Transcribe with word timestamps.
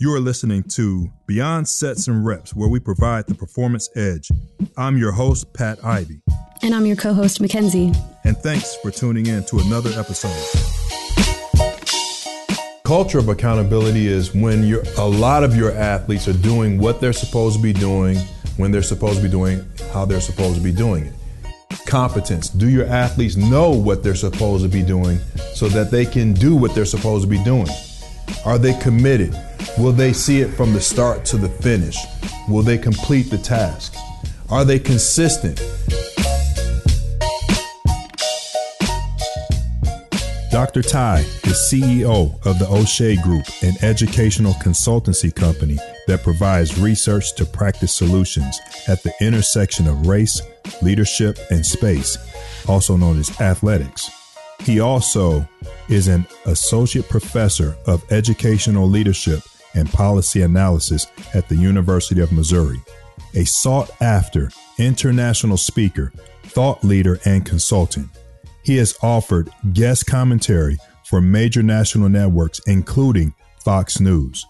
You 0.00 0.12
are 0.12 0.18
listening 0.18 0.64
to 0.70 1.08
Beyond 1.28 1.68
Sets 1.68 2.08
and 2.08 2.26
Reps, 2.26 2.52
where 2.52 2.68
we 2.68 2.80
provide 2.80 3.28
the 3.28 3.34
performance 3.36 3.88
edge. 3.94 4.28
I'm 4.76 4.98
your 4.98 5.12
host, 5.12 5.54
Pat 5.54 5.84
Ivy. 5.84 6.20
And 6.62 6.74
I'm 6.74 6.84
your 6.84 6.96
co 6.96 7.14
host, 7.14 7.40
Mackenzie. 7.40 7.92
And 8.24 8.36
thanks 8.36 8.74
for 8.74 8.90
tuning 8.90 9.26
in 9.26 9.44
to 9.44 9.60
another 9.60 9.90
episode. 9.90 10.34
Culture 12.84 13.20
of 13.20 13.28
accountability 13.28 14.08
is 14.08 14.34
when 14.34 14.64
a 14.98 15.06
lot 15.06 15.44
of 15.44 15.54
your 15.54 15.70
athletes 15.70 16.26
are 16.26 16.32
doing 16.32 16.76
what 16.78 17.00
they're 17.00 17.12
supposed 17.12 17.54
to 17.58 17.62
be 17.62 17.72
doing, 17.72 18.18
when 18.56 18.72
they're 18.72 18.82
supposed 18.82 19.18
to 19.18 19.22
be 19.22 19.30
doing, 19.30 19.64
how 19.92 20.04
they're 20.04 20.20
supposed 20.20 20.56
to 20.56 20.60
be 20.60 20.72
doing 20.72 21.06
it. 21.06 21.14
Competence. 21.86 22.48
Do 22.48 22.68
your 22.68 22.86
athletes 22.86 23.36
know 23.36 23.70
what 23.70 24.02
they're 24.02 24.16
supposed 24.16 24.64
to 24.64 24.68
be 24.68 24.82
doing 24.82 25.20
so 25.54 25.68
that 25.68 25.92
they 25.92 26.04
can 26.04 26.32
do 26.32 26.56
what 26.56 26.74
they're 26.74 26.84
supposed 26.84 27.22
to 27.22 27.30
be 27.30 27.42
doing? 27.44 27.68
Are 28.44 28.58
they 28.58 28.74
committed? 28.80 29.34
Will 29.78 29.92
they 29.92 30.12
see 30.12 30.40
it 30.40 30.48
from 30.48 30.72
the 30.72 30.80
start 30.80 31.24
to 31.26 31.36
the 31.36 31.48
finish? 31.48 31.96
Will 32.48 32.62
they 32.62 32.78
complete 32.78 33.30
the 33.30 33.38
task? 33.38 33.94
Are 34.50 34.64
they 34.64 34.78
consistent? 34.78 35.60
Dr. 40.54 40.82
Ty 40.82 41.18
is 41.18 41.68
CEO 41.68 42.46
of 42.46 42.60
the 42.60 42.68
O'Shea 42.70 43.16
Group, 43.16 43.44
an 43.62 43.74
educational 43.82 44.52
consultancy 44.54 45.34
company 45.34 45.78
that 46.06 46.22
provides 46.22 46.78
research 46.78 47.34
to 47.34 47.44
practice 47.44 47.92
solutions 47.92 48.60
at 48.86 49.02
the 49.02 49.12
intersection 49.20 49.88
of 49.88 50.06
race, 50.06 50.40
leadership, 50.80 51.38
and 51.50 51.66
space, 51.66 52.16
also 52.68 52.96
known 52.96 53.18
as 53.18 53.40
athletics. 53.40 54.08
He 54.64 54.80
also 54.80 55.46
is 55.90 56.08
an 56.08 56.26
associate 56.46 57.08
professor 57.08 57.76
of 57.86 58.10
educational 58.10 58.88
leadership 58.88 59.40
and 59.74 59.92
policy 59.92 60.40
analysis 60.40 61.06
at 61.34 61.48
the 61.50 61.56
University 61.56 62.22
of 62.22 62.32
Missouri, 62.32 62.80
a 63.34 63.44
sought 63.44 63.90
after 64.00 64.50
international 64.78 65.58
speaker, 65.58 66.12
thought 66.44 66.82
leader, 66.82 67.20
and 67.26 67.44
consultant. 67.44 68.08
He 68.62 68.78
has 68.78 68.96
offered 69.02 69.50
guest 69.74 70.06
commentary 70.06 70.78
for 71.04 71.20
major 71.20 71.62
national 71.62 72.08
networks, 72.08 72.60
including 72.66 73.34
Fox 73.62 74.00
News. 74.00 74.46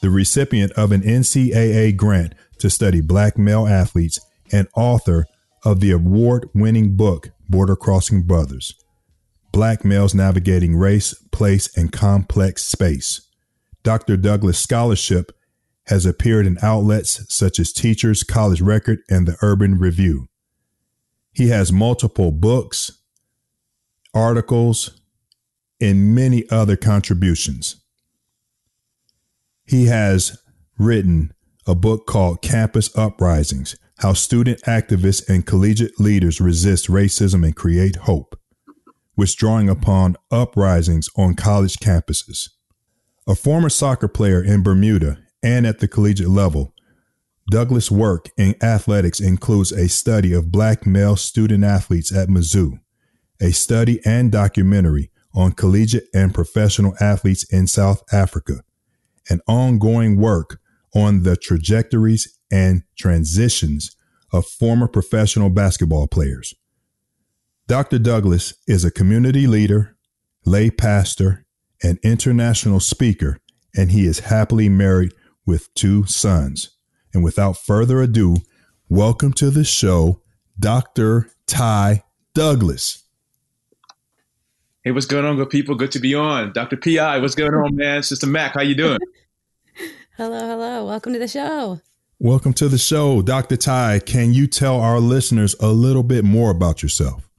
The 0.00 0.10
recipient 0.10 0.70
of 0.72 0.92
an 0.92 1.02
NCAA 1.02 1.96
grant 1.96 2.34
to 2.58 2.70
study 2.70 3.00
black 3.00 3.36
male 3.36 3.66
athletes 3.66 4.20
and 4.52 4.68
author 4.76 5.26
of 5.64 5.80
the 5.80 5.90
award 5.90 6.48
winning 6.54 6.94
book, 6.96 7.30
Border 7.48 7.74
Crossing 7.74 8.22
Brothers 8.22 8.74
Black 9.52 9.84
Males 9.84 10.14
Navigating 10.14 10.76
Race, 10.76 11.14
Place, 11.32 11.76
and 11.76 11.92
Complex 11.92 12.64
Space. 12.64 13.26
Dr. 13.82 14.16
Douglas 14.16 14.58
Scholarship 14.58 15.32
has 15.86 16.06
appeared 16.06 16.46
in 16.46 16.58
outlets 16.62 17.24
such 17.34 17.58
as 17.58 17.72
Teachers 17.72 18.22
College 18.22 18.60
Record 18.60 19.00
and 19.08 19.26
the 19.26 19.36
Urban 19.42 19.78
Review. 19.78 20.28
He 21.32 21.48
has 21.48 21.72
multiple 21.72 22.30
books, 22.30 22.92
articles, 24.14 25.00
and 25.80 26.14
many 26.14 26.48
other 26.50 26.76
contributions. 26.76 27.76
He 29.66 29.86
has 29.86 30.38
written 30.78 31.32
a 31.66 31.74
book 31.74 32.06
called 32.06 32.42
Campus 32.42 32.96
Uprisings 32.96 33.76
How 33.98 34.12
Student 34.12 34.62
Activists 34.62 35.28
and 35.28 35.46
Collegiate 35.46 36.00
Leaders 36.00 36.40
Resist 36.40 36.88
Racism 36.88 37.44
and 37.44 37.54
Create 37.54 37.96
Hope, 37.96 38.39
which 39.20 39.36
drawing 39.36 39.68
upon 39.68 40.16
uprisings 40.30 41.10
on 41.14 41.34
college 41.34 41.76
campuses. 41.76 42.48
A 43.26 43.34
former 43.34 43.68
soccer 43.68 44.08
player 44.08 44.42
in 44.42 44.62
Bermuda 44.62 45.18
and 45.42 45.66
at 45.66 45.80
the 45.80 45.88
collegiate 45.88 46.30
level, 46.30 46.72
Douglas' 47.50 47.90
work 47.90 48.30
in 48.38 48.54
athletics 48.62 49.20
includes 49.20 49.72
a 49.72 49.90
study 49.90 50.32
of 50.32 50.50
black 50.50 50.86
male 50.86 51.16
student 51.16 51.64
athletes 51.64 52.10
at 52.16 52.30
Mizzou, 52.30 52.80
a 53.42 53.52
study 53.52 54.00
and 54.06 54.32
documentary 54.32 55.10
on 55.34 55.52
collegiate 55.52 56.08
and 56.14 56.32
professional 56.32 56.94
athletes 56.98 57.44
in 57.52 57.66
South 57.66 58.02
Africa, 58.10 58.62
and 59.28 59.42
ongoing 59.46 60.16
work 60.16 60.60
on 60.94 61.24
the 61.24 61.36
trajectories 61.36 62.38
and 62.50 62.84
transitions 62.96 63.94
of 64.32 64.46
former 64.46 64.88
professional 64.88 65.50
basketball 65.50 66.08
players. 66.08 66.54
Dr. 67.70 68.00
Douglas 68.00 68.52
is 68.66 68.84
a 68.84 68.90
community 68.90 69.46
leader, 69.46 69.96
lay 70.44 70.70
pastor, 70.70 71.44
an 71.84 72.00
international 72.02 72.80
speaker, 72.80 73.38
and 73.76 73.92
he 73.92 74.06
is 74.06 74.18
happily 74.18 74.68
married 74.68 75.12
with 75.46 75.72
two 75.74 76.04
sons. 76.06 76.76
And 77.14 77.22
without 77.22 77.56
further 77.56 78.00
ado, 78.02 78.38
welcome 78.88 79.32
to 79.34 79.50
the 79.50 79.62
show, 79.62 80.20
Dr. 80.58 81.30
Ty 81.46 82.02
Douglas. 82.34 83.04
Hey, 84.82 84.90
what's 84.90 85.06
going 85.06 85.24
on, 85.24 85.36
good 85.36 85.50
people? 85.50 85.76
Good 85.76 85.92
to 85.92 86.00
be 86.00 86.12
on. 86.12 86.52
Dr. 86.52 86.76
PI, 86.76 87.18
what's 87.18 87.36
going 87.36 87.54
on, 87.54 87.76
man? 87.76 88.02
Sister 88.02 88.26
Mac, 88.26 88.54
how 88.54 88.62
you 88.62 88.74
doing? 88.74 88.98
hello, 90.16 90.48
hello. 90.48 90.86
Welcome 90.86 91.12
to 91.12 91.20
the 91.20 91.28
show. 91.28 91.80
Welcome 92.18 92.52
to 92.54 92.68
the 92.68 92.78
show. 92.78 93.22
Dr. 93.22 93.56
Ty, 93.56 94.00
can 94.00 94.34
you 94.34 94.48
tell 94.48 94.80
our 94.80 94.98
listeners 94.98 95.54
a 95.60 95.68
little 95.68 96.02
bit 96.02 96.24
more 96.24 96.50
about 96.50 96.82
yourself? 96.82 97.29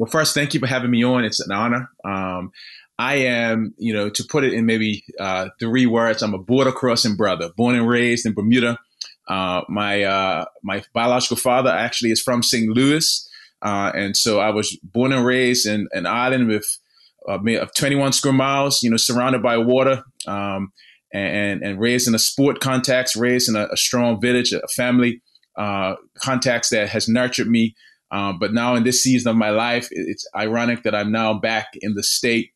Well, 0.00 0.10
first, 0.10 0.32
thank 0.32 0.54
you 0.54 0.60
for 0.60 0.66
having 0.66 0.90
me 0.90 1.04
on. 1.04 1.26
It's 1.26 1.40
an 1.40 1.52
honor. 1.52 1.90
Um, 2.06 2.52
I 2.98 3.16
am, 3.16 3.74
you 3.76 3.92
know, 3.92 4.08
to 4.08 4.24
put 4.24 4.44
it 4.44 4.54
in 4.54 4.64
maybe 4.64 5.04
uh, 5.18 5.50
three 5.58 5.84
words, 5.84 6.22
I'm 6.22 6.32
a 6.32 6.38
border 6.38 6.72
crossing 6.72 7.16
brother, 7.16 7.50
born 7.54 7.74
and 7.74 7.86
raised 7.86 8.24
in 8.24 8.32
Bermuda. 8.32 8.78
Uh, 9.28 9.60
my 9.68 10.04
uh, 10.04 10.46
my 10.62 10.82
biological 10.94 11.36
father 11.36 11.68
actually 11.68 12.12
is 12.12 12.22
from 12.22 12.42
St. 12.42 12.70
Louis, 12.70 13.28
uh, 13.60 13.92
and 13.94 14.16
so 14.16 14.40
I 14.40 14.48
was 14.48 14.74
born 14.82 15.12
and 15.12 15.26
raised 15.26 15.66
in 15.66 15.86
an 15.92 16.06
island 16.06 16.48
with 16.48 16.64
uh, 17.28 17.38
of 17.60 17.74
21 17.74 18.14
square 18.14 18.32
miles, 18.32 18.82
you 18.82 18.88
know, 18.88 18.96
surrounded 18.96 19.42
by 19.42 19.58
water, 19.58 20.02
um, 20.26 20.72
and 21.12 21.62
and 21.62 21.78
raised 21.78 22.08
in 22.08 22.14
a 22.14 22.18
sport 22.18 22.60
context, 22.60 23.16
raised 23.16 23.50
in 23.50 23.56
a, 23.56 23.66
a 23.70 23.76
strong 23.76 24.18
village, 24.18 24.54
a 24.54 24.66
family 24.68 25.20
uh, 25.58 25.96
context 26.16 26.70
that 26.70 26.88
has 26.88 27.06
nurtured 27.06 27.48
me. 27.48 27.74
But 28.10 28.52
now 28.52 28.74
in 28.74 28.84
this 28.84 29.02
season 29.02 29.30
of 29.30 29.36
my 29.36 29.50
life, 29.50 29.88
it's 29.90 30.26
ironic 30.36 30.82
that 30.82 30.94
I'm 30.94 31.12
now 31.12 31.34
back 31.34 31.68
in 31.80 31.94
the 31.94 32.02
state 32.02 32.52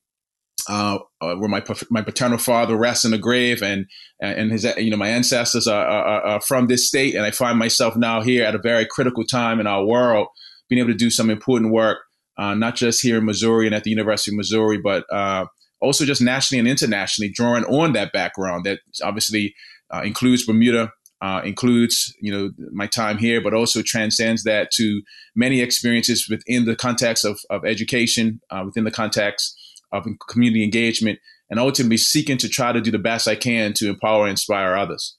uh, 0.68 0.98
uh, 1.20 1.34
where 1.34 1.48
my 1.48 1.62
my 1.90 2.02
paternal 2.02 2.38
father 2.38 2.76
rests 2.76 3.04
in 3.04 3.10
the 3.10 3.18
grave, 3.18 3.62
and 3.62 3.86
and 4.20 4.50
his 4.50 4.64
you 4.78 4.90
know 4.90 4.96
my 4.96 5.08
ancestors 5.08 5.66
are, 5.66 5.84
are, 5.84 6.22
are, 6.22 6.40
from 6.40 6.66
this 6.66 6.88
state, 6.88 7.14
and 7.14 7.24
I 7.24 7.30
find 7.30 7.58
myself 7.58 7.96
now 7.96 8.22
here 8.22 8.44
at 8.44 8.54
a 8.54 8.58
very 8.58 8.86
critical 8.86 9.24
time 9.24 9.60
in 9.60 9.66
our 9.66 9.84
world, 9.84 10.28
being 10.68 10.78
able 10.78 10.92
to 10.92 10.96
do 10.96 11.10
some 11.10 11.30
important 11.30 11.72
work, 11.72 11.98
uh, 12.38 12.54
not 12.54 12.76
just 12.76 13.02
here 13.02 13.18
in 13.18 13.26
Missouri 13.26 13.66
and 13.66 13.74
at 13.74 13.84
the 13.84 13.90
University 13.90 14.34
of 14.34 14.36
Missouri, 14.36 14.78
but 14.78 15.04
uh, 15.12 15.44
also 15.80 16.04
just 16.04 16.22
nationally 16.22 16.60
and 16.60 16.68
internationally, 16.68 17.30
drawing 17.30 17.64
on 17.64 17.92
that 17.92 18.12
background 18.12 18.64
that 18.64 18.80
obviously 19.02 19.54
uh, 19.92 20.02
includes 20.02 20.46
Bermuda. 20.46 20.92
Uh, 21.24 21.40
includes 21.42 22.14
you 22.20 22.30
know 22.30 22.50
my 22.70 22.86
time 22.86 23.16
here, 23.16 23.40
but 23.40 23.54
also 23.54 23.80
transcends 23.80 24.44
that 24.44 24.70
to 24.70 25.00
many 25.34 25.62
experiences 25.62 26.28
within 26.28 26.66
the 26.66 26.76
context 26.76 27.24
of, 27.24 27.40
of 27.48 27.64
education, 27.64 28.42
within 28.66 28.84
the 28.84 28.90
context 28.90 29.58
of 29.90 30.04
community 30.28 30.62
engagement, 30.62 31.18
and 31.48 31.58
ultimately 31.58 31.96
seeking 31.96 32.36
to 32.36 32.46
try 32.46 32.72
to 32.72 32.80
do 32.82 32.90
the 32.90 32.98
best 32.98 33.26
I 33.26 33.36
can 33.36 33.72
to 33.74 33.88
empower 33.88 34.24
and 34.24 34.32
inspire 34.32 34.74
others. 34.74 35.16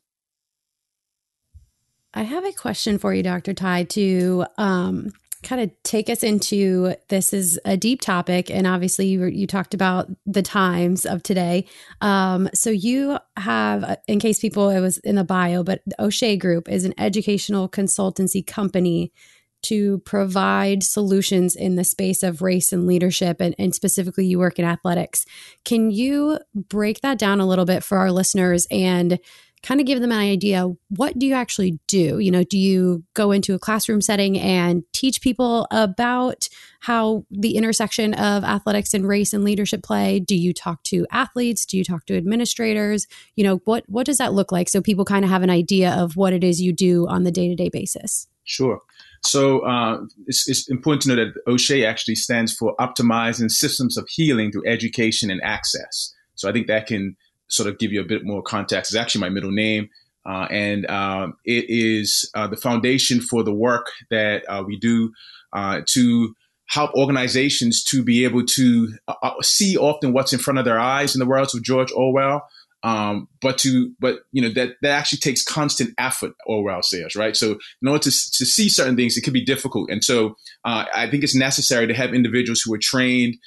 I 2.13 2.21
have 2.21 2.45
a 2.45 2.51
question 2.51 2.99
for 2.99 3.11
you, 3.11 3.23
Dr. 3.23 3.55
Ty, 3.55 3.85
to 3.85 4.45
um, 4.59 5.11
kind 5.45 5.61
of 5.61 5.71
take 5.83 6.09
us 6.09 6.23
into 6.23 6.95
this 7.07 7.31
is 7.31 7.59
a 7.63 7.77
deep 7.77 8.01
topic. 8.01 8.51
And 8.51 8.67
obviously, 8.67 9.07
you, 9.07 9.25
you 9.25 9.47
talked 9.47 9.73
about 9.73 10.09
the 10.25 10.41
times 10.41 11.05
of 11.05 11.23
today. 11.23 11.65
Um, 12.01 12.49
so, 12.53 12.69
you 12.69 13.17
have, 13.37 13.83
uh, 13.83 13.95
in 14.07 14.19
case 14.19 14.39
people, 14.39 14.69
it 14.69 14.81
was 14.81 14.97
in 14.99 15.15
the 15.15 15.23
bio, 15.23 15.63
but 15.63 15.81
O'Shea 15.99 16.35
Group 16.35 16.67
is 16.67 16.83
an 16.83 16.93
educational 16.97 17.69
consultancy 17.69 18.45
company 18.45 19.13
to 19.61 19.99
provide 19.99 20.83
solutions 20.83 21.55
in 21.55 21.75
the 21.75 21.83
space 21.83 22.21
of 22.21 22.43
race 22.43 22.71
and 22.71 22.85
leadership, 22.85 23.37
and, 23.39 23.55
and, 23.57 23.73
specifically, 23.73 24.25
you 24.25 24.37
work 24.37 24.59
in 24.59 24.65
athletics. 24.65 25.25
Can 25.63 25.89
you 25.89 26.39
break 26.55 27.01
that 27.01 27.17
down 27.17 27.39
a 27.39 27.47
little 27.47 27.65
bit 27.65 27.83
for 27.83 27.97
our 27.97 28.11
listeners 28.11 28.67
and 28.69 29.19
kind 29.65 29.81
of 29.81 29.87
give 29.87 29.99
them 29.99 30.11
an 30.11 30.19
idea? 30.19 30.67
What 30.89 31.17
do 31.17 31.25
you 31.25 31.33
actually 31.33 31.79
do? 31.87 32.19
You 32.19 32.29
know, 32.29 32.43
do 32.43 32.57
you 32.57 33.03
go 33.15 33.31
into 33.31 33.55
a 33.55 33.59
classroom 33.59 33.99
setting 33.99 34.39
and 34.39 34.83
teach 34.93 35.21
people 35.21 35.67
about 35.71 36.47
how 36.81 37.25
the 37.31 37.57
intersection 37.57 38.13
of 38.13 38.43
athletics 38.43 38.93
and 38.93 39.07
race 39.07 39.33
and 39.33 39.43
leadership 39.43 39.81
play? 39.81 40.19
Do 40.19 40.35
you 40.35 40.53
talk 40.53 40.83
to 40.83 41.07
athletes? 41.11 41.65
Do 41.65 41.77
you 41.77 41.83
talk 41.83 42.05
to 42.05 42.15
administrators? 42.15 43.07
You 43.35 43.43
know, 43.43 43.61
what 43.65 43.83
what 43.87 44.05
does 44.05 44.19
that 44.19 44.33
look 44.33 44.51
like 44.51 44.69
so 44.69 44.81
people 44.81 45.03
kind 45.03 45.25
of 45.25 45.31
have 45.31 45.41
an 45.41 45.49
idea 45.49 45.91
of 45.91 46.15
what 46.15 46.31
it 46.31 46.43
is 46.43 46.61
you 46.61 46.71
do 46.71 47.07
on 47.07 47.23
the 47.23 47.31
day 47.31 47.49
to 47.49 47.55
day 47.55 47.69
basis? 47.69 48.27
Sure. 48.43 48.79
So 49.23 49.61
uh, 49.61 50.01
it's, 50.27 50.47
it's, 50.47 50.69
important 50.69 51.01
to 51.01 51.09
know 51.09 51.15
that 51.15 51.33
O'Shea 51.47 51.83
actually 51.83 52.13
stands 52.13 52.53
for 52.53 52.75
Optimizing 52.79 53.49
Systems 53.49 53.97
of 53.97 54.07
Healing 54.07 54.51
Through 54.51 54.67
Education 54.67 55.31
and 55.31 55.41
Access. 55.43 56.13
So 56.35 56.47
I 56.47 56.51
think 56.51 56.67
that 56.67 56.85
can 56.85 57.15
sort 57.47 57.69
of 57.69 57.79
give 57.79 57.91
you 57.91 58.01
a 58.01 58.05
bit 58.05 58.25
more 58.25 58.41
context, 58.41 58.91
is 58.91 58.95
actually 58.95 59.21
my 59.21 59.29
middle 59.29 59.51
name. 59.51 59.89
Uh, 60.25 60.47
and 60.49 60.89
um, 60.89 61.35
it 61.45 61.65
is 61.67 62.29
uh, 62.33 62.47
the 62.47 62.57
foundation 62.57 63.21
for 63.21 63.43
the 63.43 63.53
work 63.53 63.91
that 64.09 64.43
uh, 64.49 64.63
we 64.65 64.77
do 64.79 65.11
uh, 65.53 65.81
to 65.85 66.35
help 66.67 66.91
organizations 66.95 67.83
to 67.83 68.03
be 68.03 68.25
able 68.25 68.43
to 68.43 68.91
uh, 69.07 69.13
uh, 69.21 69.41
see 69.41 69.77
often 69.77 70.13
what's 70.13 70.33
in 70.33 70.39
front 70.39 70.57
of 70.57 70.65
their 70.65 70.79
eyes 70.79 71.13
in 71.13 71.19
the 71.19 71.27
words 71.27 71.53
of 71.53 71.63
George 71.63 71.91
Orwell. 71.91 72.47
Um, 72.81 73.27
but 73.41 73.57
to 73.59 73.93
but 73.99 74.19
you 74.31 74.43
know 74.43 74.49
that 74.49 74.75
that 74.83 74.91
actually 74.91 75.17
takes 75.17 75.43
constant 75.43 75.91
effort. 75.97 76.33
Orwell 76.45 76.83
says, 76.83 77.15
right? 77.15 77.35
So 77.35 77.57
in 77.81 77.87
order 77.87 78.03
to 78.03 78.11
to 78.11 78.45
see 78.45 78.69
certain 78.69 78.95
things, 78.95 79.17
it 79.17 79.23
can 79.23 79.33
be 79.33 79.43
difficult, 79.43 79.89
and 79.89 80.03
so 80.03 80.35
I 80.63 81.09
think 81.09 81.23
it's 81.23 81.35
necessary 81.35 81.87
to 81.87 81.95
have 81.95 82.13
individuals 82.13 82.61
who 82.61 82.71
are 82.75 82.79
trained 82.79 83.37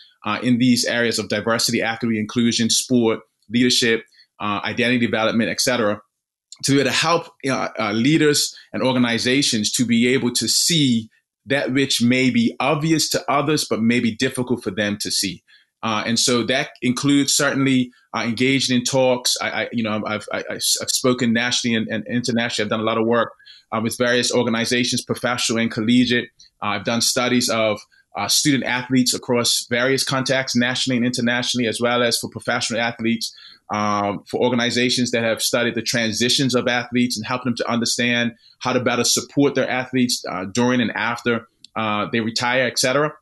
in 0.42 0.58
these 0.58 0.84
areas 0.84 1.20
of 1.20 1.28
diversity, 1.28 1.80
equity, 1.80 2.18
inclusion, 2.18 2.68
sport, 2.68 3.20
leadership, 3.50 4.04
identity 4.40 4.98
development, 4.98 5.50
etc 5.50 6.00
to 6.64 6.72
be 6.72 6.80
able 6.80 6.90
to 6.90 6.96
help 6.96 7.28
uh, 7.48 7.68
uh, 7.78 7.92
leaders 7.92 8.56
and 8.72 8.82
organizations 8.82 9.70
to 9.72 9.84
be 9.84 10.08
able 10.08 10.32
to 10.32 10.48
see 10.48 11.08
that 11.46 11.72
which 11.72 12.02
may 12.02 12.30
be 12.30 12.54
obvious 12.60 13.08
to 13.10 13.30
others, 13.30 13.66
but 13.68 13.80
may 13.80 14.00
be 14.00 14.14
difficult 14.14 14.62
for 14.62 14.70
them 14.70 14.98
to 15.00 15.10
see. 15.10 15.42
Uh, 15.82 16.02
and 16.04 16.18
so 16.18 16.42
that 16.42 16.70
includes 16.82 17.32
certainly 17.32 17.90
uh, 18.14 18.22
engaged 18.22 18.70
in 18.70 18.82
talks. 18.82 19.36
I, 19.40 19.50
I 19.50 19.68
you 19.72 19.82
know, 19.82 20.02
I've, 20.04 20.26
I, 20.32 20.42
have 20.50 20.60
spoken 20.60 21.32
nationally 21.32 21.76
and, 21.76 21.86
and, 21.88 22.04
internationally. 22.08 22.66
I've 22.66 22.70
done 22.70 22.80
a 22.80 22.84
lot 22.84 22.98
of 22.98 23.06
work 23.06 23.32
uh, 23.70 23.80
with 23.80 23.96
various 23.96 24.32
organizations, 24.34 25.04
professional 25.04 25.60
and 25.60 25.70
collegiate. 25.70 26.28
Uh, 26.62 26.66
I've 26.66 26.84
done 26.84 27.00
studies 27.00 27.48
of 27.48 27.80
uh, 28.18 28.28
student 28.28 28.64
athletes 28.64 29.14
across 29.14 29.66
various 29.70 30.04
contexts, 30.04 30.56
nationally 30.56 30.96
and 30.96 31.06
internationally, 31.06 31.68
as 31.68 31.80
well 31.80 32.02
as 32.02 32.18
for 32.18 32.28
professional 32.28 32.80
athletes 32.80 33.26
um, 33.70 34.24
for 34.28 34.40
organizations 34.40 35.10
that 35.12 35.22
have 35.22 35.40
studied 35.40 35.74
the 35.74 35.82
transitions 35.82 36.54
of 36.54 36.66
athletes 36.66 37.16
and 37.16 37.26
help 37.26 37.44
them 37.44 37.54
to 37.56 37.70
understand 37.70 38.32
how 38.64 38.72
to 38.72 38.80
better 38.80 39.04
support 39.04 39.54
their 39.54 39.70
athletes 39.70 40.24
uh, 40.30 40.44
during 40.46 40.80
and 40.80 40.90
after 40.92 41.46
uh, 41.76 42.06
they 42.10 42.20
retire, 42.20 42.66
et 42.66 42.78
cetera. 42.78 43.12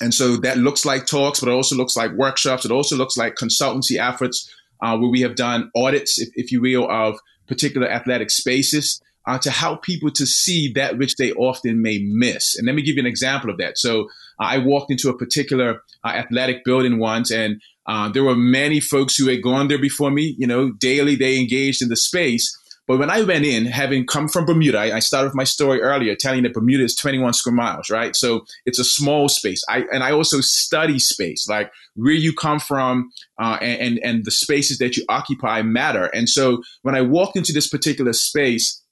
And 0.00 0.14
so 0.14 0.36
that 0.36 0.58
looks 0.58 0.84
like 0.84 1.06
talks, 1.06 1.40
but 1.40 1.48
it 1.48 1.52
also 1.52 1.74
looks 1.74 1.96
like 1.96 2.12
workshops. 2.12 2.64
It 2.64 2.70
also 2.70 2.96
looks 2.96 3.16
like 3.16 3.34
consultancy 3.34 3.98
efforts 3.98 4.48
uh, 4.80 4.96
where 4.96 5.10
we 5.10 5.22
have 5.22 5.34
done 5.34 5.70
audits, 5.74 6.20
if, 6.20 6.28
if, 6.34 6.52
you 6.52 6.60
will, 6.60 6.88
of 6.88 7.18
particular 7.48 7.88
athletic 7.88 8.30
spaces 8.30 9.00
uh, 9.26 9.38
to 9.38 9.50
help 9.50 9.82
people 9.82 10.10
to 10.12 10.26
see 10.26 10.72
that 10.74 10.98
which 10.98 11.16
they 11.16 11.32
often 11.32 11.82
may 11.82 11.98
miss. 11.98 12.56
And 12.56 12.66
let 12.66 12.76
me 12.76 12.82
give 12.82 12.96
you 12.96 13.02
an 13.02 13.06
example 13.06 13.50
of 13.50 13.58
that. 13.58 13.78
So 13.78 14.08
I 14.40 14.58
walked 14.58 14.90
into 14.90 15.08
a 15.08 15.16
particular 15.16 15.82
uh, 16.04 16.08
athletic 16.08 16.64
building 16.64 16.98
once, 16.98 17.30
and 17.30 17.60
uh, 17.86 18.08
there 18.10 18.24
were 18.24 18.36
many 18.36 18.80
folks 18.80 19.16
who 19.16 19.28
had 19.28 19.42
gone 19.42 19.68
there 19.68 19.80
before 19.80 20.10
me. 20.10 20.34
You 20.38 20.46
know, 20.46 20.70
daily 20.72 21.16
they 21.16 21.38
engaged 21.38 21.82
in 21.82 21.88
the 21.88 21.96
space. 21.96 22.54
But 22.86 22.98
when 22.98 23.10
I 23.10 23.20
went 23.20 23.44
in, 23.44 23.66
having 23.66 24.06
come 24.06 24.28
from 24.28 24.46
Bermuda, 24.46 24.78
I, 24.78 24.96
I 24.96 24.98
started 25.00 25.28
with 25.28 25.34
my 25.34 25.44
story 25.44 25.82
earlier, 25.82 26.16
telling 26.16 26.42
that 26.44 26.54
Bermuda 26.54 26.84
is 26.84 26.94
21 26.94 27.34
square 27.34 27.54
miles, 27.54 27.90
right? 27.90 28.16
So 28.16 28.46
it's 28.64 28.78
a 28.78 28.84
small 28.84 29.28
space. 29.28 29.62
I 29.68 29.84
and 29.92 30.02
I 30.02 30.10
also 30.12 30.40
study 30.40 30.98
space, 30.98 31.46
like 31.48 31.70
where 31.96 32.14
you 32.14 32.32
come 32.32 32.58
from, 32.58 33.10
uh, 33.38 33.58
and, 33.60 33.80
and 33.80 33.98
and 34.02 34.24
the 34.24 34.30
spaces 34.30 34.78
that 34.78 34.96
you 34.96 35.04
occupy 35.10 35.60
matter. 35.60 36.06
And 36.06 36.30
so 36.30 36.62
when 36.80 36.94
I 36.94 37.02
walked 37.02 37.36
into 37.36 37.52
this 37.52 37.68
particular 37.68 38.14
space, 38.14 38.82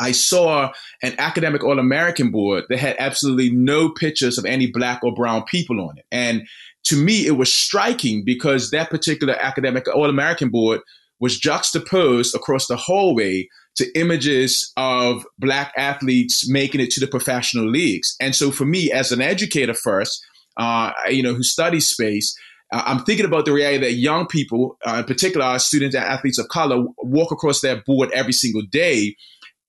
I 0.00 0.12
saw 0.12 0.72
an 1.02 1.14
academic 1.18 1.62
All 1.62 1.78
American 1.78 2.30
board 2.30 2.64
that 2.68 2.78
had 2.78 2.96
absolutely 2.98 3.50
no 3.50 3.88
pictures 3.90 4.38
of 4.38 4.44
any 4.44 4.66
black 4.66 5.02
or 5.02 5.14
brown 5.14 5.44
people 5.44 5.80
on 5.80 5.98
it. 5.98 6.04
And 6.10 6.46
to 6.84 6.96
me, 6.96 7.26
it 7.26 7.36
was 7.36 7.52
striking 7.52 8.24
because 8.24 8.70
that 8.70 8.90
particular 8.90 9.34
academic 9.34 9.86
All 9.94 10.08
American 10.08 10.50
board 10.50 10.80
was 11.20 11.38
juxtaposed 11.38 12.34
across 12.34 12.66
the 12.66 12.76
hallway 12.76 13.48
to 13.76 13.98
images 13.98 14.72
of 14.76 15.24
black 15.38 15.72
athletes 15.76 16.48
making 16.48 16.80
it 16.80 16.90
to 16.90 17.00
the 17.00 17.06
professional 17.06 17.68
leagues. 17.68 18.14
And 18.20 18.34
so 18.34 18.50
for 18.50 18.64
me, 18.64 18.92
as 18.92 19.10
an 19.10 19.20
educator 19.20 19.74
first, 19.74 20.24
uh, 20.56 20.92
you 21.08 21.22
know, 21.22 21.34
who 21.34 21.42
studies 21.42 21.88
space, 21.88 22.36
uh, 22.72 22.82
I'm 22.86 23.04
thinking 23.04 23.26
about 23.26 23.44
the 23.44 23.52
reality 23.52 23.78
that 23.84 23.92
young 23.94 24.26
people, 24.26 24.76
uh, 24.86 24.98
in 24.98 25.04
particular 25.04 25.44
our 25.44 25.58
students 25.58 25.96
and 25.96 26.04
athletes 26.04 26.38
of 26.38 26.48
color, 26.48 26.84
walk 26.98 27.32
across 27.32 27.60
that 27.60 27.84
board 27.84 28.10
every 28.12 28.32
single 28.32 28.62
day 28.62 29.16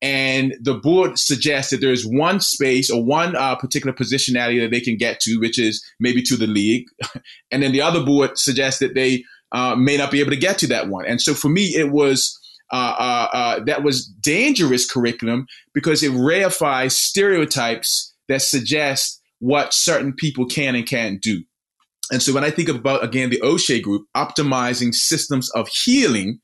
and 0.01 0.53
the 0.61 0.75
board 0.75 1.17
suggests 1.17 1.71
that 1.71 1.81
there's 1.81 2.05
one 2.05 2.39
space 2.39 2.89
or 2.89 3.03
one 3.03 3.35
uh, 3.35 3.55
particular 3.55 3.93
position 3.93 4.35
area 4.35 4.61
that 4.61 4.71
they 4.71 4.81
can 4.81 4.97
get 4.97 5.19
to, 5.21 5.39
which 5.39 5.57
is 5.57 5.83
maybe 5.99 6.21
to 6.23 6.35
the 6.35 6.47
league, 6.47 6.85
and 7.51 7.63
then 7.63 7.71
the 7.71 7.81
other 7.81 8.03
board 8.03 8.37
suggests 8.37 8.79
that 8.79 8.93
they 8.93 9.23
uh, 9.51 9.75
may 9.75 9.97
not 9.97 10.11
be 10.11 10.19
able 10.19 10.31
to 10.31 10.37
get 10.37 10.57
to 10.59 10.67
that 10.67 10.89
one. 10.89 11.05
And 11.05 11.21
so 11.21 11.33
for 11.33 11.49
me, 11.49 11.75
it 11.75 11.91
was 11.91 12.37
uh, 12.73 12.95
uh, 12.97 13.29
uh 13.31 13.63
that 13.65 13.83
was 13.83 14.05
dangerous 14.05 14.89
curriculum 14.89 15.45
because 15.73 16.01
it 16.01 16.11
reifies 16.11 16.93
stereotypes 16.93 18.13
that 18.27 18.41
suggest 18.41 19.21
what 19.39 19.73
certain 19.73 20.13
people 20.13 20.47
can 20.47 20.75
and 20.75 20.87
can't 20.87 21.21
do. 21.21 21.43
And 22.11 22.21
so 22.21 22.33
when 22.33 22.43
I 22.43 22.51
think 22.51 22.69
about 22.69 23.03
again 23.03 23.29
the 23.29 23.41
O'Shea 23.41 23.79
Group 23.79 24.07
optimizing 24.15 24.93
systems 24.93 25.49
of 25.51 25.69
healing 25.83 26.39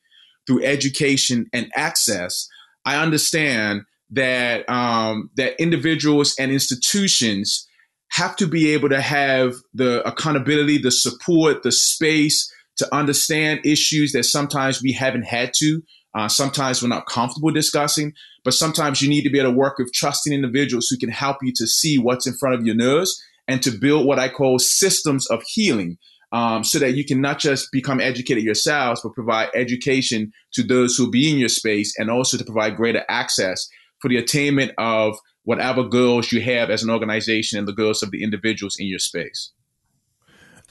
through 0.48 0.64
education 0.64 1.48
and 1.54 1.70
access 1.76 2.48
I 2.86 3.02
understand 3.02 3.84
that 4.12 4.70
um, 4.70 5.30
that 5.36 5.60
individuals 5.62 6.36
and 6.40 6.52
institutions 6.52 7.68
have 8.12 8.36
to 8.36 8.48
be 8.48 8.74
able 8.74 8.90
to 8.90 9.02
have 9.02 9.56
the 9.74 10.06
accountability, 10.08 10.78
the 10.78 10.92
support, 10.92 11.64
the 11.64 11.72
space 11.72 12.52
to 12.78 12.96
understand 12.96 13.66
issues 13.66 14.12
that 14.12 14.24
sometimes 14.24 14.82
we 14.82 14.92
haven't 14.92 15.24
had 15.24 15.52
to. 15.56 15.82
Uh, 16.14 16.28
sometimes 16.28 16.82
we're 16.82 16.90
not 16.90 17.06
comfortable 17.06 17.52
discussing, 17.52 18.12
but 18.44 18.54
sometimes 18.54 19.02
you 19.02 19.08
need 19.08 19.22
to 19.22 19.30
be 19.30 19.40
able 19.40 19.52
to 19.52 19.58
work 19.58 19.78
with 19.78 19.94
trusting 19.94 20.34
individuals 20.34 20.88
who 20.90 20.98
can 20.98 21.10
help 21.10 21.38
you 21.42 21.54
to 21.56 21.66
see 21.66 21.98
what's 21.98 22.28
in 22.28 22.34
front 22.34 22.56
of 22.56 22.66
your 22.66 22.76
nose 22.76 23.22
and 23.48 23.64
to 23.64 23.72
build 23.72 24.06
what 24.06 24.20
I 24.20 24.28
call 24.28 24.60
systems 24.60 25.26
of 25.28 25.42
healing 25.48 25.98
um, 26.32 26.64
so 26.64 26.80
that 26.80 26.96
you 26.96 27.06
can 27.06 27.22
not 27.22 27.40
just 27.40 27.70
become 27.72 28.00
educated 28.00 28.44
yourselves, 28.44 29.02
but 29.02 29.14
provide 29.14 29.50
education 29.54 30.32
to 30.54 30.64
those 30.64 30.96
who 30.96 31.10
be 31.10 31.30
in 31.30 31.38
your 31.38 31.50
space 31.50 31.94
and 31.98 32.10
also 32.10 32.38
to 32.38 32.46
provide 32.46 32.76
greater 32.76 33.04
access 33.10 33.68
for 34.00 34.10
the 34.10 34.18
attainment 34.18 34.72
of 34.78 35.18
whatever 35.44 35.84
goals 35.84 36.32
you 36.32 36.42
have 36.42 36.70
as 36.70 36.84
an 36.84 36.90
organization 36.90 37.58
and 37.58 37.68
the 37.68 37.74
goals 37.74 38.04
of 38.04 38.12
the 38.12 38.24
individuals 38.24 38.78
in 38.80 38.88
your 38.88 39.00
space. 39.00 39.52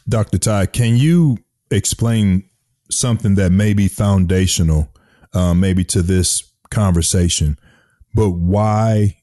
Dr. 0.08 0.38
Ty, 0.38 0.66
can 0.66 0.96
you 0.96 1.38
explain 1.70 2.48
something 2.90 3.34
that 3.36 3.52
may 3.52 3.72
be 3.72 3.88
foundational, 3.88 4.88
uh, 5.32 5.54
maybe 5.54 5.84
to 5.84 6.02
this 6.02 6.50
conversation, 6.70 7.58
but 8.14 8.30
why 8.30 9.16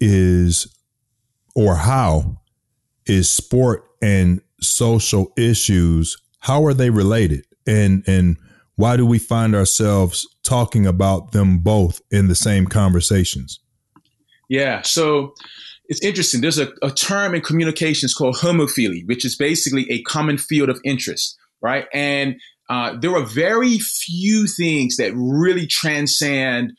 is 0.00 0.66
or 1.54 1.76
how 1.76 2.40
is 3.06 3.30
sport 3.30 3.84
and 4.02 4.40
social 4.66 5.32
issues, 5.36 6.16
how 6.40 6.64
are 6.64 6.74
they 6.74 6.90
related? 6.90 7.44
And 7.66 8.04
and 8.06 8.36
why 8.76 8.96
do 8.96 9.06
we 9.06 9.18
find 9.18 9.54
ourselves 9.54 10.26
talking 10.42 10.86
about 10.86 11.32
them 11.32 11.58
both 11.58 12.00
in 12.10 12.28
the 12.28 12.34
same 12.34 12.66
conversations? 12.66 13.60
Yeah, 14.48 14.82
so 14.82 15.34
it's 15.86 16.02
interesting. 16.02 16.40
There's 16.40 16.58
a, 16.58 16.68
a 16.82 16.90
term 16.90 17.34
in 17.34 17.40
communications 17.40 18.14
called 18.14 18.36
homophily, 18.36 19.06
which 19.06 19.24
is 19.24 19.36
basically 19.36 19.90
a 19.90 20.02
common 20.02 20.38
field 20.38 20.68
of 20.68 20.80
interest, 20.84 21.36
right? 21.62 21.86
And 21.92 22.36
uh, 22.68 22.96
there 22.98 23.14
are 23.14 23.24
very 23.24 23.78
few 23.78 24.46
things 24.46 24.96
that 24.96 25.12
really 25.14 25.66
transcend 25.66 26.72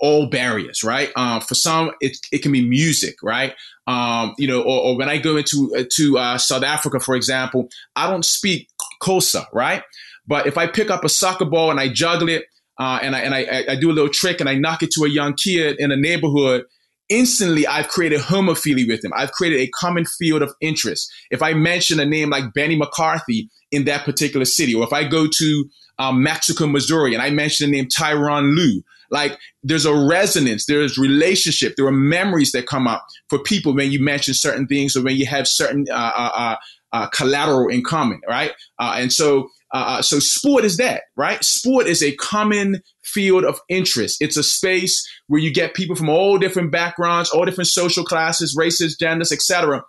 all 0.00 0.26
barriers, 0.26 0.82
right? 0.82 1.10
Uh, 1.14 1.40
for 1.40 1.54
some, 1.54 1.92
it, 2.00 2.16
it 2.32 2.38
can 2.38 2.52
be 2.52 2.66
music, 2.66 3.16
right? 3.22 3.54
Um, 3.86 4.34
you 4.38 4.48
know, 4.48 4.62
or, 4.62 4.80
or, 4.82 4.96
when 4.96 5.08
I 5.08 5.18
go 5.18 5.36
into 5.36 5.74
uh, 5.76 5.84
to 5.96 6.18
uh, 6.18 6.38
South 6.38 6.62
Africa, 6.62 7.00
for 7.00 7.14
example, 7.14 7.68
I 7.96 8.08
don't 8.08 8.24
speak 8.24 8.68
Xhosa, 9.02 9.46
right? 9.52 9.82
But 10.26 10.46
if 10.46 10.56
I 10.56 10.66
pick 10.66 10.90
up 10.90 11.04
a 11.04 11.08
soccer 11.08 11.44
ball 11.44 11.70
and 11.70 11.80
I 11.80 11.88
juggle 11.88 12.28
it, 12.28 12.44
uh, 12.78 12.98
and 13.02 13.14
I 13.14 13.20
and 13.20 13.34
I, 13.34 13.64
I, 13.68 13.76
do 13.76 13.90
a 13.90 13.92
little 13.92 14.08
trick 14.08 14.40
and 14.40 14.48
I 14.48 14.54
knock 14.54 14.82
it 14.82 14.90
to 14.92 15.04
a 15.04 15.08
young 15.08 15.34
kid 15.34 15.76
in 15.78 15.92
a 15.92 15.96
neighborhood, 15.96 16.64
instantly 17.10 17.66
I've 17.66 17.88
created 17.88 18.20
homophily 18.20 18.88
with 18.88 19.04
him. 19.04 19.12
I've 19.14 19.32
created 19.32 19.60
a 19.60 19.68
common 19.68 20.06
field 20.06 20.40
of 20.40 20.54
interest. 20.62 21.12
If 21.30 21.42
I 21.42 21.52
mention 21.52 22.00
a 22.00 22.06
name 22.06 22.30
like 22.30 22.54
Benni 22.54 22.78
McCarthy 22.78 23.50
in 23.70 23.84
that 23.84 24.04
particular 24.04 24.46
city, 24.46 24.74
or 24.74 24.84
if 24.84 24.92
I 24.94 25.04
go 25.04 25.26
to 25.26 25.64
um, 25.98 26.22
Mexico, 26.22 26.66
Missouri, 26.66 27.12
and 27.12 27.22
I 27.22 27.28
mention 27.30 27.70
the 27.70 27.76
name 27.76 27.88
Tyronn 27.88 28.54
Lue, 28.54 28.82
like 29.10 29.38
there's 29.62 29.86
a 29.86 29.94
resonance, 29.94 30.66
there's 30.66 30.98
relationship, 30.98 31.74
there 31.76 31.86
are 31.86 31.92
memories 31.92 32.52
that 32.52 32.66
come 32.66 32.86
up 32.86 33.04
for 33.28 33.38
people 33.38 33.74
when 33.74 33.90
you 33.90 34.02
mention 34.02 34.34
certain 34.34 34.66
things 34.66 34.96
or 34.96 35.02
when 35.02 35.16
you 35.16 35.26
have 35.26 35.46
certain 35.46 35.86
uh, 35.90 36.12
uh, 36.16 36.30
uh, 36.34 36.56
uh 36.92 37.08
collateral 37.08 37.68
in 37.68 37.82
common, 37.82 38.20
right? 38.28 38.52
Uh, 38.78 38.96
and 38.98 39.12
so, 39.12 39.48
uh, 39.72 40.02
so 40.02 40.18
sport 40.18 40.64
is 40.64 40.76
that, 40.76 41.02
right? 41.16 41.42
Sport 41.44 41.86
is 41.86 42.02
a 42.02 42.14
common 42.16 42.82
field 43.04 43.44
of 43.44 43.60
interest. 43.68 44.18
It's 44.20 44.36
a 44.36 44.42
space 44.42 45.06
where 45.26 45.40
you 45.40 45.52
get 45.52 45.74
people 45.74 45.96
from 45.96 46.08
all 46.08 46.38
different 46.38 46.72
backgrounds, 46.72 47.30
all 47.30 47.44
different 47.44 47.68
social 47.68 48.04
classes, 48.04 48.54
races, 48.56 48.96
genders, 48.96 49.32
etc., 49.32 49.82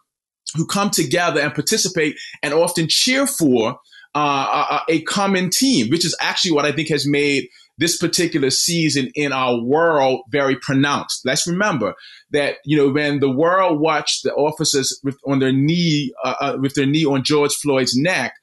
who 0.55 0.65
come 0.65 0.89
together 0.89 1.39
and 1.39 1.53
participate 1.53 2.15
and 2.43 2.53
often 2.53 2.87
cheer 2.89 3.25
for 3.25 3.79
uh, 4.13 4.81
a, 4.89 4.93
a 4.93 5.01
common 5.03 5.49
team, 5.49 5.89
which 5.89 6.05
is 6.05 6.15
actually 6.19 6.51
what 6.51 6.65
I 6.65 6.71
think 6.71 6.89
has 6.89 7.07
made 7.07 7.47
this 7.81 7.97
particular 7.97 8.51
season 8.51 9.09
in 9.15 9.33
our 9.33 9.59
world 9.59 10.21
very 10.29 10.55
pronounced. 10.55 11.21
Let's 11.25 11.47
remember 11.47 11.95
that 12.29 12.57
you 12.63 12.77
know 12.77 12.89
when 12.89 13.19
the 13.19 13.31
world 13.31 13.81
watched 13.81 14.23
the 14.23 14.31
officers 14.33 14.97
with, 15.03 15.17
on 15.25 15.39
their 15.39 15.51
knee 15.51 16.13
uh, 16.23 16.35
uh, 16.39 16.57
with 16.61 16.75
their 16.75 16.85
knee 16.85 17.05
on 17.05 17.23
George 17.23 17.53
Floyd's 17.55 17.97
neck. 17.97 18.33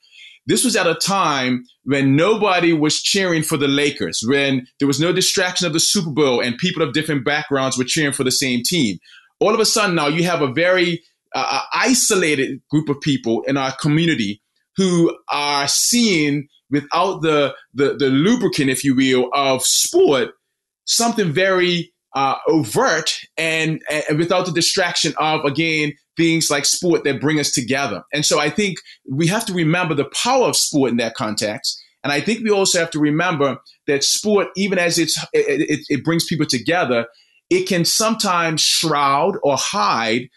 This 0.46 0.64
was 0.64 0.76
at 0.76 0.86
a 0.86 0.94
time 0.94 1.64
when 1.84 2.16
nobody 2.16 2.72
was 2.72 3.02
cheering 3.02 3.42
for 3.42 3.58
the 3.58 3.68
Lakers, 3.68 4.22
when 4.26 4.66
there 4.78 4.88
was 4.88 4.98
no 4.98 5.12
distraction 5.12 5.66
of 5.66 5.74
the 5.74 5.80
Super 5.80 6.10
Bowl 6.10 6.40
and 6.40 6.56
people 6.56 6.82
of 6.82 6.94
different 6.94 7.24
backgrounds 7.24 7.76
were 7.76 7.84
cheering 7.84 8.14
for 8.14 8.24
the 8.24 8.32
same 8.32 8.62
team. 8.64 8.98
All 9.40 9.54
of 9.54 9.60
a 9.60 9.66
sudden 9.66 9.94
now 9.94 10.08
you 10.08 10.24
have 10.24 10.42
a 10.42 10.52
very 10.52 11.02
uh, 11.34 11.46
uh 11.48 11.62
isolated 11.74 12.60
group 12.70 12.88
of 12.88 13.00
people 13.00 13.42
in 13.42 13.56
our 13.56 13.72
community 13.76 14.42
who 14.76 15.16
are 15.30 15.68
seeing 15.68 16.48
without 16.70 17.22
the, 17.22 17.54
the, 17.74 17.94
the 17.94 18.08
lubricant, 18.08 18.70
if 18.70 18.84
you 18.84 18.94
will, 18.94 19.30
of 19.32 19.62
sport, 19.62 20.30
something 20.84 21.32
very 21.32 21.92
uh, 22.14 22.36
overt 22.48 23.18
and, 23.36 23.82
and 23.90 24.18
without 24.18 24.46
the 24.46 24.52
distraction 24.52 25.12
of, 25.18 25.44
again, 25.44 25.92
things 26.16 26.50
like 26.50 26.64
sport 26.64 27.04
that 27.04 27.20
bring 27.20 27.38
us 27.38 27.52
together. 27.52 28.02
And 28.12 28.24
so 28.24 28.40
I 28.40 28.50
think 28.50 28.78
we 29.08 29.26
have 29.28 29.46
to 29.46 29.52
remember 29.52 29.94
the 29.94 30.10
power 30.22 30.46
of 30.46 30.56
sport 30.56 30.90
in 30.90 30.96
that 30.96 31.14
context. 31.14 31.80
And 32.02 32.12
I 32.12 32.20
think 32.20 32.42
we 32.42 32.50
also 32.50 32.78
have 32.78 32.90
to 32.92 32.98
remember 32.98 33.58
that 33.86 34.04
sport, 34.04 34.48
even 34.56 34.78
as 34.78 34.98
it's, 34.98 35.18
it, 35.32 35.68
it, 35.68 35.80
it 35.88 36.04
brings 36.04 36.26
people 36.26 36.46
together, 36.46 37.06
it 37.50 37.68
can 37.68 37.84
sometimes 37.84 38.60
shroud 38.60 39.34
or 39.42 39.56
hide 39.56 40.28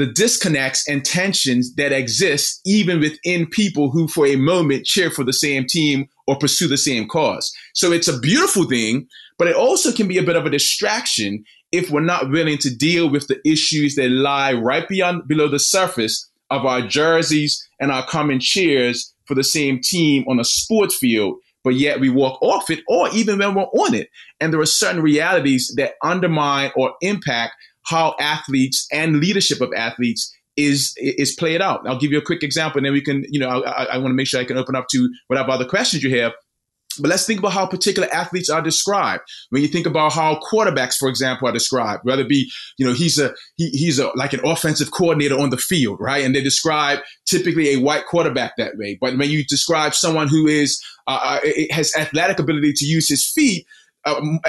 the 0.00 0.12
disconnects 0.12 0.88
and 0.88 1.04
tensions 1.04 1.74
that 1.74 1.92
exist 1.92 2.60
even 2.64 3.00
within 3.00 3.46
people 3.46 3.90
who 3.90 4.08
for 4.08 4.26
a 4.26 4.36
moment 4.36 4.84
cheer 4.84 5.10
for 5.10 5.24
the 5.24 5.32
same 5.32 5.66
team 5.66 6.08
or 6.26 6.36
pursue 6.36 6.68
the 6.68 6.78
same 6.78 7.08
cause. 7.08 7.52
So 7.74 7.92
it's 7.92 8.08
a 8.08 8.18
beautiful 8.18 8.64
thing, 8.64 9.06
but 9.38 9.48
it 9.48 9.56
also 9.56 9.92
can 9.92 10.08
be 10.08 10.18
a 10.18 10.22
bit 10.22 10.36
of 10.36 10.46
a 10.46 10.50
distraction 10.50 11.44
if 11.72 11.90
we're 11.90 12.00
not 12.00 12.30
willing 12.30 12.58
to 12.58 12.74
deal 12.74 13.08
with 13.08 13.28
the 13.28 13.40
issues 13.48 13.94
that 13.94 14.10
lie 14.10 14.52
right 14.52 14.88
beyond 14.88 15.28
below 15.28 15.48
the 15.48 15.58
surface 15.58 16.28
of 16.50 16.66
our 16.66 16.82
jerseys 16.82 17.64
and 17.78 17.92
our 17.92 18.04
common 18.06 18.40
cheers 18.40 19.14
for 19.26 19.34
the 19.34 19.44
same 19.44 19.80
team 19.80 20.24
on 20.28 20.40
a 20.40 20.44
sports 20.44 20.96
field 20.96 21.36
but 21.62 21.74
yet 21.74 22.00
we 22.00 22.08
walk 22.08 22.40
off 22.42 22.70
it 22.70 22.80
or 22.88 23.08
even 23.10 23.38
when 23.38 23.54
we're 23.54 23.62
on 23.62 23.94
it. 23.94 24.08
And 24.40 24.52
there 24.52 24.60
are 24.60 24.66
certain 24.66 25.02
realities 25.02 25.72
that 25.76 25.94
undermine 26.02 26.72
or 26.74 26.94
impact 27.02 27.54
how 27.84 28.14
athletes 28.20 28.86
and 28.92 29.18
leadership 29.18 29.60
of 29.60 29.72
athletes 29.76 30.34
is 30.56 30.92
is 30.96 31.34
played 31.34 31.62
out. 31.62 31.86
I'll 31.86 31.98
give 31.98 32.12
you 32.12 32.18
a 32.18 32.24
quick 32.24 32.42
example, 32.42 32.78
and 32.78 32.86
then 32.86 32.92
we 32.92 33.02
can, 33.02 33.24
you 33.28 33.40
know, 33.40 33.48
I, 33.48 33.84
I 33.84 33.98
want 33.98 34.10
to 34.10 34.14
make 34.14 34.26
sure 34.26 34.40
I 34.40 34.44
can 34.44 34.58
open 34.58 34.76
up 34.76 34.86
to 34.92 35.10
whatever 35.28 35.50
other 35.50 35.64
questions 35.66 36.02
you 36.02 36.20
have. 36.20 36.32
But 36.98 37.08
let's 37.08 37.24
think 37.24 37.38
about 37.38 37.52
how 37.52 37.66
particular 37.66 38.12
athletes 38.12 38.50
are 38.50 38.60
described. 38.60 39.22
When 39.50 39.62
you 39.62 39.68
think 39.68 39.86
about 39.86 40.12
how 40.12 40.40
quarterbacks, 40.40 40.96
for 40.96 41.08
example, 41.08 41.48
are 41.48 41.52
described, 41.52 42.00
whether 42.04 42.22
it 42.22 42.28
be, 42.28 42.50
you 42.78 42.86
know, 42.86 42.92
he's 42.92 43.16
a 43.18 43.32
he, 43.56 43.70
he's 43.70 44.00
a 44.00 44.10
like 44.16 44.32
an 44.32 44.40
offensive 44.44 44.90
coordinator 44.90 45.38
on 45.38 45.50
the 45.50 45.56
field, 45.56 45.98
right? 46.00 46.24
And 46.24 46.34
they 46.34 46.42
describe 46.42 46.98
typically 47.26 47.72
a 47.72 47.80
white 47.80 48.06
quarterback 48.06 48.56
that 48.56 48.76
way. 48.76 48.98
But 49.00 49.16
when 49.16 49.30
you 49.30 49.44
describe 49.44 49.94
someone 49.94 50.28
who 50.28 50.48
is 50.48 50.82
uh, 51.06 51.38
uh 51.44 51.48
has 51.70 51.94
athletic 51.96 52.40
ability 52.40 52.72
to 52.74 52.84
use 52.84 53.08
his 53.08 53.24
feet, 53.24 53.66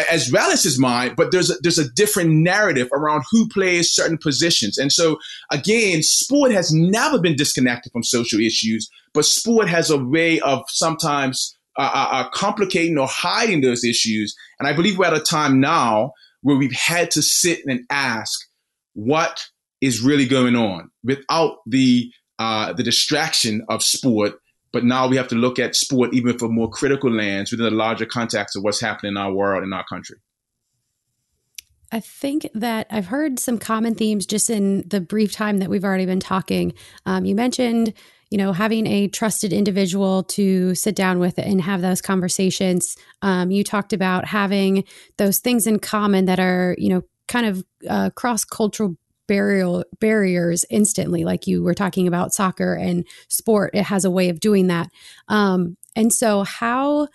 as 0.10 0.32
well 0.32 0.50
as 0.52 0.64
his 0.64 0.80
mind, 0.80 1.16
but 1.16 1.32
there's 1.32 1.50
a, 1.50 1.56
there's 1.62 1.78
a 1.78 1.92
different 1.92 2.30
narrative 2.32 2.88
around 2.94 3.24
who 3.32 3.48
plays 3.50 3.92
certain 3.92 4.18
positions. 4.18 4.78
And 4.78 4.92
so 4.92 5.18
again, 5.52 6.04
sport 6.04 6.52
has 6.52 6.74
never 6.74 7.20
been 7.20 7.36
disconnected 7.36 7.92
from 7.92 8.04
social 8.04 8.40
issues, 8.40 8.90
but 9.14 9.26
sport 9.26 9.68
has 9.68 9.90
a 9.90 9.98
way 9.98 10.40
of 10.40 10.64
sometimes 10.70 11.58
uh, 11.78 11.90
uh, 11.94 12.08
uh, 12.12 12.30
complicating 12.30 12.98
or 12.98 13.08
hiding 13.08 13.62
those 13.62 13.84
issues. 13.84 14.36
And 14.60 14.68
I 14.68 14.74
believe 14.74 14.98
we're 14.98 15.06
at 15.06 15.14
a 15.14 15.20
time 15.20 15.60
now 15.60 16.14
where 16.42 16.58
we've 16.58 16.72
had 16.74 17.12
to 17.12 17.22
sit 17.22 17.60
and 17.66 17.86
ask 17.90 18.48
what 18.94 19.46
is 19.80 20.02
really 20.02 20.26
going 20.26 20.56
on 20.56 20.90
without 21.04 21.58
the 21.66 22.12
uh, 22.40 22.74
the 22.74 22.84
distraction 22.84 23.64
of 23.70 23.84
sport 23.84 24.34
but 24.72 24.84
now 24.84 25.08
we 25.08 25.18
have 25.18 25.28
to 25.30 25.36
look 25.36 25.60
at 25.60 25.76
sport 25.76 26.14
even 26.14 26.38
for 26.38 26.48
more 26.48 26.70
critical 26.70 27.12
lands 27.12 27.52
within 27.52 27.66
the 27.66 27.72
larger 27.72 28.06
context 28.06 28.56
of 28.56 28.64
what's 28.64 28.82
happening 28.82 29.12
in 29.12 29.18
our 29.18 29.34
world, 29.34 29.64
in 29.64 29.74
our 29.74 29.86
country. 29.86 30.18
I 31.92 32.00
think 32.00 32.48
that 32.54 32.88
I've 32.90 33.08
heard 33.08 33.38
some 33.38 33.58
common 33.58 33.96
themes 33.96 34.26
just 34.26 34.50
in 34.50 34.88
the 34.88 35.02
brief 35.02 35.34
time 35.34 35.58
that 35.58 35.70
we've 35.70 35.84
already 35.84 36.06
been 36.06 36.22
talking. 36.22 36.74
Um, 37.06 37.26
you 37.26 37.36
mentioned, 37.36 37.94
you 38.30 38.38
know, 38.38 38.54
having 38.54 38.88
a 38.88 39.10
trusted 39.10 39.52
individual 39.52 40.24
to 40.24 40.74
sit 40.74 40.96
down 40.96 41.20
with 41.20 41.38
and 41.38 41.62
have 41.62 41.82
those 41.82 42.02
conversations. 42.02 42.96
Um, 43.22 43.52
you 43.52 43.66
talked 43.66 43.92
about 43.92 44.26
having 44.26 44.86
those 45.18 45.40
things 45.40 45.68
in 45.68 45.80
common 45.80 46.26
that 46.26 46.40
are, 46.40 46.76
you 46.78 46.88
know, 46.88 47.02
kind 47.28 47.46
of 47.46 47.66
uh, 47.90 48.10
cross 48.12 48.46
cultural 48.46 48.96
barrier 49.28 49.84
barriers 50.00 50.66
instantly 50.70 51.24
like 51.24 51.48
you 51.48 51.64
were 51.64 51.74
talking 51.74 52.08
about 52.08 52.34
soccer 52.34 52.74
and 52.74 53.06
sport 53.28 53.72
it 53.74 53.84
has 53.84 54.04
a 54.06 54.12
way 54.12 54.30
of 54.30 54.40
doing 54.40 54.68
that 54.68 54.90
um, 55.28 55.78
and 55.96 56.12
so 56.14 56.44
how 56.44 57.08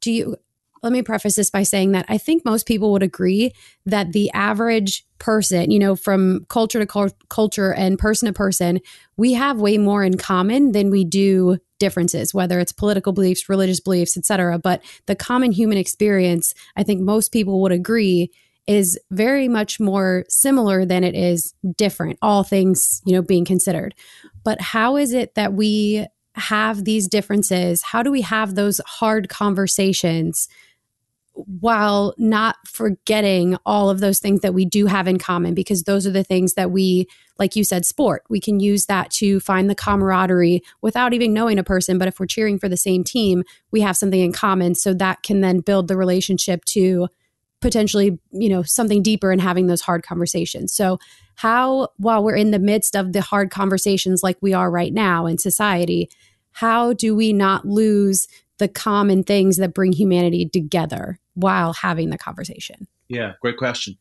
do 0.00 0.10
you 0.10 0.36
let 0.82 0.92
me 0.92 1.02
preface 1.02 1.36
this 1.36 1.50
by 1.50 1.62
saying 1.62 1.92
that 1.92 2.06
I 2.08 2.18
think 2.18 2.44
most 2.44 2.66
people 2.66 2.92
would 2.92 3.02
agree 3.02 3.52
that 3.86 4.12
the 4.12 4.30
average 4.32 5.04
person, 5.18 5.70
you 5.70 5.78
know, 5.78 5.94
from 5.94 6.46
culture 6.48 6.84
to 6.84 7.10
culture 7.28 7.74
and 7.74 7.98
person 7.98 8.26
to 8.26 8.32
person, 8.32 8.80
we 9.16 9.34
have 9.34 9.60
way 9.60 9.76
more 9.76 10.02
in 10.02 10.16
common 10.16 10.72
than 10.72 10.90
we 10.90 11.04
do 11.04 11.58
differences, 11.78 12.32
whether 12.32 12.58
it's 12.58 12.72
political 12.72 13.12
beliefs, 13.12 13.48
religious 13.48 13.80
beliefs, 13.80 14.16
etc. 14.16 14.58
But 14.58 14.82
the 15.06 15.16
common 15.16 15.52
human 15.52 15.78
experience, 15.78 16.54
I 16.76 16.82
think 16.82 17.00
most 17.00 17.32
people 17.32 17.60
would 17.62 17.72
agree 17.72 18.30
is 18.70 18.96
very 19.10 19.48
much 19.48 19.80
more 19.80 20.24
similar 20.28 20.84
than 20.84 21.02
it 21.02 21.16
is 21.16 21.52
different, 21.76 22.16
all 22.22 22.44
things, 22.44 23.02
you 23.04 23.12
know, 23.12 23.20
being 23.20 23.44
considered. 23.44 23.96
But 24.44 24.60
how 24.60 24.96
is 24.96 25.12
it 25.12 25.34
that 25.34 25.54
we 25.54 26.06
have 26.36 26.84
these 26.84 27.08
differences? 27.08 27.82
How 27.82 28.04
do 28.04 28.12
we 28.12 28.20
have 28.20 28.54
those 28.54 28.80
hard 28.86 29.28
conversations 29.28 30.46
while 31.32 32.14
not 32.16 32.56
forgetting 32.64 33.56
all 33.66 33.90
of 33.90 33.98
those 33.98 34.20
things 34.20 34.40
that 34.42 34.54
we 34.54 34.64
do 34.64 34.86
have 34.86 35.08
in 35.08 35.18
common? 35.18 35.52
Because 35.52 35.82
those 35.82 36.06
are 36.06 36.12
the 36.12 36.22
things 36.22 36.54
that 36.54 36.70
we, 36.70 37.08
like 37.40 37.56
you 37.56 37.64
said, 37.64 37.84
sport. 37.84 38.22
We 38.30 38.38
can 38.38 38.60
use 38.60 38.86
that 38.86 39.10
to 39.14 39.40
find 39.40 39.68
the 39.68 39.74
camaraderie 39.74 40.62
without 40.80 41.12
even 41.12 41.34
knowing 41.34 41.58
a 41.58 41.64
person. 41.64 41.98
But 41.98 42.06
if 42.06 42.20
we're 42.20 42.26
cheering 42.26 42.60
for 42.60 42.68
the 42.68 42.76
same 42.76 43.02
team, 43.02 43.42
we 43.72 43.80
have 43.80 43.96
something 43.96 44.20
in 44.20 44.32
common. 44.32 44.76
So 44.76 44.94
that 44.94 45.24
can 45.24 45.40
then 45.40 45.58
build 45.58 45.88
the 45.88 45.96
relationship 45.96 46.64
to 46.66 47.08
potentially 47.60 48.18
you 48.32 48.48
know 48.48 48.62
something 48.62 49.02
deeper 49.02 49.30
and 49.30 49.40
having 49.40 49.66
those 49.66 49.80
hard 49.80 50.02
conversations. 50.02 50.72
So 50.72 50.98
how 51.36 51.88
while 51.96 52.22
we're 52.22 52.36
in 52.36 52.50
the 52.50 52.58
midst 52.58 52.94
of 52.94 53.12
the 53.12 53.20
hard 53.20 53.50
conversations 53.50 54.22
like 54.22 54.36
we 54.40 54.52
are 54.52 54.70
right 54.70 54.92
now 54.92 55.26
in 55.26 55.38
society 55.38 56.10
how 56.52 56.92
do 56.92 57.14
we 57.14 57.32
not 57.32 57.64
lose 57.64 58.26
the 58.58 58.68
common 58.68 59.22
things 59.22 59.56
that 59.56 59.72
bring 59.72 59.92
humanity 59.92 60.48
together 60.48 61.18
while 61.34 61.72
having 61.72 62.10
the 62.10 62.18
conversation? 62.18 62.86
Yeah 63.08 63.32
great 63.40 63.56
question. 63.56 63.96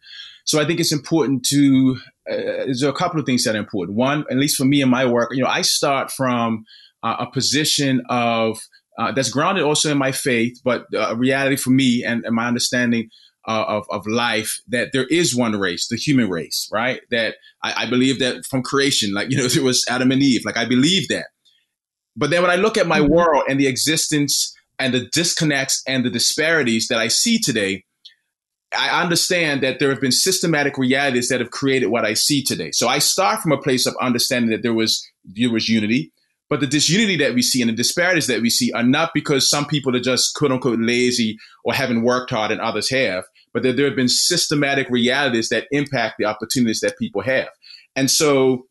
So 0.45 0.59
i 0.59 0.65
think 0.65 0.79
it's 0.79 0.91
important 0.91 1.45
to 1.47 1.97
uh, 2.29 2.65
there's 2.65 2.83
a 2.83 2.93
couple 2.93 3.19
of 3.19 3.25
things 3.25 3.43
that 3.43 3.55
are 3.55 3.59
important. 3.59 3.97
One 3.97 4.25
at 4.29 4.37
least 4.37 4.57
for 4.57 4.65
me 4.65 4.81
in 4.81 4.89
my 4.89 5.05
work 5.05 5.29
you 5.31 5.43
know 5.43 5.49
i 5.49 5.61
start 5.61 6.11
from 6.11 6.65
uh, 7.03 7.17
a 7.19 7.31
position 7.31 8.01
of 8.09 8.59
uh, 8.99 9.13
that's 9.13 9.29
grounded 9.29 9.63
also 9.63 9.89
in 9.89 9.97
my 9.97 10.11
faith, 10.11 10.59
but 10.65 10.85
uh, 10.93 11.11
a 11.11 11.15
reality 11.15 11.55
for 11.55 11.69
me 11.69 12.03
and, 12.03 12.25
and 12.25 12.35
my 12.35 12.45
understanding 12.47 13.09
uh, 13.49 13.65
of, 13.67 13.87
of 13.89 14.05
life 14.05 14.61
that 14.67 14.89
there 14.93 15.07
is 15.07 15.35
one 15.35 15.59
race, 15.59 15.87
the 15.87 15.95
human 15.95 16.29
race, 16.29 16.69
right? 16.71 17.01
That 17.09 17.37
I, 17.63 17.85
I, 17.85 17.89
believe 17.89 18.19
that 18.19 18.45
from 18.45 18.61
creation, 18.61 19.11
like, 19.11 19.27
you 19.31 19.37
know, 19.37 19.47
there 19.47 19.63
was 19.63 19.83
Adam 19.89 20.11
and 20.11 20.21
Eve, 20.21 20.45
like 20.45 20.55
I 20.55 20.65
believe 20.65 21.07
that. 21.07 21.27
But 22.15 22.29
then 22.29 22.43
when 22.43 22.51
I 22.51 22.57
look 22.57 22.77
at 22.77 22.85
my 22.85 22.99
mm-hmm. 22.99 23.11
world 23.11 23.43
and 23.49 23.59
the 23.59 23.65
existence 23.65 24.55
and 24.77 24.93
the 24.93 25.09
disconnects 25.11 25.81
and 25.87 26.05
the 26.05 26.11
disparities 26.11 26.89
that 26.89 26.99
I 26.99 27.07
see 27.07 27.39
today, 27.39 27.85
I 28.77 29.01
understand 29.01 29.63
that 29.63 29.79
there 29.79 29.89
have 29.89 30.01
been 30.01 30.11
systematic 30.11 30.77
realities 30.77 31.29
that 31.29 31.39
have 31.39 31.49
created 31.49 31.87
what 31.87 32.05
I 32.05 32.13
see 32.13 32.43
today. 32.43 32.69
So 32.71 32.87
I 32.87 32.99
start 32.99 33.41
from 33.41 33.51
a 33.51 33.57
place 33.57 33.87
of 33.87 33.95
understanding 33.99 34.51
that 34.51 34.61
there 34.61 34.75
was 34.75 35.03
there 35.25 35.51
was 35.51 35.67
unity, 35.67 36.11
but 36.49 36.59
the 36.59 36.67
disunity 36.67 37.17
that 37.17 37.33
we 37.33 37.41
see 37.41 37.61
and 37.61 37.69
the 37.69 37.75
disparities 37.75 38.27
that 38.27 38.41
we 38.41 38.51
see 38.51 38.71
are 38.73 38.83
not 38.83 39.09
because 39.15 39.49
some 39.49 39.65
people 39.65 39.95
are 39.95 39.99
just 40.01 40.35
quote 40.35 40.51
unquote 40.51 40.79
lazy 40.79 41.39
or 41.63 41.73
haven't 41.73 42.03
worked 42.03 42.29
hard 42.29 42.51
and 42.51 42.61
others 42.61 42.91
have, 42.91 43.23
but 43.59 43.67
that 43.67 43.75
there 43.75 43.85
have 43.85 43.95
been 43.95 44.09
systematic 44.09 44.89
realities 44.89 45.49
that 45.49 45.67
impact 45.71 46.15
the 46.17 46.25
opportunities 46.25 46.79
that 46.79 46.97
people 46.97 47.21
have. 47.21 47.49
And 47.95 48.09
so, 48.09 48.67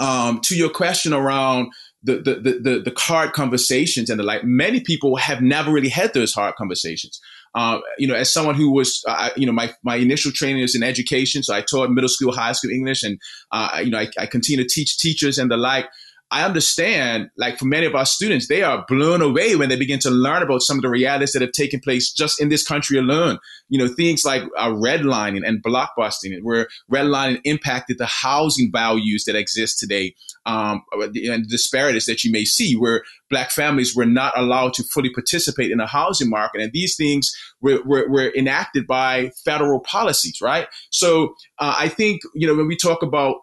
um, 0.00 0.40
to 0.44 0.56
your 0.56 0.70
question 0.70 1.12
around 1.12 1.70
the, 2.02 2.16
the, 2.16 2.34
the, 2.34 2.80
the, 2.80 2.92
hard 2.98 3.32
conversations 3.32 4.10
and 4.10 4.18
the 4.18 4.24
like, 4.24 4.42
many 4.42 4.80
people 4.80 5.16
have 5.16 5.42
never 5.42 5.70
really 5.70 5.90
had 5.90 6.14
those 6.14 6.32
hard 6.32 6.54
conversations. 6.56 7.20
Uh, 7.54 7.80
you 7.98 8.08
know, 8.08 8.14
as 8.14 8.32
someone 8.32 8.54
who 8.54 8.72
was, 8.72 9.02
uh, 9.06 9.28
you 9.36 9.46
know, 9.46 9.52
my, 9.52 9.72
my 9.84 9.96
initial 9.96 10.32
training 10.32 10.62
is 10.62 10.74
in 10.74 10.82
education. 10.82 11.42
So 11.42 11.54
I 11.54 11.60
taught 11.60 11.90
middle 11.90 12.08
school, 12.08 12.32
high 12.32 12.52
school 12.52 12.70
English, 12.70 13.02
and, 13.02 13.20
uh, 13.52 13.82
you 13.84 13.90
know, 13.90 13.98
I, 13.98 14.08
I 14.18 14.26
continue 14.26 14.64
to 14.64 14.68
teach 14.68 14.96
teachers 14.96 15.38
and 15.38 15.50
the 15.50 15.56
like. 15.58 15.86
I 16.32 16.46
understand, 16.46 17.28
like 17.36 17.58
for 17.58 17.66
many 17.66 17.84
of 17.84 17.94
our 17.94 18.06
students, 18.06 18.48
they 18.48 18.62
are 18.62 18.86
blown 18.88 19.20
away 19.20 19.54
when 19.54 19.68
they 19.68 19.76
begin 19.76 19.98
to 19.98 20.10
learn 20.10 20.42
about 20.42 20.62
some 20.62 20.78
of 20.78 20.82
the 20.82 20.88
realities 20.88 21.32
that 21.32 21.42
have 21.42 21.52
taken 21.52 21.78
place 21.78 22.10
just 22.10 22.40
in 22.40 22.48
this 22.48 22.66
country 22.66 22.96
alone. 22.96 23.38
You 23.68 23.78
know, 23.78 23.86
things 23.86 24.24
like 24.24 24.42
uh, 24.56 24.70
redlining 24.70 25.46
and 25.46 25.62
blockbusting, 25.62 26.42
where 26.42 26.68
redlining 26.90 27.42
impacted 27.44 27.98
the 27.98 28.06
housing 28.06 28.72
values 28.72 29.24
that 29.26 29.36
exist 29.36 29.78
today, 29.78 30.14
um, 30.46 30.82
and 30.92 31.46
disparities 31.48 32.06
that 32.06 32.24
you 32.24 32.32
may 32.32 32.46
see, 32.46 32.76
where 32.76 33.04
black 33.28 33.50
families 33.50 33.94
were 33.94 34.06
not 34.06 34.32
allowed 34.34 34.72
to 34.74 34.84
fully 34.84 35.10
participate 35.10 35.70
in 35.70 35.78
the 35.78 35.86
housing 35.86 36.30
market. 36.30 36.62
And 36.62 36.72
these 36.72 36.96
things 36.96 37.30
were, 37.60 37.82
were, 37.84 38.08
were 38.08 38.32
enacted 38.34 38.86
by 38.86 39.32
federal 39.44 39.80
policies, 39.80 40.40
right? 40.40 40.66
So 40.90 41.34
uh, 41.58 41.74
I 41.78 41.88
think, 41.88 42.22
you 42.34 42.46
know, 42.46 42.54
when 42.54 42.68
we 42.68 42.76
talk 42.76 43.02
about 43.02 43.36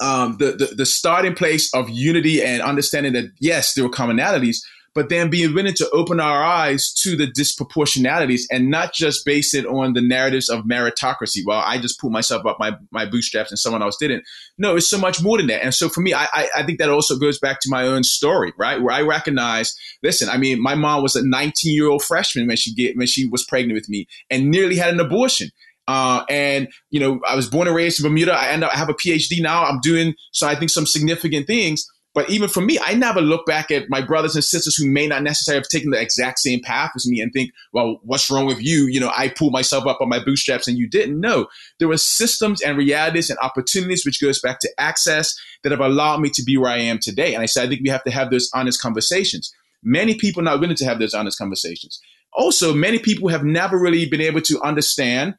um, 0.00 0.36
the, 0.38 0.52
the, 0.52 0.74
the 0.76 0.86
starting 0.86 1.34
place 1.34 1.72
of 1.74 1.88
unity 1.90 2.42
and 2.42 2.62
understanding 2.62 3.12
that 3.12 3.30
yes, 3.38 3.74
there 3.74 3.84
were 3.84 3.90
commonalities, 3.90 4.58
but 4.94 5.08
then 5.08 5.30
being 5.30 5.54
willing 5.54 5.74
to 5.74 5.88
open 5.90 6.18
our 6.18 6.42
eyes 6.42 6.92
to 6.92 7.16
the 7.16 7.26
disproportionalities 7.26 8.42
and 8.50 8.70
not 8.70 8.92
just 8.92 9.24
base 9.24 9.54
it 9.54 9.64
on 9.66 9.92
the 9.92 10.02
narratives 10.02 10.48
of 10.48 10.64
meritocracy. 10.64 11.40
Well, 11.46 11.62
I 11.64 11.78
just 11.78 12.00
pulled 12.00 12.12
myself 12.12 12.44
up 12.44 12.56
my, 12.58 12.72
my 12.90 13.06
bootstraps 13.06 13.50
and 13.50 13.58
someone 13.58 13.82
else 13.82 13.96
didn't. 13.98 14.24
No, 14.58 14.76
it's 14.76 14.90
so 14.90 14.98
much 14.98 15.22
more 15.22 15.38
than 15.38 15.46
that. 15.46 15.62
And 15.62 15.74
so 15.74 15.88
for 15.88 16.00
me, 16.00 16.12
I, 16.12 16.26
I, 16.32 16.48
I 16.56 16.62
think 16.64 16.78
that 16.78 16.90
also 16.90 17.16
goes 17.16 17.38
back 17.38 17.60
to 17.60 17.70
my 17.70 17.84
own 17.84 18.02
story, 18.02 18.52
right? 18.58 18.82
Where 18.82 18.94
I 18.94 19.02
recognize, 19.02 19.74
listen, 20.02 20.28
I 20.28 20.38
mean, 20.38 20.60
my 20.60 20.74
mom 20.74 21.02
was 21.02 21.14
a 21.14 21.26
19 21.26 21.72
year 21.72 21.88
old 21.88 22.02
freshman 22.02 22.48
when 22.48 22.56
she 22.56 22.74
get, 22.74 22.96
when 22.96 23.06
she 23.06 23.28
was 23.28 23.44
pregnant 23.44 23.74
with 23.74 23.88
me 23.88 24.08
and 24.28 24.50
nearly 24.50 24.76
had 24.76 24.92
an 24.92 25.00
abortion. 25.00 25.50
Uh, 25.90 26.24
and 26.30 26.68
you 26.90 27.00
know, 27.00 27.18
I 27.26 27.34
was 27.34 27.48
born 27.50 27.66
and 27.66 27.74
raised 27.74 27.98
in 27.98 28.08
Bermuda. 28.08 28.32
I 28.32 28.50
end 28.50 28.62
up 28.62 28.72
I 28.72 28.76
have 28.76 28.88
a 28.88 28.94
PhD 28.94 29.42
now. 29.42 29.64
I'm 29.64 29.80
doing 29.80 30.14
so. 30.30 30.46
I 30.46 30.54
think 30.54 30.70
some 30.70 30.86
significant 30.86 31.48
things. 31.48 31.84
But 32.14 32.30
even 32.30 32.48
for 32.48 32.60
me, 32.60 32.78
I 32.84 32.94
never 32.94 33.20
look 33.20 33.44
back 33.44 33.72
at 33.72 33.88
my 33.88 34.00
brothers 34.00 34.36
and 34.36 34.44
sisters 34.44 34.76
who 34.76 34.88
may 34.88 35.08
not 35.08 35.24
necessarily 35.24 35.60
have 35.60 35.68
taken 35.68 35.90
the 35.90 36.00
exact 36.00 36.38
same 36.38 36.60
path 36.60 36.92
as 36.94 37.08
me 37.08 37.20
and 37.20 37.32
think, 37.32 37.50
well, 37.72 37.98
what's 38.04 38.30
wrong 38.30 38.46
with 38.46 38.60
you? 38.60 38.86
You 38.86 39.00
know, 39.00 39.10
I 39.16 39.30
pulled 39.30 39.52
myself 39.52 39.86
up 39.86 40.00
on 40.00 40.08
my 40.08 40.22
bootstraps 40.22 40.68
and 40.68 40.78
you 40.78 40.88
didn't. 40.88 41.20
No, 41.20 41.48
there 41.80 41.88
were 41.88 41.96
systems 41.96 42.62
and 42.62 42.78
realities 42.78 43.30
and 43.30 43.38
opportunities, 43.40 44.04
which 44.04 44.20
goes 44.20 44.40
back 44.40 44.60
to 44.60 44.68
access 44.78 45.34
that 45.64 45.72
have 45.72 45.80
allowed 45.80 46.20
me 46.20 46.30
to 46.34 46.42
be 46.44 46.56
where 46.56 46.70
I 46.70 46.78
am 46.78 46.98
today. 47.00 47.34
And 47.34 47.42
I 47.42 47.46
said, 47.46 47.66
I 47.66 47.68
think 47.68 47.82
we 47.82 47.90
have 47.90 48.04
to 48.04 48.12
have 48.12 48.30
those 48.30 48.48
honest 48.54 48.80
conversations. 48.80 49.52
Many 49.82 50.14
people 50.14 50.42
are 50.42 50.44
not 50.44 50.60
willing 50.60 50.76
to 50.76 50.84
have 50.84 51.00
those 51.00 51.14
honest 51.14 51.38
conversations. 51.38 52.00
Also, 52.32 52.74
many 52.74 53.00
people 53.00 53.28
have 53.28 53.44
never 53.44 53.78
really 53.78 54.08
been 54.08 54.20
able 54.20 54.40
to 54.42 54.60
understand 54.62 55.34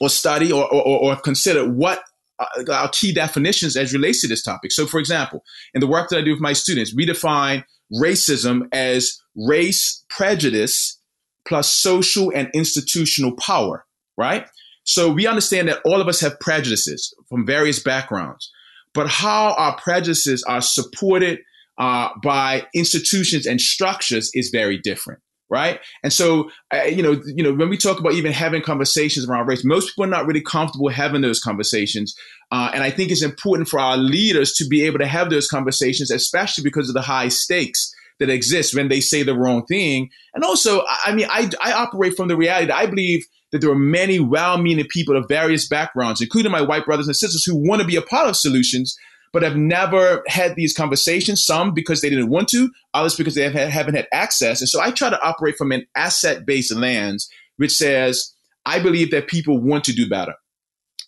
or 0.00 0.08
study 0.08 0.52
or, 0.52 0.64
or, 0.72 0.98
or 0.98 1.16
consider 1.16 1.68
what 1.68 2.02
uh, 2.38 2.72
our 2.72 2.88
key 2.90 3.12
definitions 3.12 3.76
as 3.76 3.92
relates 3.92 4.20
to 4.20 4.28
this 4.28 4.42
topic. 4.42 4.72
So, 4.72 4.86
for 4.86 5.00
example, 5.00 5.42
in 5.74 5.80
the 5.80 5.86
work 5.86 6.08
that 6.10 6.18
I 6.18 6.22
do 6.22 6.32
with 6.32 6.40
my 6.40 6.52
students, 6.52 6.94
we 6.94 7.04
define 7.04 7.64
racism 7.92 8.68
as 8.72 9.20
race 9.34 10.04
prejudice 10.08 10.98
plus 11.46 11.72
social 11.72 12.30
and 12.34 12.48
institutional 12.54 13.34
power, 13.36 13.86
right? 14.16 14.46
So 14.84 15.10
we 15.10 15.26
understand 15.26 15.68
that 15.68 15.80
all 15.84 16.00
of 16.00 16.08
us 16.08 16.20
have 16.20 16.38
prejudices 16.40 17.14
from 17.28 17.46
various 17.46 17.82
backgrounds, 17.82 18.50
but 18.94 19.08
how 19.08 19.54
our 19.54 19.76
prejudices 19.76 20.44
are 20.44 20.60
supported 20.62 21.40
uh, 21.78 22.08
by 22.22 22.66
institutions 22.74 23.46
and 23.46 23.60
structures 23.60 24.30
is 24.34 24.50
very 24.50 24.78
different 24.78 25.20
right? 25.50 25.80
And 26.02 26.12
so, 26.12 26.50
uh, 26.72 26.82
you 26.82 27.02
know, 27.02 27.20
you 27.26 27.42
know, 27.42 27.54
when 27.54 27.68
we 27.68 27.76
talk 27.76 27.98
about 27.98 28.12
even 28.12 28.32
having 28.32 28.62
conversations 28.62 29.28
around 29.28 29.46
race, 29.46 29.64
most 29.64 29.88
people 29.88 30.04
are 30.04 30.08
not 30.08 30.26
really 30.26 30.42
comfortable 30.42 30.88
having 30.88 31.22
those 31.22 31.40
conversations. 31.40 32.14
Uh, 32.50 32.70
and 32.74 32.82
I 32.82 32.90
think 32.90 33.10
it's 33.10 33.22
important 33.22 33.68
for 33.68 33.80
our 33.80 33.96
leaders 33.96 34.52
to 34.54 34.66
be 34.68 34.84
able 34.84 34.98
to 34.98 35.06
have 35.06 35.30
those 35.30 35.48
conversations, 35.48 36.10
especially 36.10 36.64
because 36.64 36.88
of 36.88 36.94
the 36.94 37.02
high 37.02 37.28
stakes 37.28 37.92
that 38.18 38.30
exist 38.30 38.74
when 38.74 38.88
they 38.88 39.00
say 39.00 39.22
the 39.22 39.36
wrong 39.36 39.64
thing. 39.66 40.10
And 40.34 40.44
also, 40.44 40.82
I 41.04 41.14
mean, 41.14 41.26
I, 41.30 41.48
I 41.62 41.72
operate 41.72 42.16
from 42.16 42.28
the 42.28 42.36
reality 42.36 42.66
that 42.66 42.76
I 42.76 42.86
believe 42.86 43.24
that 43.52 43.60
there 43.60 43.70
are 43.70 43.78
many 43.78 44.20
well-meaning 44.20 44.86
people 44.90 45.16
of 45.16 45.28
various 45.28 45.66
backgrounds, 45.68 46.20
including 46.20 46.52
my 46.52 46.60
white 46.60 46.84
brothers 46.84 47.06
and 47.06 47.16
sisters, 47.16 47.44
who 47.44 47.56
want 47.56 47.80
to 47.80 47.86
be 47.86 47.96
a 47.96 48.02
part 48.02 48.28
of 48.28 48.36
solutions 48.36 48.96
but 49.32 49.42
have 49.42 49.56
never 49.56 50.22
had 50.26 50.56
these 50.56 50.74
conversations. 50.74 51.44
Some 51.44 51.74
because 51.74 52.00
they 52.00 52.10
didn't 52.10 52.30
want 52.30 52.48
to, 52.48 52.70
others 52.94 53.16
because 53.16 53.34
they 53.34 53.48
have, 53.48 53.70
haven't 53.70 53.94
had 53.94 54.08
access. 54.12 54.60
And 54.60 54.68
so 54.68 54.80
I 54.80 54.90
try 54.90 55.10
to 55.10 55.22
operate 55.22 55.56
from 55.56 55.72
an 55.72 55.86
asset 55.94 56.46
based 56.46 56.74
lens, 56.74 57.28
which 57.56 57.72
says, 57.72 58.34
I 58.64 58.80
believe 58.80 59.10
that 59.10 59.28
people 59.28 59.60
want 59.60 59.84
to 59.84 59.92
do 59.92 60.08
better. 60.08 60.34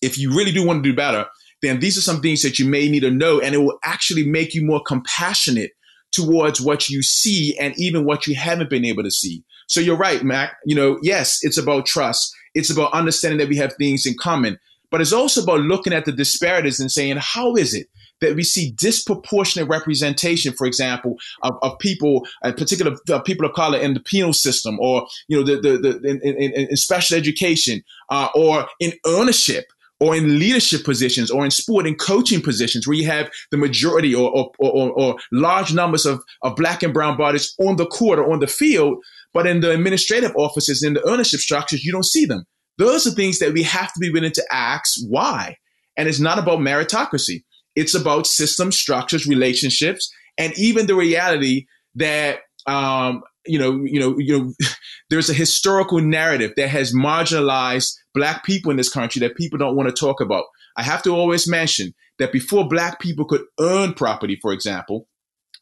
If 0.02 0.18
you 0.18 0.30
really 0.30 0.52
do 0.52 0.66
want 0.66 0.82
to 0.82 0.90
do 0.90 0.96
better, 0.96 1.26
then 1.62 1.80
these 1.80 1.98
are 1.98 2.02
some 2.02 2.20
things 2.20 2.42
that 2.42 2.58
you 2.58 2.66
may 2.66 2.88
need 2.88 3.00
to 3.00 3.10
know, 3.10 3.40
and 3.40 3.54
it 3.54 3.58
will 3.58 3.78
actually 3.84 4.26
make 4.26 4.54
you 4.54 4.64
more 4.64 4.82
compassionate 4.82 5.72
towards 6.12 6.60
what 6.60 6.88
you 6.88 7.02
see 7.02 7.56
and 7.58 7.74
even 7.76 8.04
what 8.04 8.26
you 8.26 8.34
haven't 8.34 8.70
been 8.70 8.84
able 8.84 9.02
to 9.02 9.10
see. 9.10 9.44
So 9.68 9.80
you're 9.80 9.96
right, 9.96 10.24
Mac. 10.24 10.56
You 10.64 10.74
know, 10.74 10.98
yes, 11.02 11.38
it's 11.42 11.58
about 11.58 11.86
trust. 11.86 12.34
It's 12.54 12.70
about 12.70 12.92
understanding 12.92 13.38
that 13.38 13.48
we 13.48 13.56
have 13.56 13.74
things 13.74 14.06
in 14.06 14.16
common, 14.18 14.58
but 14.90 15.00
it's 15.00 15.12
also 15.12 15.42
about 15.42 15.60
looking 15.60 15.92
at 15.92 16.04
the 16.04 16.12
disparities 16.12 16.80
and 16.80 16.90
saying, 16.90 17.18
how 17.20 17.54
is 17.54 17.74
it 17.74 17.86
that 18.20 18.36
we 18.36 18.42
see 18.42 18.72
disproportionate 18.72 19.68
representation, 19.68 20.52
for 20.52 20.66
example, 20.66 21.16
of, 21.42 21.54
of 21.62 21.78
people, 21.78 22.26
in 22.44 22.54
particular 22.54 22.96
uh, 23.10 23.20
people 23.20 23.46
of 23.46 23.52
color 23.52 23.78
in 23.78 23.94
the 23.94 24.00
penal 24.00 24.32
system, 24.32 24.78
or 24.80 25.06
you 25.28 25.36
know, 25.36 25.44
the 25.44 25.60
the, 25.60 25.78
the 25.78 26.08
in, 26.08 26.20
in, 26.20 26.52
in 26.52 26.76
special 26.76 27.16
education, 27.16 27.82
uh, 28.10 28.28
or 28.34 28.66
in 28.80 28.92
ownership 29.06 29.66
or 30.00 30.16
in 30.16 30.38
leadership 30.38 30.82
positions 30.82 31.30
or 31.30 31.44
in 31.44 31.50
sport 31.50 31.86
and 31.86 31.98
coaching 31.98 32.40
positions 32.40 32.88
where 32.88 32.96
you 32.96 33.06
have 33.06 33.30
the 33.50 33.56
majority 33.56 34.14
or, 34.14 34.30
or, 34.30 34.50
or, 34.58 34.90
or, 34.92 35.16
large 35.30 35.74
numbers 35.74 36.06
of, 36.06 36.22
of 36.42 36.56
black 36.56 36.82
and 36.82 36.94
brown 36.94 37.16
bodies 37.16 37.54
on 37.60 37.76
the 37.76 37.86
court 37.86 38.18
or 38.18 38.32
on 38.32 38.40
the 38.40 38.46
field, 38.46 38.96
but 39.34 39.46
in 39.46 39.60
the 39.60 39.70
administrative 39.70 40.34
offices, 40.36 40.82
in 40.82 40.94
the 40.94 41.08
ownership 41.08 41.38
structures, 41.38 41.84
you 41.84 41.92
don't 41.92 42.06
see 42.06 42.24
them. 42.24 42.44
Those 42.78 43.06
are 43.06 43.10
things 43.10 43.38
that 43.40 43.52
we 43.52 43.62
have 43.62 43.92
to 43.92 44.00
be 44.00 44.10
willing 44.10 44.32
to 44.32 44.44
ask 44.50 44.94
why. 45.06 45.56
And 45.96 46.08
it's 46.08 46.18
not 46.18 46.38
about 46.38 46.60
meritocracy. 46.60 47.42
It's 47.76 47.94
about 47.94 48.26
system 48.26 48.72
structures, 48.72 49.26
relationships, 49.26 50.12
and 50.38 50.52
even 50.56 50.86
the 50.86 50.94
reality 50.94 51.66
that 51.94 52.40
um, 52.66 53.22
you 53.46 53.58
know, 53.58 53.82
you 53.84 53.98
know, 53.98 54.18
you 54.18 54.38
know, 54.38 54.52
there's 55.10 55.30
a 55.30 55.34
historical 55.34 56.00
narrative 56.00 56.52
that 56.56 56.68
has 56.68 56.94
marginalized 56.94 57.94
black 58.14 58.44
people 58.44 58.70
in 58.70 58.76
this 58.76 58.92
country 58.92 59.20
that 59.20 59.36
people 59.36 59.58
don't 59.58 59.76
want 59.76 59.88
to 59.88 59.94
talk 59.94 60.20
about. 60.20 60.44
I 60.76 60.82
have 60.82 61.02
to 61.04 61.14
always 61.14 61.48
mention 61.48 61.94
that 62.18 62.32
before 62.32 62.68
black 62.68 63.00
people 63.00 63.24
could 63.24 63.42
earn 63.58 63.94
property, 63.94 64.38
for 64.40 64.52
example, 64.52 65.08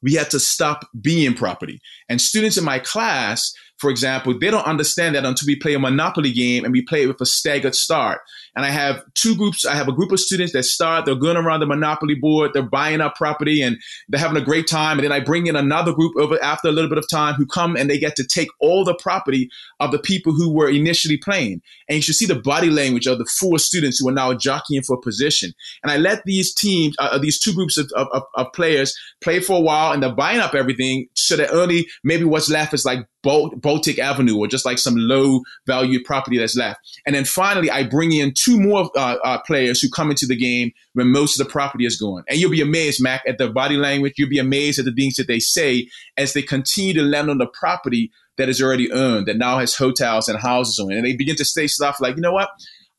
we 0.03 0.15
had 0.15 0.31
to 0.31 0.41
stop 0.41 0.87
being 1.01 1.35
property. 1.35 1.81
And 2.09 2.21
students 2.21 2.57
in 2.57 2.65
my 2.65 2.79
class, 2.79 3.53
for 3.79 3.91
example, 3.91 4.39
they 4.39 4.51
don't 4.51 4.67
understand 4.67 5.15
that 5.15 5.25
until 5.25 5.47
we 5.47 5.57
play 5.57 5.75
a 5.75 5.79
monopoly 5.79 6.33
game 6.33 6.65
and 6.65 6.73
we 6.73 6.83
play 6.83 7.05
it 7.05 7.07
with 7.07 7.21
a 7.21 7.27
staggered 7.27 7.75
start 7.75 8.21
and 8.59 8.67
I 8.67 8.71
have 8.71 9.05
two 9.15 9.37
groups. 9.37 9.65
I 9.65 9.77
have 9.77 9.87
a 9.87 9.93
group 9.93 10.11
of 10.11 10.19
students 10.19 10.53
that 10.53 10.65
start, 10.65 11.05
they're 11.05 11.15
going 11.15 11.37
around 11.37 11.61
the 11.61 11.67
monopoly 11.67 12.17
board, 12.17 12.51
they're 12.53 12.63
buying 12.63 13.01
up 13.01 13.15
property 13.15 13.63
and 13.63 13.79
they're 14.09 14.21
having 14.21 14.37
a 14.37 14.45
great 14.45 14.67
time. 14.67 14.99
And 14.99 15.05
then 15.05 15.13
I 15.13 15.21
bring 15.21 15.47
in 15.47 15.55
another 15.55 15.93
group 15.93 16.17
over 16.17 16.43
after 16.43 16.67
a 16.67 16.73
little 16.73 16.89
bit 16.89 16.99
of 16.99 17.09
time 17.09 17.35
who 17.35 17.47
come 17.47 17.77
and 17.77 17.89
they 17.89 17.99
get 17.99 18.17
to 18.17 18.27
take 18.27 18.49
all 18.59 18.85
the 18.85 18.97
property 18.97 19.49
of 19.79 19.93
the 19.93 19.99
people 20.01 20.33
who 20.33 20.53
were 20.53 20.69
initially 20.69 21.17
playing. 21.17 21.63
And 21.89 21.97
you 21.97 22.03
should 22.03 22.17
see 22.17 22.27
the 22.27 22.35
body 22.35 22.69
language 22.69 23.07
of 23.07 23.19
the 23.19 23.27
four 23.27 23.61
students 23.61 24.01
who 24.01 24.09
are 24.09 24.13
now 24.13 24.35
jockeying 24.35 24.83
for 24.83 25.01
position. 25.01 25.53
And 25.85 25.93
I 25.93 25.97
let 25.97 26.25
these 26.25 26.53
teams, 26.53 26.97
uh, 26.99 27.11
uh 27.13 27.19
these 27.19 27.39
two 27.39 27.55
groups 27.55 27.79
of, 27.79 27.89
of, 27.95 28.25
of 28.35 28.53
players 28.55 28.93
play 29.21 29.39
for 29.39 29.57
a 29.57 29.61
while 29.61 29.93
and 29.93 30.03
they're 30.03 30.13
buying 30.13 30.41
up 30.41 30.57
everything 30.57 31.07
so 31.15 31.37
that 31.37 31.51
only 31.51 31.87
maybe 32.03 32.25
what's 32.25 32.51
left 32.51 32.75
is 32.75 32.85
like 32.85 33.07
Baltic 33.23 33.99
Avenue 33.99 34.39
or 34.39 34.47
just 34.47 34.65
like 34.65 34.79
some 34.79 34.95
low 34.97 35.41
value 35.67 36.03
property 36.05 36.39
that's 36.39 36.57
left. 36.57 36.81
And 37.05 37.15
then 37.15 37.25
finally, 37.25 37.71
I 37.71 37.83
bring 37.83 38.13
in 38.13 38.33
two 38.33 38.61
more 38.61 38.91
uh, 38.97 39.17
uh, 39.25 39.39
players 39.47 39.81
who 39.81 39.89
come 39.91 40.11
into 40.11 40.27
the 40.27 40.37
game 40.37 40.71
when 40.93 41.11
most 41.11 41.39
of 41.39 41.47
the 41.47 41.51
property 41.51 41.85
is 41.85 42.01
gone. 42.01 42.23
And 42.29 42.39
you'll 42.39 42.51
be 42.51 42.61
amazed, 42.61 43.03
Mac, 43.03 43.23
at 43.27 43.39
the 43.39 43.51
body 43.51 43.77
language. 43.77 44.15
You'll 44.17 44.29
be 44.29 44.39
amazed 44.39 44.79
at 44.79 44.85
the 44.85 44.93
things 44.93 45.17
that 45.17 45.27
they 45.27 45.41
say 45.41 45.89
as 46.17 46.33
they 46.33 46.43
continue 46.43 46.95
to 46.95 47.03
land 47.03 47.29
on 47.29 47.39
the 47.39 47.47
property 47.47 48.11
that 48.37 48.49
is 48.49 48.63
already 48.63 48.91
earned, 48.93 49.27
that 49.27 49.37
now 49.37 49.59
has 49.59 49.75
hotels 49.75 50.29
and 50.29 50.39
houses 50.39 50.79
on 50.79 50.93
it. 50.93 50.97
And 50.97 51.05
they 51.05 51.17
begin 51.17 51.37
to 51.37 51.45
say 51.45 51.67
stuff 51.67 52.01
like, 52.01 52.15
you 52.17 52.23
know 52.23 52.33
what? 52.33 52.51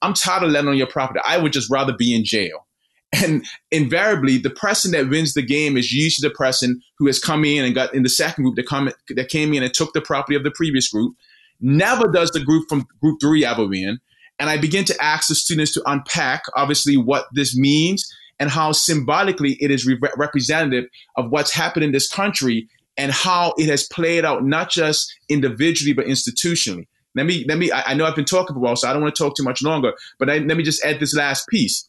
I'm 0.01 0.13
tired 0.13 0.43
of 0.43 0.51
landing 0.51 0.71
on 0.71 0.77
your 0.77 0.87
property. 0.87 1.21
I 1.25 1.37
would 1.37 1.53
just 1.53 1.69
rather 1.69 1.93
be 1.93 2.13
in 2.13 2.23
jail. 2.23 2.65
And 3.11 3.45
invariably, 3.71 4.37
the 4.37 4.51
person 4.51 4.91
that 4.91 5.09
wins 5.09 5.33
the 5.33 5.41
game 5.41 5.77
is 5.77 5.91
usually 5.91 6.29
the 6.29 6.35
person 6.35 6.81
who 6.99 7.07
has 7.07 7.19
come 7.19 7.43
in 7.43 7.65
and 7.65 7.73
got 7.73 7.93
in 7.93 8.03
the 8.03 8.09
second 8.09 8.43
group 8.43 8.55
that 8.55 8.67
come 8.67 8.91
that 9.09 9.29
came 9.29 9.53
in 9.53 9.63
and 9.63 9.73
took 9.73 9.93
the 9.93 10.01
property 10.01 10.35
of 10.35 10.43
the 10.43 10.51
previous 10.51 10.89
group. 10.89 11.15
Never 11.59 12.07
does 12.07 12.29
the 12.31 12.39
group 12.39 12.69
from 12.69 12.87
group 13.01 13.19
three 13.19 13.43
ever 13.43 13.67
win. 13.67 13.99
And 14.37 14.49
I 14.49 14.57
begin 14.57 14.85
to 14.85 15.03
ask 15.03 15.27
the 15.27 15.35
students 15.35 15.73
to 15.73 15.83
unpack, 15.85 16.43
obviously, 16.55 16.97
what 16.97 17.25
this 17.33 17.57
means 17.57 18.07
and 18.39 18.49
how 18.49 18.71
symbolically 18.71 19.57
it 19.59 19.69
is 19.69 19.85
re- 19.85 19.99
representative 20.15 20.85
of 21.17 21.29
what's 21.29 21.51
happened 21.51 21.83
in 21.83 21.91
this 21.91 22.09
country 22.09 22.69
and 22.95 23.11
how 23.11 23.53
it 23.57 23.67
has 23.69 23.87
played 23.87 24.23
out 24.23 24.45
not 24.45 24.69
just 24.69 25.13
individually 25.29 25.93
but 25.93 26.05
institutionally. 26.05 26.87
Let 27.15 27.25
me 27.25 27.43
let 27.47 27.57
me. 27.57 27.71
I, 27.71 27.81
I 27.87 27.93
know 27.95 28.05
I've 28.05 28.15
been 28.15 28.23
talking 28.23 28.53
for 28.53 28.59
a 28.59 28.61
while, 28.61 28.75
so 28.75 28.87
I 28.87 28.93
don't 28.93 29.01
want 29.01 29.15
to 29.15 29.23
talk 29.23 29.35
too 29.35 29.43
much 29.43 29.63
longer. 29.63 29.93
But 30.19 30.29
I, 30.29 30.37
let 30.37 30.55
me 30.55 30.63
just 30.63 30.85
add 30.85 30.99
this 30.99 31.15
last 31.15 31.47
piece 31.47 31.88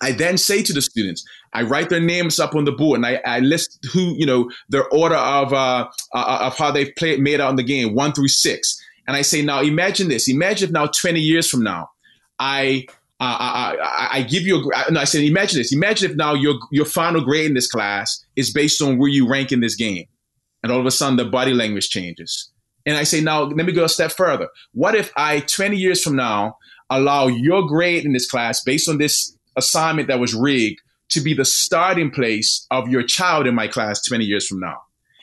I 0.00 0.12
then 0.12 0.38
say 0.38 0.62
to 0.62 0.72
the 0.72 0.80
students, 0.80 1.24
I 1.52 1.62
write 1.62 1.90
their 1.90 2.00
names 2.00 2.38
up 2.38 2.54
on 2.54 2.64
the 2.64 2.72
board 2.72 2.98
and 2.98 3.06
I, 3.06 3.20
I 3.24 3.40
list 3.40 3.78
who, 3.92 4.14
you 4.16 4.24
know, 4.24 4.50
their 4.68 4.88
order 4.88 5.16
of 5.16 5.52
uh, 5.52 5.88
uh, 6.14 6.38
of 6.40 6.56
how 6.56 6.70
they've 6.70 6.94
played 6.96 7.20
made 7.20 7.40
out 7.40 7.50
in 7.50 7.56
the 7.56 7.62
game, 7.62 7.94
one 7.94 8.12
through 8.12 8.28
six. 8.28 8.80
And 9.06 9.16
I 9.16 9.22
say, 9.22 9.42
now 9.42 9.60
imagine 9.60 10.08
this. 10.08 10.28
Imagine 10.28 10.68
if 10.68 10.72
now 10.72 10.86
20 10.86 11.20
years 11.20 11.48
from 11.48 11.62
now, 11.62 11.90
I 12.38 12.86
uh, 13.20 13.76
I, 13.82 14.08
I, 14.12 14.22
give 14.22 14.44
you 14.44 14.72
a. 14.74 14.92
No, 14.92 15.00
I 15.00 15.04
said, 15.04 15.22
imagine 15.22 15.58
this. 15.58 15.74
Imagine 15.74 16.10
if 16.10 16.16
now 16.16 16.32
your 16.32 16.54
your 16.70 16.86
final 16.86 17.20
grade 17.20 17.46
in 17.46 17.54
this 17.54 17.68
class 17.68 18.24
is 18.34 18.50
based 18.50 18.80
on 18.80 18.96
where 18.96 19.10
you 19.10 19.28
rank 19.28 19.52
in 19.52 19.60
this 19.60 19.76
game, 19.76 20.06
and 20.62 20.72
all 20.72 20.80
of 20.80 20.86
a 20.86 20.90
sudden 20.90 21.16
the 21.16 21.26
body 21.26 21.52
language 21.52 21.90
changes. 21.90 22.50
And 22.86 22.96
I 22.96 23.04
say, 23.04 23.20
now 23.20 23.42
let 23.42 23.66
me 23.66 23.72
go 23.72 23.84
a 23.84 23.90
step 23.90 24.12
further. 24.12 24.48
What 24.72 24.94
if 24.94 25.12
I, 25.16 25.40
20 25.40 25.76
years 25.76 26.02
from 26.02 26.16
now, 26.16 26.56
allow 26.88 27.26
your 27.26 27.66
grade 27.66 28.06
in 28.06 28.14
this 28.14 28.28
class 28.28 28.62
based 28.62 28.88
on 28.88 28.96
this 28.96 29.36
assignment 29.56 30.08
that 30.08 30.20
was 30.20 30.34
rigged 30.34 30.80
to 31.10 31.20
be 31.20 31.34
the 31.34 31.44
starting 31.44 32.10
place 32.10 32.66
of 32.70 32.88
your 32.88 33.02
child 33.02 33.46
in 33.46 33.54
my 33.54 33.68
class 33.68 34.02
20 34.02 34.24
years 34.24 34.46
from 34.46 34.60
now? 34.60 34.78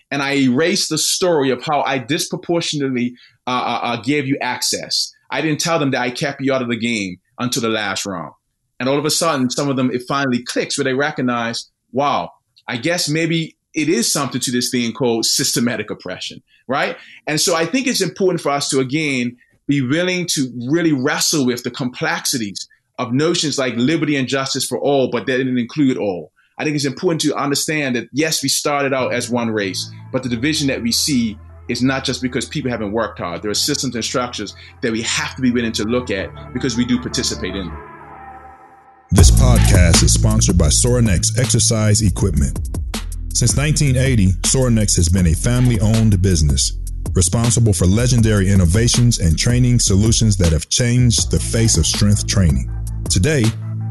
And 0.09 0.21
I 0.21 0.35
erase 0.35 0.87
the 0.87 0.97
story 0.97 1.49
of 1.49 1.63
how 1.63 1.81
I 1.81 1.97
disproportionately 1.97 3.15
uh, 3.45 3.49
uh, 3.49 3.79
uh 3.83 4.01
gave 4.01 4.27
you 4.27 4.37
access. 4.41 5.11
I 5.29 5.41
didn't 5.41 5.59
tell 5.59 5.79
them 5.79 5.91
that 5.91 6.01
I 6.01 6.11
kept 6.11 6.41
you 6.41 6.53
out 6.53 6.61
of 6.61 6.69
the 6.69 6.77
game 6.77 7.17
until 7.39 7.61
the 7.61 7.69
last 7.69 8.05
round. 8.05 8.33
And 8.79 8.87
all 8.87 8.97
of 8.97 9.05
a 9.05 9.09
sudden, 9.09 9.49
some 9.49 9.69
of 9.69 9.75
them, 9.75 9.91
it 9.91 10.03
finally 10.07 10.43
clicks 10.43 10.77
where 10.77 10.85
they 10.85 10.93
recognize, 10.93 11.69
wow, 11.91 12.31
I 12.67 12.77
guess 12.77 13.09
maybe 13.09 13.57
it 13.73 13.89
is 13.89 14.11
something 14.11 14.41
to 14.41 14.51
this 14.51 14.69
thing 14.69 14.93
called 14.93 15.25
systematic 15.25 15.89
oppression, 15.89 16.41
right? 16.67 16.97
And 17.25 17.39
so 17.39 17.55
I 17.55 17.65
think 17.65 17.87
it's 17.87 18.01
important 18.01 18.41
for 18.41 18.49
us 18.49 18.69
to, 18.69 18.79
again, 18.79 19.37
be 19.67 19.81
willing 19.81 20.27
to 20.31 20.51
really 20.69 20.93
wrestle 20.93 21.45
with 21.45 21.63
the 21.63 21.71
complexities 21.71 22.67
of 22.97 23.13
notions 23.13 23.57
like 23.57 23.75
liberty 23.75 24.15
and 24.15 24.27
justice 24.27 24.65
for 24.65 24.79
all, 24.79 25.09
but 25.09 25.25
that 25.25 25.37
didn't 25.37 25.57
include 25.57 25.97
all. 25.97 26.31
I 26.57 26.63
think 26.63 26.75
it's 26.75 26.85
important 26.85 27.21
to 27.21 27.35
understand 27.35 27.95
that, 27.95 28.07
yes, 28.11 28.41
we 28.41 28.49
started 28.49 28.93
out 28.93 29.13
as 29.13 29.29
one 29.29 29.51
race, 29.51 29.91
but 30.11 30.23
the 30.23 30.29
division 30.29 30.67
that 30.67 30.81
we 30.81 30.91
see 30.91 31.37
is 31.69 31.83
not 31.83 32.03
just 32.03 32.21
because 32.21 32.45
people 32.45 32.71
haven't 32.71 32.93
worked 32.93 33.19
hard. 33.19 33.43
There 33.43 33.51
are 33.51 33.55
systems 33.55 33.93
and 33.93 34.03
structures 34.03 34.55
that 34.81 34.91
we 34.91 35.01
have 35.03 35.35
to 35.35 35.41
be 35.41 35.51
willing 35.51 35.73
to 35.73 35.83
look 35.83 36.09
at 36.09 36.29
because 36.53 36.75
we 36.75 36.85
do 36.85 36.99
participate 36.99 37.55
in 37.55 37.67
them. 37.67 37.93
This 39.11 39.29
podcast 39.31 40.03
is 40.03 40.13
sponsored 40.13 40.57
by 40.57 40.67
Sorinex 40.67 41.39
Exercise 41.39 42.01
Equipment. 42.01 42.57
Since 43.33 43.55
1980, 43.55 44.31
Sorinex 44.41 44.95
has 44.95 45.09
been 45.09 45.27
a 45.27 45.33
family 45.33 45.79
owned 45.79 46.19
business 46.21 46.77
responsible 47.13 47.73
for 47.73 47.85
legendary 47.85 48.49
innovations 48.49 49.19
and 49.19 49.37
training 49.37 49.79
solutions 49.79 50.37
that 50.37 50.51
have 50.51 50.69
changed 50.69 51.31
the 51.31 51.39
face 51.39 51.77
of 51.77 51.85
strength 51.85 52.27
training. 52.27 52.69
Today, 53.17 53.41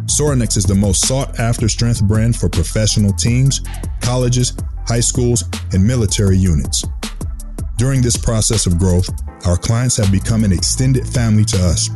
Sorinex 0.05 0.57
is 0.57 0.67
the 0.67 0.77
most 0.77 1.05
sought 1.05 1.41
after 1.41 1.69
strength 1.69 2.01
brand 2.05 2.37
for 2.37 2.49
professional 2.49 3.13
teams, 3.13 3.61
colleges, 4.01 4.57
high 4.87 5.01
schools, 5.01 5.43
and 5.73 5.85
military 5.85 6.37
units. 6.37 6.85
During 7.77 8.03
this 8.03 8.17
process 8.17 8.67
of 8.67 8.79
growth, 8.79 9.11
our 9.45 9.57
clients 9.57 9.97
have 9.97 10.13
become 10.13 10.45
an 10.45 10.53
extended 10.53 11.09
family 11.09 11.45
to 11.47 11.59
us, 11.59 11.91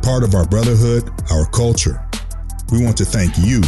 part 0.00 0.22
of 0.22 0.36
our 0.36 0.46
brotherhood, 0.46 1.10
our 1.32 1.44
culture. 1.46 2.06
We 2.70 2.84
want 2.84 2.96
to 2.98 3.04
thank 3.04 3.36
you, 3.36 3.62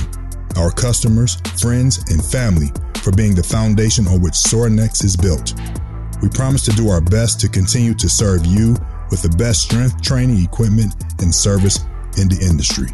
our 0.57 0.71
customers, 0.71 1.41
friends, 1.61 1.99
and 2.13 2.25
family 2.25 2.69
for 3.03 3.11
being 3.11 3.35
the 3.35 3.43
foundation 3.43 4.07
on 4.07 4.23
which 4.23 4.35
Sorinex 4.35 5.03
is 5.03 5.17
built. 5.17 5.55
We 6.23 6.29
promise 6.29 6.65
to 6.67 6.71
do 6.71 6.89
our 6.89 7.01
best 7.01 7.41
to 7.41 7.49
continue 7.49 7.95
to 7.95 8.09
serve 8.09 8.47
you 8.47 8.77
with 9.11 9.23
the 9.23 9.37
best 9.37 9.63
strength 9.63 10.01
training 10.03 10.41
equipment 10.45 10.95
and 11.19 11.35
service 11.35 11.81
in 12.17 12.29
the 12.29 12.39
industry. 12.49 12.89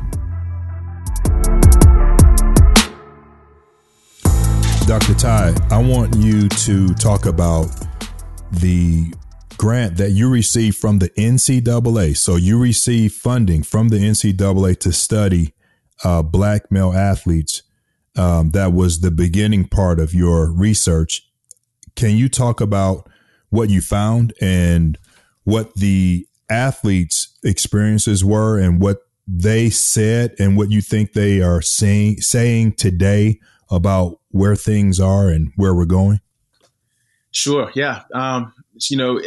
Dr. 4.87 5.15
Ty, 5.15 5.55
I 5.71 5.79
want 5.79 6.15
you 6.17 6.47
to 6.47 6.93
talk 6.95 7.25
about 7.25 7.69
the 8.53 9.15
grant 9.57 9.97
that 9.97 10.11
you 10.11 10.29
received 10.29 10.77
from 10.77 10.99
the 10.99 11.09
NCAA. 11.11 12.15
So 12.19 12.37
you 12.37 12.61
received 12.61 13.15
funding 13.15 13.63
from 13.63 13.89
the 13.89 13.97
NCAA 13.97 14.79
to 14.81 14.93
study 14.93 15.55
uh, 16.05 16.21
black 16.23 16.71
male 16.71 16.93
athletes. 16.93 17.63
Um, 18.15 18.51
that 18.51 18.75
was 18.75 19.01
the 19.01 19.11
beginning 19.11 19.69
part 19.69 19.99
of 19.99 20.13
your 20.13 20.53
research. 20.53 21.27
Can 21.97 22.19
you 22.19 22.29
talk 22.29 22.61
about 22.61 23.09
what 23.49 23.71
you 23.71 23.81
found 23.81 24.35
and 24.39 24.99
what 25.45 25.75
the 25.77 26.27
athletes' 26.51 27.39
experiences 27.43 28.23
were 28.23 28.59
and 28.59 28.83
what 28.83 28.99
they 29.27 29.71
said 29.71 30.35
and 30.39 30.59
what 30.59 30.71
you 30.71 30.83
think 30.83 31.15
they 31.15 31.41
are 31.41 31.63
saying 31.63 32.21
saying 32.21 32.73
today 32.73 33.41
about 33.71 34.21
where 34.35 34.57
things 34.57 34.99
are 34.99 35.29
and 35.29 35.53
where 35.55 35.73
we're 35.73 35.85
going? 35.85 36.21
Sure. 37.31 37.71
Yeah. 37.77 38.03
Um, 38.13 38.53
you 38.91 38.97
know, 38.97 39.21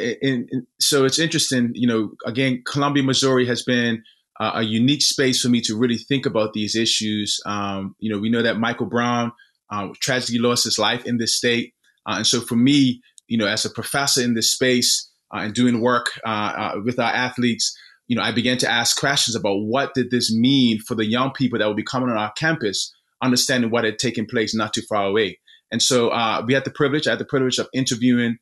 so 0.82 1.06
it's 1.06 1.18
interesting. 1.18 1.72
You 1.74 1.88
know, 1.88 2.12
again, 2.26 2.62
Columbia, 2.66 3.04
Missouri 3.04 3.46
has 3.48 3.64
been 3.64 4.04
uh, 4.38 4.52
a 4.56 4.64
unique 4.64 5.02
space 5.02 5.42
for 5.42 5.48
me 5.48 5.62
to 5.62 5.78
really 5.78 5.98
think 5.98 6.26
about 6.26 6.52
these 6.52 6.76
issues. 6.76 7.40
Um, 7.46 7.96
you 8.00 8.12
know, 8.12 8.20
we 8.20 8.30
know 8.30 8.42
that 8.42 8.60
Michael 8.60 8.86
Brown 8.86 9.32
uh, 9.70 9.88
tragically 10.02 10.40
lost 10.40 10.66
his 10.66 10.78
life 10.78 11.06
in 11.06 11.18
this 11.18 11.36
state, 11.36 11.74
uh, 12.06 12.16
and 12.18 12.28
so 12.28 12.42
for 12.42 12.56
me, 12.58 13.02
you 13.30 13.38
know, 13.38 13.48
as 13.48 13.64
a 13.64 13.70
professor 13.70 14.22
in 14.22 14.34
this 14.34 14.52
space 14.52 15.10
uh, 15.34 15.40
and 15.40 15.54
doing 15.54 15.80
work 15.80 16.20
uh, 16.26 16.30
uh, 16.30 16.82
with 16.84 17.00
our 17.00 17.12
athletes, 17.12 17.78
you 18.08 18.18
know, 18.18 18.24
I 18.24 18.34
began 18.34 18.58
to 18.58 18.70
ask 18.70 19.00
questions 19.00 19.36
about 19.36 19.56
what 19.56 19.94
did 19.94 20.12
this 20.12 20.34
mean 20.34 20.80
for 20.80 20.96
the 20.96 21.06
young 21.06 21.32
people 21.32 21.60
that 21.60 21.68
would 21.68 21.78
be 21.78 21.84
coming 21.84 22.10
on 22.10 22.18
our 22.18 22.32
campus, 22.34 22.94
understanding 23.22 23.72
what 23.72 23.84
had 23.84 24.00
taken 24.00 24.26
place 24.26 24.56
not 24.56 24.74
too 24.74 24.82
far 24.82 25.06
away. 25.06 25.40
And 25.72 25.82
so 25.82 26.10
uh, 26.10 26.44
we 26.46 26.54
had 26.54 26.66
the 26.66 26.72
privilege, 26.72 27.08
I 27.08 27.12
had 27.12 27.20
the 27.20 27.26
privilege 27.26 27.58
of 27.60 27.68
interviewing 27.74 28.38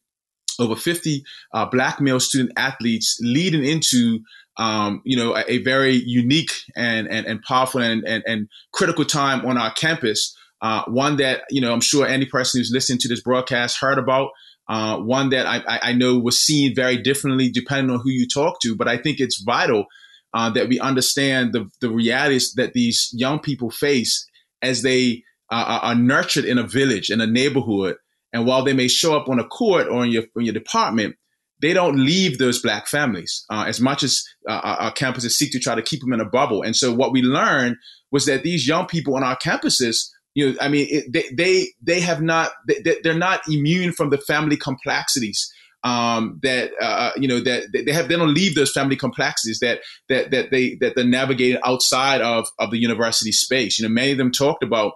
over 0.60 0.76
50 0.76 1.24
uh, 1.54 1.66
black 1.66 2.00
male 2.00 2.20
student 2.20 2.54
athletes 2.58 3.18
leading 3.22 3.66
into 3.66 4.20
um, 4.58 5.02
you 5.04 5.18
know, 5.18 5.36
a, 5.36 5.44
a, 5.52 5.58
very 5.60 5.96
unique 5.96 6.52
and, 6.76 7.08
and, 7.10 7.26
and 7.26 7.42
powerful 7.42 7.82
and, 7.82 8.06
and, 8.08 8.24
and 8.26 8.48
critical 8.72 9.04
time 9.04 9.46
on 9.46 9.58
our 9.58 9.74
campus. 9.74 10.36
Uh, 10.62 10.84
one 10.88 11.18
that, 11.18 11.44
you 11.50 11.60
know, 11.60 11.74
I'm 11.74 11.82
sure 11.82 12.08
any 12.08 12.26
person 12.26 12.60
who's 12.60 12.72
listening 12.74 13.00
to 13.00 13.10
this 13.10 13.22
broadcast 13.22 13.80
heard 13.80 13.98
about. 13.98 14.30
Uh, 14.68 14.98
one 14.98 15.30
that 15.30 15.46
I, 15.46 15.62
I, 15.68 15.94
know 15.94 16.18
was 16.18 16.40
seen 16.40 16.74
very 16.74 16.98
differently 16.98 17.52
depending 17.52 17.94
on 17.94 18.02
who 18.02 18.10
you 18.10 18.28
talk 18.28 18.60
to. 18.62 18.76
But 18.76 18.88
I 18.88 18.98
think 18.98 19.20
it's 19.20 19.44
vital 19.44 19.86
uh, 20.34 20.50
that 20.52 20.70
we 20.70 20.80
understand 20.80 21.54
the, 21.54 21.70
the 21.82 21.90
realities 21.92 22.54
that 22.56 22.74
these 22.74 23.10
young 23.14 23.40
people 23.40 23.70
face 23.70 24.26
as 24.66 24.82
they 24.82 25.24
uh, 25.52 25.80
are 25.82 25.96
nurtured 25.96 26.46
in 26.46 26.58
a 26.58 26.68
village, 26.68 27.10
in 27.10 27.22
a 27.22 27.28
neighborhood. 27.28 27.96
And 28.34 28.46
while 28.46 28.64
they 28.64 28.74
may 28.74 28.88
show 28.88 29.16
up 29.16 29.30
on 29.30 29.40
a 29.40 29.48
court 29.48 29.88
or 29.88 30.04
in 30.04 30.12
your, 30.12 30.24
in 30.36 30.46
your 30.46 30.54
department, 30.54 31.16
they 31.62 31.74
don't 31.74 31.98
leave 31.98 32.38
those 32.38 32.62
black 32.62 32.88
families 32.88 33.46
uh, 33.50 33.66
as 33.68 33.80
much 33.80 34.04
as 34.04 34.24
uh, 34.50 34.60
our 34.84 34.94
campuses 34.94 35.32
seek 35.32 35.52
to 35.54 35.60
try 35.60 35.76
to 35.76 35.82
keep 35.82 36.02
them 36.02 36.14
in 36.14 36.20
a 36.20 36.26
bubble. 36.26 36.62
And 36.62 36.76
so 36.76 36.94
what 36.94 37.14
we 37.14 37.22
learned 37.22 37.78
was 38.12 38.26
that 38.26 38.44
these 38.44 38.68
young 38.68 38.88
people 38.88 39.16
on 39.16 39.24
our 39.24 39.38
campuses, 39.38 40.10
you 40.34 40.52
know, 40.52 40.58
I 40.60 40.68
mean, 40.68 40.88
it, 40.90 41.06
they, 41.14 41.30
they, 41.34 41.68
they 41.82 42.02
have 42.02 42.22
not, 42.22 42.52
they, 42.68 42.98
they're 43.04 43.18
not 43.18 43.42
immune 43.48 43.94
from 43.94 44.10
the 44.10 44.18
family 44.18 44.58
complexities 44.58 45.50
um, 45.86 46.40
that 46.42 46.72
uh, 46.82 47.12
you 47.16 47.28
know 47.28 47.40
that 47.40 47.68
they 47.72 47.92
have 47.94 48.10
they 48.10 48.16
don't 48.16 48.34
leave 48.34 48.56
those 48.56 48.72
family 48.72 48.96
complexities 48.96 49.60
that 49.60 49.80
that 50.10 50.32
that 50.32 50.50
they 50.50 50.76
that 50.82 50.96
they 50.96 51.06
navigate 51.06 51.58
outside 51.64 52.22
of 52.22 52.48
of 52.60 52.72
the 52.72 52.80
university 52.80 53.32
space. 53.32 53.78
You 53.80 53.88
know, 53.88 53.94
many 53.94 54.12
of 54.12 54.18
them 54.18 54.32
talked 54.32 54.64
about 54.64 54.94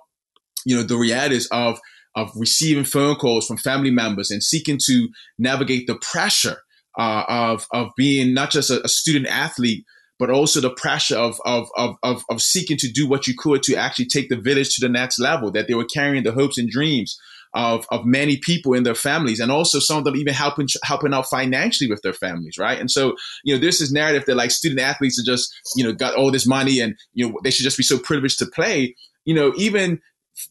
you 0.65 0.75
know 0.75 0.82
the 0.82 0.97
realities 0.97 1.47
of 1.52 1.80
of 2.15 2.32
receiving 2.36 2.84
phone 2.84 3.15
calls 3.15 3.45
from 3.45 3.58
family 3.58 3.91
members 3.91 4.32
and 4.32 4.43
seeking 4.43 4.80
to 4.88 5.10
navigate 5.38 5.86
the 5.86 5.95
pressure 5.95 6.58
uh, 6.97 7.23
of 7.30 7.67
of 7.71 7.91
being 7.95 8.34
not 8.34 8.49
just 8.49 8.71
a, 8.71 8.84
a, 8.84 8.89
student 8.89 9.28
athlete 9.28 9.86
but 10.17 10.30
also 10.30 10.60
the 10.60 10.69
pressure 10.69 11.15
of, 11.15 11.39
of, 11.45 11.69
of, 11.78 12.25
of 12.30 12.41
seeking 12.41 12.75
to 12.75 12.91
do 12.91 13.08
what 13.08 13.25
you 13.25 13.34
could 13.38 13.63
to 13.63 13.75
actually 13.75 14.06
take 14.06 14.28
the 14.28 14.36
village 14.36 14.75
to 14.75 14.86
the 14.86 14.91
next 14.91 15.17
level, 15.17 15.49
that 15.49 15.69
they 15.69 15.73
were 15.73 15.86
carrying 15.86 16.25
the 16.25 16.34
hopes 16.34 16.58
and 16.58 16.69
dreams 16.69 17.17
of, 17.53 17.85
of 17.89 18.05
many 18.05 18.38
people 18.38 18.73
in 18.73 18.83
their 18.83 18.95
families 18.95 19.39
and 19.39 19.51
also 19.51 19.79
some 19.79 19.97
of 19.97 20.03
them 20.03 20.15
even 20.15 20.33
helping 20.33 20.67
helping 20.83 21.13
out 21.13 21.29
financially 21.29 21.89
with 21.89 22.01
their 22.03 22.13
families 22.13 22.57
right 22.59 22.79
and 22.79 22.91
so 22.91 23.15
you 23.43 23.53
know 23.53 23.59
there's 23.59 23.79
this 23.79 23.91
narrative 23.91 24.25
that 24.25 24.35
like 24.35 24.51
student 24.51 24.79
athletes 24.79 25.19
are 25.19 25.25
just 25.25 25.51
you 25.75 25.83
know 25.83 25.91
got 25.91 26.15
all 26.15 26.31
this 26.31 26.47
money 26.47 26.79
and 26.79 26.95
you 27.13 27.27
know 27.27 27.35
they 27.43 27.51
should 27.51 27.63
just 27.63 27.77
be 27.77 27.83
so 27.83 27.97
privileged 27.97 28.38
to 28.38 28.45
play 28.45 28.95
you 29.25 29.33
know 29.33 29.51
even 29.57 29.99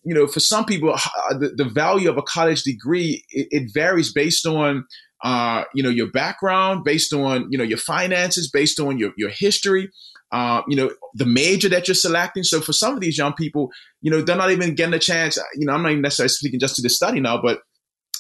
you 0.05 0.15
know, 0.15 0.27
for 0.27 0.41
some 0.41 0.65
people, 0.65 0.93
uh, 0.93 1.39
the, 1.39 1.55
the 1.57 1.65
value 1.65 2.11
of 2.11 2.19
a 2.19 2.23
college 2.23 2.63
degree 2.63 3.25
it, 3.31 3.49
it 3.51 3.71
varies 3.73 4.13
based 4.13 4.47
on 4.47 4.85
uh, 5.25 5.65
you 5.75 5.83
know 5.83 5.89
your 5.89 6.11
background, 6.11 6.85
based 6.85 7.13
on 7.13 7.47
you 7.51 7.59
know 7.59 7.65
your 7.65 7.79
finances, 7.79 8.51
based 8.51 8.79
on 8.79 8.99
your 8.99 9.13
your 9.17 9.31
history. 9.31 9.91
Uh, 10.31 10.63
you 10.69 10.77
know 10.77 10.91
the 11.15 11.27
major 11.27 11.69
that 11.69 11.89
you're 11.89 11.95
selecting. 11.95 12.43
So 12.43 12.61
for 12.61 12.73
some 12.73 12.95
of 12.95 13.01
these 13.01 13.17
young 13.17 13.33
people, 13.33 13.71
you 14.03 14.11
know 14.11 14.21
they're 14.21 14.37
not 14.37 14.51
even 14.51 14.75
getting 14.75 14.95
a 14.95 14.99
chance. 14.99 15.39
You 15.55 15.67
know, 15.67 15.73
I'm 15.73 15.83
not 15.83 15.93
even 15.93 16.03
necessarily 16.03 16.29
speaking 16.29 16.61
just 16.61 16.77
to 16.77 16.83
the 16.83 16.91
study 16.91 17.21
now, 17.21 17.41
but 17.41 17.61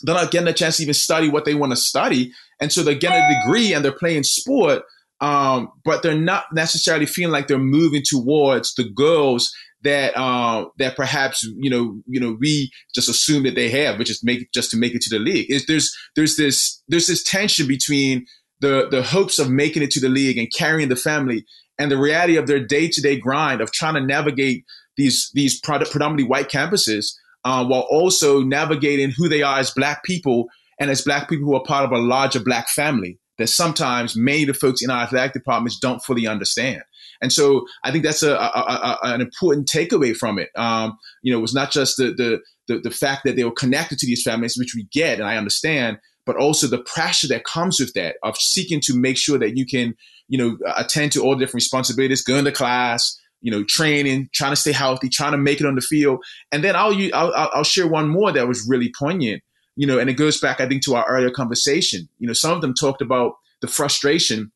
they're 0.02 0.14
not 0.14 0.30
getting 0.30 0.48
a 0.48 0.52
chance 0.52 0.76
to 0.76 0.84
even 0.84 0.94
study 0.94 1.28
what 1.28 1.44
they 1.44 1.54
want 1.54 1.72
to 1.72 1.76
study, 1.76 2.32
and 2.60 2.72
so 2.72 2.82
they're 2.82 2.94
getting 2.94 3.22
a 3.22 3.40
degree 3.40 3.72
and 3.72 3.84
they're 3.84 3.92
playing 3.92 4.22
sport 4.22 4.82
um, 5.20 5.72
but 5.84 6.02
they're 6.02 6.18
not 6.18 6.44
necessarily 6.52 7.06
feeling 7.06 7.32
like 7.32 7.48
they're 7.48 7.58
moving 7.58 8.02
towards 8.04 8.74
the 8.74 8.88
goals 8.88 9.52
that 9.82 10.16
uh, 10.16 10.66
that 10.78 10.96
perhaps 10.96 11.42
you 11.42 11.70
know 11.70 12.00
you 12.06 12.20
know 12.20 12.36
we 12.38 12.70
just 12.94 13.08
assume 13.08 13.44
that 13.44 13.54
they 13.54 13.68
have, 13.70 13.98
which 13.98 14.10
is 14.10 14.22
make 14.22 14.50
just 14.52 14.70
to 14.70 14.76
make 14.76 14.94
it 14.94 15.02
to 15.02 15.10
the 15.10 15.22
league. 15.22 15.50
Is 15.50 15.66
there's 15.66 15.92
there's 16.14 16.36
this 16.36 16.82
there's 16.88 17.06
this 17.06 17.22
tension 17.22 17.66
between 17.66 18.26
the 18.60 18.88
the 18.90 19.02
hopes 19.02 19.38
of 19.38 19.50
making 19.50 19.82
it 19.82 19.90
to 19.92 20.00
the 20.00 20.08
league 20.08 20.38
and 20.38 20.52
carrying 20.52 20.88
the 20.88 20.96
family 20.96 21.44
and 21.78 21.90
the 21.90 21.98
reality 21.98 22.36
of 22.36 22.46
their 22.46 22.64
day 22.64 22.88
to 22.88 23.00
day 23.00 23.18
grind 23.18 23.60
of 23.60 23.72
trying 23.72 23.94
to 23.94 24.00
navigate 24.00 24.64
these 24.96 25.30
these 25.34 25.60
predominantly 25.60 26.24
white 26.24 26.48
campuses 26.48 27.14
uh, 27.44 27.64
while 27.64 27.86
also 27.90 28.42
navigating 28.42 29.10
who 29.10 29.28
they 29.28 29.42
are 29.42 29.58
as 29.58 29.70
black 29.70 30.02
people 30.04 30.46
and 30.80 30.90
as 30.90 31.02
black 31.02 31.28
people 31.28 31.46
who 31.46 31.54
are 31.54 31.62
part 31.64 31.84
of 31.84 31.92
a 31.92 31.98
larger 31.98 32.40
black 32.40 32.68
family 32.68 33.18
that 33.38 33.48
sometimes 33.48 34.16
many 34.16 34.42
of 34.42 34.48
the 34.48 34.54
folks 34.54 34.82
in 34.82 34.90
our 34.90 35.02
athletic 35.02 35.32
departments 35.32 35.78
don't 35.78 36.00
fully 36.00 36.26
understand. 36.26 36.82
And 37.22 37.32
so 37.32 37.64
I 37.84 37.90
think 37.90 38.04
that's 38.04 38.22
a, 38.22 38.32
a, 38.32 38.34
a 38.34 38.98
an 39.02 39.20
important 39.20 39.68
takeaway 39.68 40.14
from 40.14 40.38
it. 40.38 40.50
Um, 40.56 40.98
you 41.22 41.32
know, 41.32 41.38
it 41.38 41.42
was 41.42 41.54
not 41.54 41.70
just 41.70 41.96
the, 41.96 42.12
the, 42.12 42.40
the 42.66 42.80
the 42.80 42.90
fact 42.90 43.22
that 43.24 43.36
they 43.36 43.44
were 43.44 43.52
connected 43.52 43.98
to 43.98 44.06
these 44.06 44.22
families, 44.22 44.56
which 44.56 44.74
we 44.74 44.88
get 44.92 45.18
and 45.18 45.28
I 45.28 45.36
understand, 45.36 45.98
but 46.26 46.36
also 46.36 46.66
the 46.66 46.82
pressure 46.82 47.28
that 47.28 47.44
comes 47.44 47.80
with 47.80 47.94
that 47.94 48.16
of 48.22 48.36
seeking 48.36 48.80
to 48.82 48.94
make 48.94 49.16
sure 49.16 49.38
that 49.38 49.56
you 49.56 49.66
can, 49.66 49.94
you 50.28 50.38
know, 50.38 50.58
attend 50.76 51.12
to 51.12 51.22
all 51.22 51.34
the 51.34 51.40
different 51.40 51.62
responsibilities, 51.62 52.22
going 52.22 52.44
to 52.44 52.52
class, 52.52 53.18
you 53.40 53.50
know, 53.50 53.64
training, 53.66 54.28
trying 54.34 54.52
to 54.52 54.56
stay 54.56 54.72
healthy, 54.72 55.08
trying 55.08 55.32
to 55.32 55.38
make 55.38 55.60
it 55.60 55.66
on 55.66 55.74
the 55.74 55.80
field. 55.80 56.22
And 56.52 56.62
then 56.62 56.76
I'll, 56.76 56.94
I'll, 57.14 57.50
I'll 57.54 57.64
share 57.64 57.86
one 57.86 58.08
more 58.08 58.32
that 58.32 58.48
was 58.48 58.66
really 58.68 58.92
poignant, 58.98 59.42
you 59.76 59.86
know, 59.86 59.98
and 59.98 60.10
it 60.10 60.14
goes 60.14 60.40
back, 60.40 60.60
I 60.60 60.68
think, 60.68 60.84
to 60.84 60.96
our 60.96 61.06
earlier 61.08 61.30
conversation. 61.30 62.08
You 62.18 62.26
know, 62.26 62.32
some 62.32 62.52
of 62.52 62.60
them 62.60 62.74
talked 62.74 63.02
about 63.02 63.34
the 63.60 63.68
frustration 63.68 64.52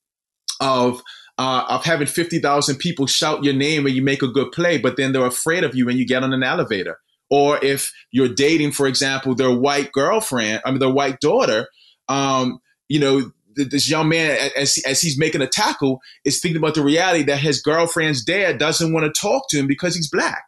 of 0.61 1.02
uh, 1.38 1.64
of 1.68 1.85
having 1.85 2.06
50,000 2.06 2.76
people 2.76 3.06
shout 3.06 3.42
your 3.42 3.54
name 3.54 3.85
when 3.85 3.94
you 3.94 4.02
make 4.02 4.22
a 4.22 4.28
good 4.28 4.52
play, 4.52 4.78
but 4.78 4.96
then 4.96 5.12
they're 5.12 5.24
afraid 5.24 5.64
of 5.64 5.74
you 5.74 5.87
when 5.87 5.96
you 5.96 6.06
get 6.06 6.22
on 6.22 6.32
an 6.32 6.42
elevator. 6.42 6.98
Or 7.30 7.58
if 7.64 7.90
you're 8.11 8.28
dating, 8.28 8.72
for 8.72 8.87
example, 8.87 9.35
their 9.35 9.50
white 9.50 9.90
girlfriend, 9.92 10.61
I 10.64 10.70
mean, 10.70 10.80
their 10.80 10.92
white 10.92 11.18
daughter, 11.20 11.68
um, 12.08 12.58
you 12.88 13.00
know, 13.00 13.32
this 13.55 13.88
young 13.88 14.09
man, 14.09 14.51
as, 14.57 14.79
as 14.87 15.01
he's 15.01 15.19
making 15.19 15.43
a 15.43 15.47
tackle, 15.47 16.01
is 16.25 16.41
thinking 16.41 16.59
about 16.59 16.75
the 16.75 16.83
reality 16.83 17.25
that 17.25 17.38
his 17.38 17.61
girlfriend's 17.61 18.25
dad 18.25 18.59
doesn't 18.59 18.93
want 18.93 19.05
to 19.05 19.21
talk 19.21 19.45
to 19.51 19.59
him 19.59 19.67
because 19.67 19.95
he's 19.95 20.11
black. 20.11 20.45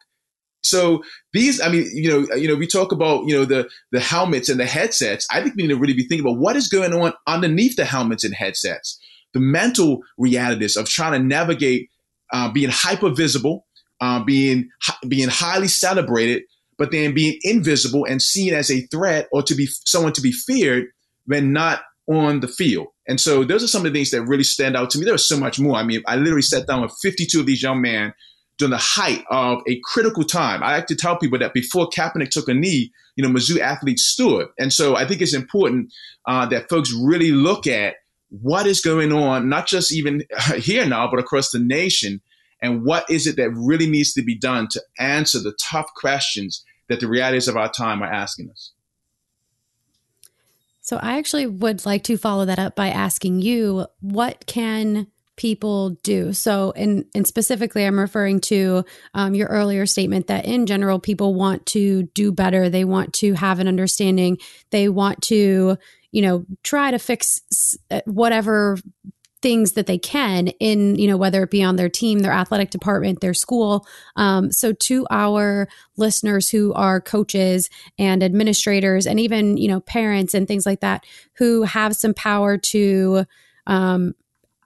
So 0.63 1.03
these, 1.31 1.61
I 1.61 1.69
mean, 1.69 1.87
you 1.93 2.09
know, 2.09 2.35
you 2.35 2.47
know, 2.47 2.55
we 2.55 2.65
talk 2.65 2.91
about 2.91 3.25
you 3.27 3.35
know 3.35 3.45
the 3.45 3.69
the 3.91 3.99
helmets 3.99 4.49
and 4.49 4.59
the 4.59 4.65
headsets. 4.65 5.27
I 5.31 5.41
think 5.41 5.55
we 5.55 5.63
need 5.63 5.69
to 5.69 5.79
really 5.79 5.93
be 5.93 6.07
thinking 6.07 6.27
about 6.27 6.39
what 6.39 6.55
is 6.55 6.67
going 6.67 6.93
on 6.93 7.13
underneath 7.27 7.75
the 7.75 7.85
helmets 7.85 8.23
and 8.23 8.33
headsets 8.33 8.99
the 9.35 9.39
mental 9.41 10.01
realities 10.17 10.77
of 10.77 10.87
trying 10.87 11.11
to 11.11 11.19
navigate 11.19 11.89
uh, 12.31 12.49
being 12.51 12.69
hyper 12.71 13.09
visible, 13.09 13.67
uh, 14.01 14.23
being 14.23 14.69
being 15.07 15.27
highly 15.29 15.67
celebrated, 15.67 16.43
but 16.77 16.91
then 16.91 17.13
being 17.13 17.37
invisible 17.43 18.05
and 18.05 18.21
seen 18.21 18.53
as 18.53 18.71
a 18.71 18.87
threat 18.87 19.27
or 19.31 19.43
to 19.43 19.53
be 19.53 19.67
someone 19.85 20.13
to 20.13 20.21
be 20.21 20.31
feared 20.31 20.85
when 21.25 21.51
not 21.51 21.81
on 22.07 22.39
the 22.39 22.47
field. 22.47 22.87
And 23.07 23.19
so 23.19 23.43
those 23.43 23.63
are 23.63 23.67
some 23.67 23.85
of 23.85 23.91
the 23.91 23.97
things 23.97 24.11
that 24.11 24.23
really 24.23 24.43
stand 24.43 24.75
out 24.75 24.89
to 24.91 24.99
me. 24.99 25.05
There's 25.05 25.27
so 25.27 25.39
much 25.39 25.59
more. 25.59 25.75
I 25.75 25.83
mean, 25.83 26.01
I 26.07 26.15
literally 26.15 26.41
sat 26.41 26.67
down 26.67 26.81
with 26.81 26.93
52 27.01 27.39
of 27.39 27.45
these 27.45 27.63
young 27.63 27.81
men 27.81 28.13
during 28.57 28.71
the 28.71 28.77
height 28.77 29.23
of 29.29 29.61
a 29.67 29.79
critical 29.83 30.23
time. 30.23 30.63
I 30.63 30.73
like 30.73 30.87
to 30.87 30.95
tell 30.95 31.17
people 31.17 31.39
that 31.39 31.53
before 31.53 31.89
Kaepernick 31.89 32.29
took 32.29 32.47
a 32.47 32.53
knee, 32.53 32.91
you 33.15 33.23
know, 33.23 33.29
Mizzou 33.29 33.59
athletes 33.59 34.03
stood. 34.03 34.47
And 34.57 34.71
so 34.71 34.95
I 34.95 35.05
think 35.07 35.21
it's 35.21 35.33
important 35.33 35.91
uh, 36.27 36.45
that 36.47 36.69
folks 36.69 36.93
really 36.93 37.31
look 37.31 37.67
at 37.67 37.95
what 38.29 38.65
is 38.65 38.81
going 38.81 39.11
on, 39.11 39.49
not 39.49 39.67
just 39.67 39.91
even 39.91 40.23
here 40.57 40.85
now, 40.85 41.09
but 41.09 41.19
across 41.19 41.51
the 41.51 41.59
nation, 41.59 42.21
and 42.61 42.83
what 42.83 43.09
is 43.09 43.27
it 43.27 43.35
that 43.35 43.51
really 43.51 43.87
needs 43.87 44.13
to 44.13 44.23
be 44.23 44.37
done 44.37 44.67
to 44.71 44.81
answer 44.99 45.39
the 45.39 45.55
tough 45.61 45.87
questions 45.95 46.63
that 46.89 46.99
the 46.99 47.07
realities 47.07 47.47
of 47.47 47.57
our 47.57 47.71
time 47.71 48.01
are 48.01 48.11
asking 48.11 48.49
us. 48.49 48.71
So, 50.85 50.97
I 50.97 51.17
actually 51.17 51.47
would 51.47 51.85
like 51.85 52.03
to 52.03 52.17
follow 52.17 52.45
that 52.45 52.59
up 52.59 52.75
by 52.75 52.89
asking 52.89 53.41
you 53.41 53.87
what 54.01 54.45
can 54.45 55.07
people 55.35 55.89
do? 56.03 56.31
So 56.31 56.71
and 56.77 57.03
and 57.13 57.27
specifically 57.27 57.83
i'm 57.85 57.99
referring 57.99 58.39
to 58.39 58.85
um, 59.13 59.35
your 59.35 59.49
earlier 59.49 59.85
statement 59.85 60.27
that 60.27 60.45
in 60.45 60.65
general 60.65 60.99
people 60.99 61.33
want 61.33 61.65
to 61.67 62.03
do 62.13 62.31
better. 62.31 62.69
They 62.69 62.85
want 62.85 63.13
to 63.15 63.33
have 63.33 63.59
an 63.59 63.67
understanding. 63.67 64.37
They 64.69 64.87
want 64.87 65.21
to 65.23 65.77
you 66.15 66.21
know, 66.21 66.45
try 66.63 66.91
to 66.91 66.97
fix 66.97 67.41
uh, 67.91 67.99
whatever 68.05 68.77
things 69.45 69.73
that 69.73 69.85
they 69.85 69.99
can 69.99 70.47
in 70.59 70.95
you 70.95 71.07
know 71.07 71.17
whether 71.17 71.43
it 71.43 71.51
be 71.51 71.61
on 71.61 71.75
their 71.75 71.87
team 71.87 72.21
their 72.21 72.31
athletic 72.31 72.71
department 72.71 73.21
their 73.21 73.35
school. 73.35 73.85
Um, 74.15 74.51
so 74.51 74.73
to 74.73 75.05
our 75.11 75.67
listeners 75.97 76.49
who 76.49 76.73
are 76.73 76.99
coaches 76.99 77.69
and 77.99 78.23
administrators 78.23 79.05
and 79.05 79.19
even 79.19 79.57
you 79.57 79.67
know 79.67 79.81
parents 79.81 80.33
and 80.33 80.47
things 80.47 80.65
like 80.65 80.79
that 80.79 81.05
who 81.33 81.61
have 81.61 81.95
some 81.95 82.15
power 82.15 82.57
to 82.57 83.25
um, 83.67 84.15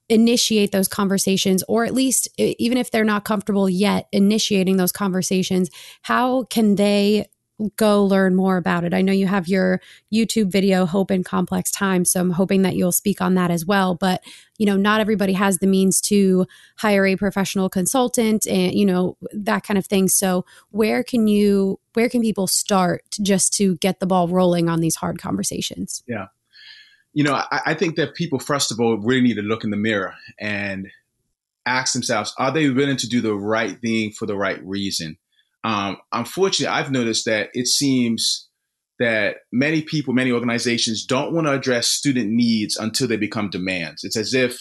initiate 0.08 0.72
those 0.72 0.88
conversations 0.88 1.62
or 1.68 1.84
at 1.84 1.94
least 1.94 2.30
even 2.38 2.78
if 2.78 2.90
they're 2.90 3.04
not 3.04 3.26
comfortable 3.26 3.70
yet 3.70 4.08
initiating 4.14 4.78
those 4.78 4.94
conversations 4.94 5.70
how 6.04 6.44
can 6.44 6.76
they 6.76 7.28
go 7.76 8.06
learn 8.06 8.36
more 8.36 8.58
about 8.58 8.84
it. 8.84 8.94
I 8.94 9.02
know 9.02 9.12
you 9.12 9.28
have 9.28 9.48
your 9.48 9.82
YouTube 10.14 10.52
video, 10.52 10.86
Hope 10.86 11.12
in 11.12 11.24
Complex 11.24 11.72
Times. 11.72 12.12
So 12.12 12.22
I'm 12.22 12.32
hoping 12.32 12.62
that 12.62 12.76
you'll 12.76 12.92
speak 12.92 13.22
on 13.22 13.36
that 13.36 13.52
as 13.52 13.66
well. 13.66 13.96
But, 13.96 14.24
you 14.58 14.66
know, 14.66 14.78
not 14.78 15.02
everybody 15.02 15.34
has 15.34 15.58
the 15.58 15.68
means 15.68 16.00
to 16.02 16.46
hire 16.78 17.06
a 17.06 17.16
professional 17.16 17.70
consultant 17.70 18.48
and, 18.48 18.74
you 18.74 18.86
know, 18.86 19.18
that 19.34 19.64
kind 19.64 19.78
of 19.78 19.86
thing. 19.86 20.08
So 20.08 20.46
where 20.72 21.04
can 21.04 21.28
you, 21.28 21.80
where 21.94 22.10
can 22.10 22.22
people 22.22 22.48
start 22.48 23.04
just 23.22 23.54
to 23.56 23.76
get 23.78 24.00
the 24.00 24.08
ball 24.08 24.28
rolling 24.28 24.70
on 24.70 24.80
these 24.80 24.96
hard 24.96 25.20
conversations? 25.20 26.04
Yeah. 26.08 26.28
You 27.14 27.24
know, 27.24 27.34
I, 27.34 27.62
I 27.66 27.74
think 27.74 27.96
that 27.96 28.16
people, 28.16 28.40
first 28.40 28.72
of 28.72 28.80
all, 28.80 28.98
really 28.98 29.22
need 29.22 29.36
to 29.36 29.42
look 29.42 29.64
in 29.64 29.72
the 29.72 29.78
mirror 29.78 30.14
and 30.40 30.90
ask 31.66 31.94
themselves, 31.94 32.34
are 32.38 32.52
they 32.52 32.70
willing 32.70 32.98
to 32.98 33.10
do 33.10 33.20
the 33.20 33.36
right 33.36 33.80
thing 33.82 34.12
for 34.12 34.26
the 34.26 34.38
right 34.38 34.64
reason? 34.64 35.18
Um, 35.64 35.98
unfortunately, 36.12 36.74
I've 36.74 36.92
noticed 36.92 37.26
that 37.26 37.50
it 37.54 37.68
seems 37.68 38.48
that 39.00 39.38
many 39.52 39.82
people, 39.82 40.14
many 40.14 40.32
organizations 40.32 41.06
don't 41.06 41.34
want 41.34 41.48
to 41.48 41.54
address 41.54 41.88
student 41.88 42.30
needs 42.30 42.78
until 42.78 43.08
they 43.08 43.18
become 43.18 43.50
demands. 43.50 44.04
It's 44.04 44.18
as 44.18 44.34
if 44.34 44.60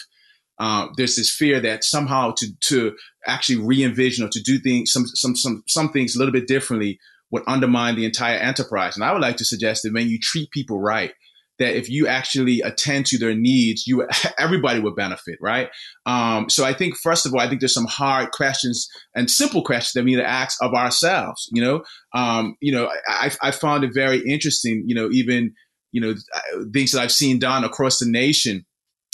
uh, 0.59 0.89
there's 0.97 1.17
this 1.17 1.35
fear 1.35 1.61
that 1.61 1.85
somehow 1.85 2.33
to 2.37 2.47
to 2.61 2.97
actually 3.27 3.65
re-envision 3.65 4.25
or 4.25 4.29
to 4.29 4.43
do 4.43 4.59
things 4.59 4.91
some 4.93 5.07
some 5.07 5.37
some 5.37 5.63
some 5.69 5.91
things 5.91 6.15
a 6.15 6.19
little 6.19 6.33
bit 6.33 6.49
differently 6.49 6.99
would 7.31 7.43
undermine 7.47 7.95
the 7.95 8.05
entire 8.05 8.39
enterprise. 8.39 8.97
And 8.97 9.05
I 9.05 9.13
would 9.13 9.21
like 9.21 9.37
to 9.37 9.45
suggest 9.45 9.83
that 9.83 9.93
when 9.93 10.09
you 10.09 10.19
treat 10.21 10.51
people 10.51 10.81
right, 10.81 11.13
that 11.59 11.77
if 11.77 11.89
you 11.89 12.07
actually 12.07 12.61
attend 12.61 13.07
to 13.07 13.19
their 13.19 13.35
needs, 13.35 13.87
you 13.87 14.07
everybody 14.39 14.81
would 14.81 14.97
benefit, 14.97 15.39
right? 15.41 15.69
Um, 16.07 16.49
so 16.49 16.65
I 16.65 16.73
think 16.73 16.97
first 16.97 17.27
of 17.27 17.35
all, 17.35 17.41
I 17.41 17.49
think 17.49 17.61
there's 17.61 17.75
some 17.75 17.87
hard 17.87 18.31
questions 18.31 18.89
and 19.15 19.31
simple 19.31 19.63
questions 19.63 19.93
that 19.95 20.05
we 20.05 20.13
need 20.13 20.23
to 20.23 20.29
ask 20.29 20.59
of 20.63 20.75
ourselves. 20.75 21.49
You 21.53 21.63
know, 21.63 21.83
um, 22.15 22.57
you 22.61 22.73
know, 22.73 22.91
I, 23.09 23.31
I 23.43 23.51
found 23.51 23.85
it 23.85 23.91
very 23.95 24.21
interesting. 24.21 24.85
You 24.87 24.95
know, 24.95 25.09
even 25.11 25.53
you 25.93 26.01
know 26.01 26.15
things 26.73 26.93
that 26.93 27.01
I've 27.01 27.13
seen 27.13 27.39
done 27.39 27.65
across 27.65 27.99
the 27.99 28.11
nation 28.11 28.65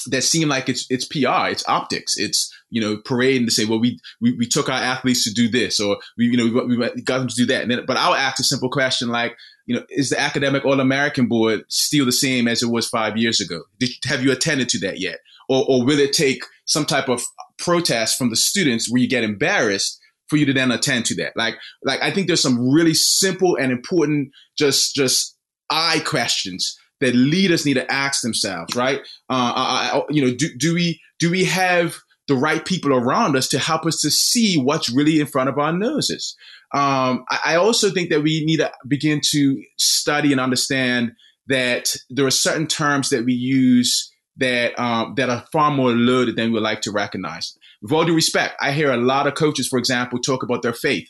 that 0.06 0.22
seem 0.22 0.48
like 0.48 0.68
it's 0.68 0.86
it's 0.90 1.06
PR, 1.06 1.48
it's 1.48 1.66
optics, 1.68 2.16
it's 2.16 2.52
you 2.70 2.80
know 2.80 2.98
parading 3.04 3.46
to 3.46 3.52
say, 3.52 3.64
well, 3.64 3.80
we 3.80 3.98
we, 4.20 4.34
we 4.38 4.46
took 4.46 4.68
our 4.68 4.80
athletes 4.80 5.24
to 5.24 5.32
do 5.32 5.48
this, 5.48 5.80
or 5.80 5.98
we 6.18 6.26
you 6.26 6.36
know 6.36 6.64
we, 6.64 6.76
we 6.76 7.02
got 7.02 7.18
them 7.18 7.28
to 7.28 7.34
do 7.34 7.46
that. 7.46 7.62
And 7.62 7.70
then, 7.70 7.84
but 7.86 7.96
I'll 7.96 8.14
ask 8.14 8.38
a 8.38 8.44
simple 8.44 8.70
question 8.70 9.08
like, 9.08 9.36
you 9.66 9.74
know, 9.74 9.84
is 9.88 10.10
the 10.10 10.20
academic 10.20 10.64
All 10.64 10.80
American 10.80 11.26
board 11.26 11.64
still 11.68 12.06
the 12.06 12.12
same 12.12 12.48
as 12.48 12.62
it 12.62 12.70
was 12.70 12.88
five 12.88 13.16
years 13.16 13.40
ago? 13.40 13.62
Did, 13.78 13.90
have 14.04 14.22
you 14.22 14.32
attended 14.32 14.68
to 14.70 14.78
that 14.80 15.00
yet, 15.00 15.18
or 15.48 15.64
or 15.68 15.84
will 15.84 15.98
it 15.98 16.12
take 16.12 16.42
some 16.64 16.84
type 16.84 17.08
of 17.08 17.22
protest 17.58 18.18
from 18.18 18.30
the 18.30 18.36
students 18.36 18.90
where 18.90 19.00
you 19.00 19.08
get 19.08 19.24
embarrassed? 19.24 20.00
For 20.30 20.38
you 20.38 20.46
to 20.46 20.54
then 20.54 20.70
attend 20.70 21.04
to 21.06 21.14
that, 21.16 21.34
like, 21.36 21.56
like 21.82 22.02
I 22.02 22.10
think 22.10 22.28
there's 22.28 22.40
some 22.40 22.72
really 22.72 22.94
simple 22.94 23.58
and 23.60 23.70
important, 23.70 24.30
just, 24.56 24.94
just 24.94 25.36
eye 25.68 26.00
questions 26.02 26.76
that 27.00 27.14
leaders 27.14 27.66
need 27.66 27.74
to 27.74 27.92
ask 27.92 28.22
themselves, 28.22 28.74
right? 28.74 29.00
Uh, 29.28 29.52
I, 29.54 30.02
you 30.08 30.24
know, 30.24 30.34
do, 30.34 30.48
do 30.56 30.74
we 30.74 30.98
do 31.18 31.30
we 31.30 31.44
have 31.44 31.96
the 32.28 32.34
right 32.34 32.64
people 32.64 32.92
around 32.92 33.36
us 33.36 33.48
to 33.48 33.58
help 33.58 33.84
us 33.86 34.00
to 34.00 34.10
see 34.10 34.56
what's 34.56 34.90
really 34.90 35.20
in 35.20 35.26
front 35.26 35.48
of 35.48 35.58
our 35.58 35.72
noses? 35.72 36.36
Um, 36.72 37.24
I, 37.30 37.40
I 37.44 37.56
also 37.56 37.90
think 37.90 38.10
that 38.10 38.22
we 38.22 38.44
need 38.44 38.58
to 38.58 38.72
begin 38.86 39.20
to 39.30 39.62
study 39.76 40.32
and 40.32 40.40
understand 40.40 41.12
that 41.46 41.94
there 42.10 42.26
are 42.26 42.30
certain 42.30 42.66
terms 42.66 43.10
that 43.10 43.24
we 43.24 43.34
use 43.34 44.10
that 44.36 44.78
um, 44.78 45.14
that 45.16 45.30
are 45.30 45.44
far 45.52 45.70
more 45.70 45.92
loaded 45.92 46.36
than 46.36 46.48
we 46.48 46.54
would 46.54 46.62
like 46.62 46.80
to 46.82 46.92
recognize. 46.92 47.56
With 47.82 47.92
all 47.92 48.04
due 48.04 48.14
respect, 48.14 48.56
I 48.60 48.72
hear 48.72 48.90
a 48.90 48.96
lot 48.96 49.26
of 49.26 49.34
coaches, 49.34 49.68
for 49.68 49.78
example, 49.78 50.18
talk 50.18 50.42
about 50.42 50.62
their 50.62 50.72
faith 50.72 51.08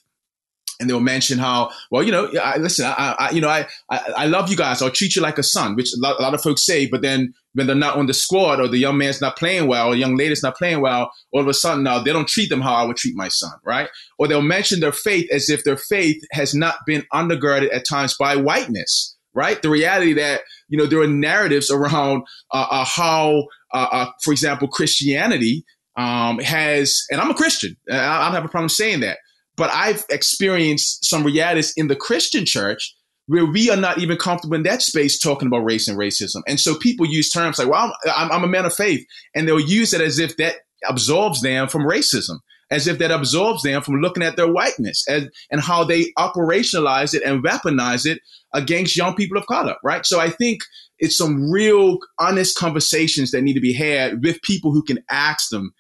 and 0.81 0.89
they'll 0.89 1.01
mention 1.01 1.39
how 1.39 1.71
well 1.91 2.03
you 2.03 2.11
know 2.11 2.31
I, 2.43 2.57
listen 2.59 2.87
I, 2.87 3.15
I 3.19 3.31
you 3.31 3.41
know 3.41 3.49
I, 3.49 3.67
I, 3.91 4.01
I 4.17 4.27
love 4.27 4.51
you 4.51 4.57
guys. 4.57 4.83
I'll 4.83 4.91
treat 4.91 5.17
you 5.17 5.23
like 5.23 5.39
a 5.39 5.43
son 5.43 5.77
which 5.77 5.93
a 5.95 6.01
lot, 6.01 6.19
a 6.19 6.23
lot, 6.23 6.35
of 6.35 6.43
folks 6.43 6.65
say 6.65 6.87
but 6.87 7.03
then 7.03 7.33
when 7.53 7.67
they're 7.67 7.77
not 7.77 7.97
on 7.97 8.07
the 8.07 8.15
squad 8.15 8.61
or 8.61 8.69
the 8.69 8.79
young 8.79 8.99
man's 8.99 9.21
not 9.21 9.37
playing 9.37 9.69
well 9.69 9.89
or 9.89 9.95
young 9.95 10.17
lady's 10.17 10.43
not 10.43 10.57
playing 10.57 10.81
well 10.81 11.11
all 11.33 11.41
of 11.41 11.49
a 11.49 11.55
sudden 11.55 11.85
now 11.85 11.99
they 11.99 12.13
don't 12.13 12.29
treat 12.29 12.49
them 12.49 12.61
how 12.61 12.75
I 12.75 12.85
would 12.85 12.97
treat 12.97 13.15
my 13.17 13.29
son 13.29 13.53
right? 13.65 13.89
Or 14.19 14.29
they'll 14.29 14.43
mention 14.43 14.81
their 14.81 14.93
faith 14.93 15.31
as 15.33 15.49
if 15.49 15.65
their 15.65 15.77
faith 15.77 16.21
has 16.33 16.55
not 16.55 16.77
been 16.87 17.05
undergirded 17.13 17.75
at 17.75 17.87
times 17.89 18.17
by 18.19 18.37
whiteness 18.37 19.15
right? 19.35 19.61
The 19.61 19.69
reality 19.69 20.15
that 20.15 20.43
you 20.69 20.79
know 20.79 20.87
there 20.87 21.01
are 21.01 21.07
narratives 21.07 21.71
around 21.71 22.23
uh, 22.53 22.67
uh, 22.71 22.85
how 22.85 23.45
uh, 23.73 23.89
uh 23.91 24.11
for 24.23 24.33
example 24.33 24.69
Christianity 24.69 25.65
um, 25.97 26.39
has 26.39 27.05
and 27.11 27.21
I'm 27.21 27.31
a 27.31 27.35
Christian 27.35 27.77
I 27.91 28.25
don't 28.25 28.35
have 28.35 28.45
a 28.45 28.49
problem 28.49 28.69
saying 28.69 29.01
that 29.01 29.19
but 29.57 29.71
I've 29.71 30.05
experienced 30.11 31.05
some 31.05 31.25
realities 31.25 31.73
in 31.77 31.89
the 31.89 31.97
Christian 31.97 32.45
church 32.45 32.95
where 33.27 33.47
we 33.47 33.71
are 33.71 33.77
not 33.77 33.99
even 33.99 34.19
comfortable 34.19 34.57
in 34.57 34.65
that 34.65 34.83
space 34.83 35.19
talking 35.19 35.49
about 35.49 35.65
race 35.65 35.89
and 35.89 35.99
racism. 35.99 36.43
And 36.47 36.61
so 36.61 36.77
people 36.77 37.07
use 37.07 37.31
terms 37.31 37.59
like, 37.59 37.69
well, 37.69 37.95
I'm, 38.15 38.31
I'm 38.31 38.45
a 38.45 38.49
man 38.49 38.67
of 38.67 38.75
faith. 38.75 39.05
And 39.35 39.49
they'll 39.49 39.61
use 39.61 39.95
it 39.95 40.01
as 40.01 40.19
if 40.19 40.37
that 40.37 40.57
absolves 40.87 41.41
them 41.41 41.69
from 41.69 41.83
racism, 41.83 42.41
as 42.71 42.87
if 42.87 42.99
that 42.99 43.11
absolves 43.11 43.63
them 43.63 43.81
from 43.81 44.01
looking 44.01 44.23
at 44.23 44.37
their 44.37 44.53
whiteness 44.53 45.05
and, 45.09 45.31
and 45.51 45.63
how 45.63 45.85
they 45.85 46.13
operationalize 46.19 47.15
it 47.15 47.23
and 47.23 47.43
weaponize 47.43 48.05
it 48.05 48.21
against 48.53 48.97
young 48.97 49.15
people 49.15 49.39
of 49.39 49.47
color, 49.47 49.77
right? 49.83 50.05
So 50.05 50.21
I 50.21 50.29
think 50.29 50.61
it's 50.99 51.17
some 51.17 51.51
real 51.51 51.99
honest 52.19 52.59
conversations 52.59 53.31
that 53.31 53.43
need 53.43 53.55
to 53.55 53.61
be 53.61 53.73
had 53.73 54.23
with 54.23 54.43
people 54.43 54.73
who 54.73 54.83
can 54.83 54.99
ask 55.11 55.49
them 55.49 55.73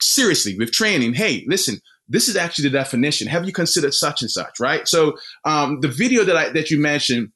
seriously 0.00 0.56
with 0.58 0.72
training. 0.72 1.14
Hey, 1.14 1.44
listen, 1.46 1.78
this 2.08 2.28
is 2.28 2.36
actually 2.36 2.68
the 2.68 2.78
definition. 2.78 3.28
Have 3.28 3.46
you 3.46 3.52
considered 3.52 3.94
such 3.94 4.22
and 4.22 4.30
such, 4.30 4.60
right? 4.60 4.86
So 4.86 5.18
um, 5.44 5.80
the 5.80 5.88
video 5.88 6.24
that 6.24 6.36
I 6.36 6.48
that 6.50 6.70
you 6.70 6.78
mentioned 6.78 7.32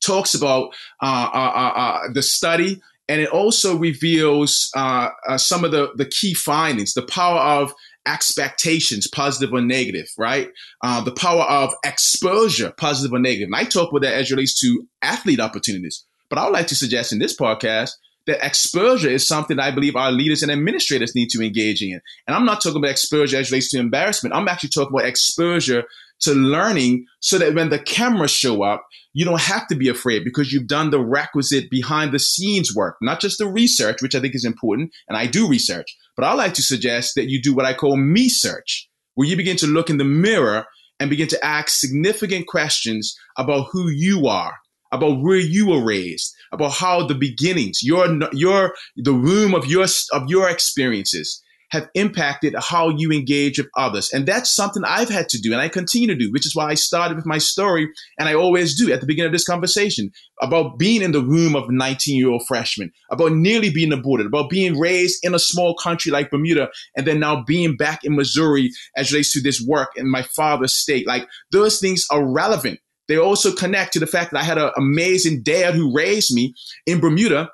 talks 0.00 0.34
about 0.34 0.74
uh, 1.02 1.30
uh, 1.32 1.52
uh, 1.54 1.78
uh 1.78 2.12
the 2.12 2.22
study, 2.22 2.80
and 3.08 3.20
it 3.20 3.28
also 3.30 3.76
reveals 3.76 4.70
uh, 4.76 5.08
uh, 5.28 5.38
some 5.38 5.64
of 5.64 5.72
the 5.72 5.92
the 5.96 6.06
key 6.06 6.34
findings, 6.34 6.94
the 6.94 7.02
power 7.02 7.40
of 7.40 7.72
expectations, 8.06 9.08
positive 9.08 9.52
or 9.52 9.62
negative, 9.62 10.08
right? 10.18 10.50
the 10.82 11.14
power 11.16 11.42
of 11.42 11.72
exposure, 11.84 12.70
positive 12.76 13.14
or 13.14 13.18
negative. 13.18 13.46
And 13.46 13.56
I 13.56 13.64
talk 13.64 13.90
about 13.90 14.02
that 14.02 14.14
as 14.14 14.30
relates 14.30 14.60
to 14.60 14.86
athlete 15.00 15.40
opportunities. 15.40 16.04
But 16.28 16.38
I 16.38 16.44
would 16.44 16.52
like 16.52 16.66
to 16.66 16.76
suggest 16.76 17.12
in 17.12 17.18
this 17.18 17.36
podcast 17.36 17.92
that 18.26 18.44
exposure 18.44 19.10
is 19.10 19.26
something 19.26 19.58
I 19.58 19.70
believe 19.70 19.96
our 19.96 20.12
leaders 20.12 20.42
and 20.42 20.50
administrators 20.50 21.14
need 21.14 21.28
to 21.30 21.44
engage 21.44 21.82
in. 21.82 22.00
And 22.26 22.34
I'm 22.34 22.44
not 22.44 22.62
talking 22.62 22.78
about 22.78 22.90
exposure 22.90 23.36
as 23.36 23.50
relates 23.50 23.70
to 23.70 23.78
embarrassment. 23.78 24.34
I'm 24.34 24.48
actually 24.48 24.70
talking 24.70 24.94
about 24.94 25.06
exposure 25.06 25.84
to 26.20 26.32
learning 26.32 27.06
so 27.20 27.38
that 27.38 27.54
when 27.54 27.70
the 27.70 27.78
cameras 27.78 28.30
show 28.30 28.62
up, 28.62 28.86
you 29.12 29.24
don't 29.24 29.40
have 29.40 29.66
to 29.68 29.74
be 29.74 29.88
afraid 29.88 30.24
because 30.24 30.52
you've 30.52 30.66
done 30.66 30.90
the 30.90 31.04
requisite 31.04 31.70
behind 31.70 32.12
the 32.12 32.18
scenes 32.18 32.74
work, 32.74 32.96
not 33.00 33.20
just 33.20 33.38
the 33.38 33.46
research, 33.46 34.02
which 34.02 34.14
I 34.14 34.20
think 34.20 34.34
is 34.34 34.44
important. 34.44 34.92
And 35.08 35.16
I 35.16 35.26
do 35.26 35.48
research, 35.48 35.96
but 36.16 36.24
I 36.24 36.32
like 36.34 36.54
to 36.54 36.62
suggest 36.62 37.14
that 37.14 37.28
you 37.28 37.40
do 37.40 37.54
what 37.54 37.66
I 37.66 37.74
call 37.74 37.96
me 37.96 38.28
search, 38.28 38.88
where 39.14 39.28
you 39.28 39.36
begin 39.36 39.56
to 39.58 39.66
look 39.66 39.90
in 39.90 39.98
the 39.98 40.04
mirror 40.04 40.66
and 40.98 41.10
begin 41.10 41.28
to 41.28 41.44
ask 41.44 41.68
significant 41.70 42.46
questions 42.46 43.16
about 43.36 43.68
who 43.72 43.88
you 43.90 44.26
are 44.26 44.54
about 44.94 45.20
where 45.20 45.36
you 45.36 45.66
were 45.68 45.84
raised, 45.84 46.34
about 46.52 46.72
how 46.72 47.06
the 47.06 47.14
beginnings, 47.14 47.80
your 47.82 48.06
your 48.32 48.74
the 48.96 49.12
room 49.12 49.54
of 49.54 49.66
your 49.66 49.86
of 50.12 50.28
your 50.28 50.48
experiences 50.48 51.42
have 51.70 51.88
impacted 51.94 52.54
how 52.56 52.88
you 52.88 53.10
engage 53.10 53.58
with 53.58 53.66
others. 53.76 54.08
And 54.12 54.26
that's 54.26 54.54
something 54.54 54.84
I've 54.86 55.08
had 55.08 55.28
to 55.30 55.40
do 55.40 55.52
and 55.52 55.60
I 55.60 55.68
continue 55.68 56.06
to 56.06 56.14
do, 56.14 56.30
which 56.30 56.46
is 56.46 56.54
why 56.54 56.68
I 56.68 56.74
started 56.74 57.16
with 57.16 57.26
my 57.26 57.38
story 57.38 57.88
and 58.16 58.28
I 58.28 58.34
always 58.34 58.78
do 58.78 58.92
at 58.92 59.00
the 59.00 59.06
beginning 59.06 59.26
of 59.26 59.32
this 59.32 59.44
conversation 59.44 60.12
about 60.40 60.78
being 60.78 61.02
in 61.02 61.10
the 61.10 61.20
room 61.20 61.56
of 61.56 61.68
19 61.68 62.16
year 62.16 62.30
old 62.30 62.46
freshmen, 62.46 62.92
about 63.10 63.32
nearly 63.32 63.70
being 63.70 63.92
aborted, 63.92 64.26
about 64.26 64.50
being 64.50 64.78
raised 64.78 65.18
in 65.24 65.34
a 65.34 65.38
small 65.38 65.74
country 65.74 66.12
like 66.12 66.30
Bermuda 66.30 66.68
and 66.96 67.08
then 67.08 67.18
now 67.18 67.42
being 67.42 67.76
back 67.76 68.04
in 68.04 68.14
Missouri 68.14 68.70
as 68.96 69.10
relates 69.10 69.32
to 69.32 69.42
this 69.42 69.60
work 69.60 69.90
in 69.96 70.08
my 70.08 70.22
father's 70.22 70.76
state. 70.76 71.08
Like 71.08 71.26
those 71.50 71.80
things 71.80 72.06
are 72.08 72.24
relevant 72.24 72.78
they 73.08 73.18
also 73.18 73.52
connect 73.52 73.92
to 73.94 74.00
the 74.00 74.06
fact 74.06 74.32
that 74.32 74.40
I 74.40 74.44
had 74.44 74.58
an 74.58 74.70
amazing 74.76 75.42
dad 75.42 75.74
who 75.74 75.94
raised 75.94 76.34
me 76.34 76.54
in 76.86 77.00
Bermuda 77.00 77.50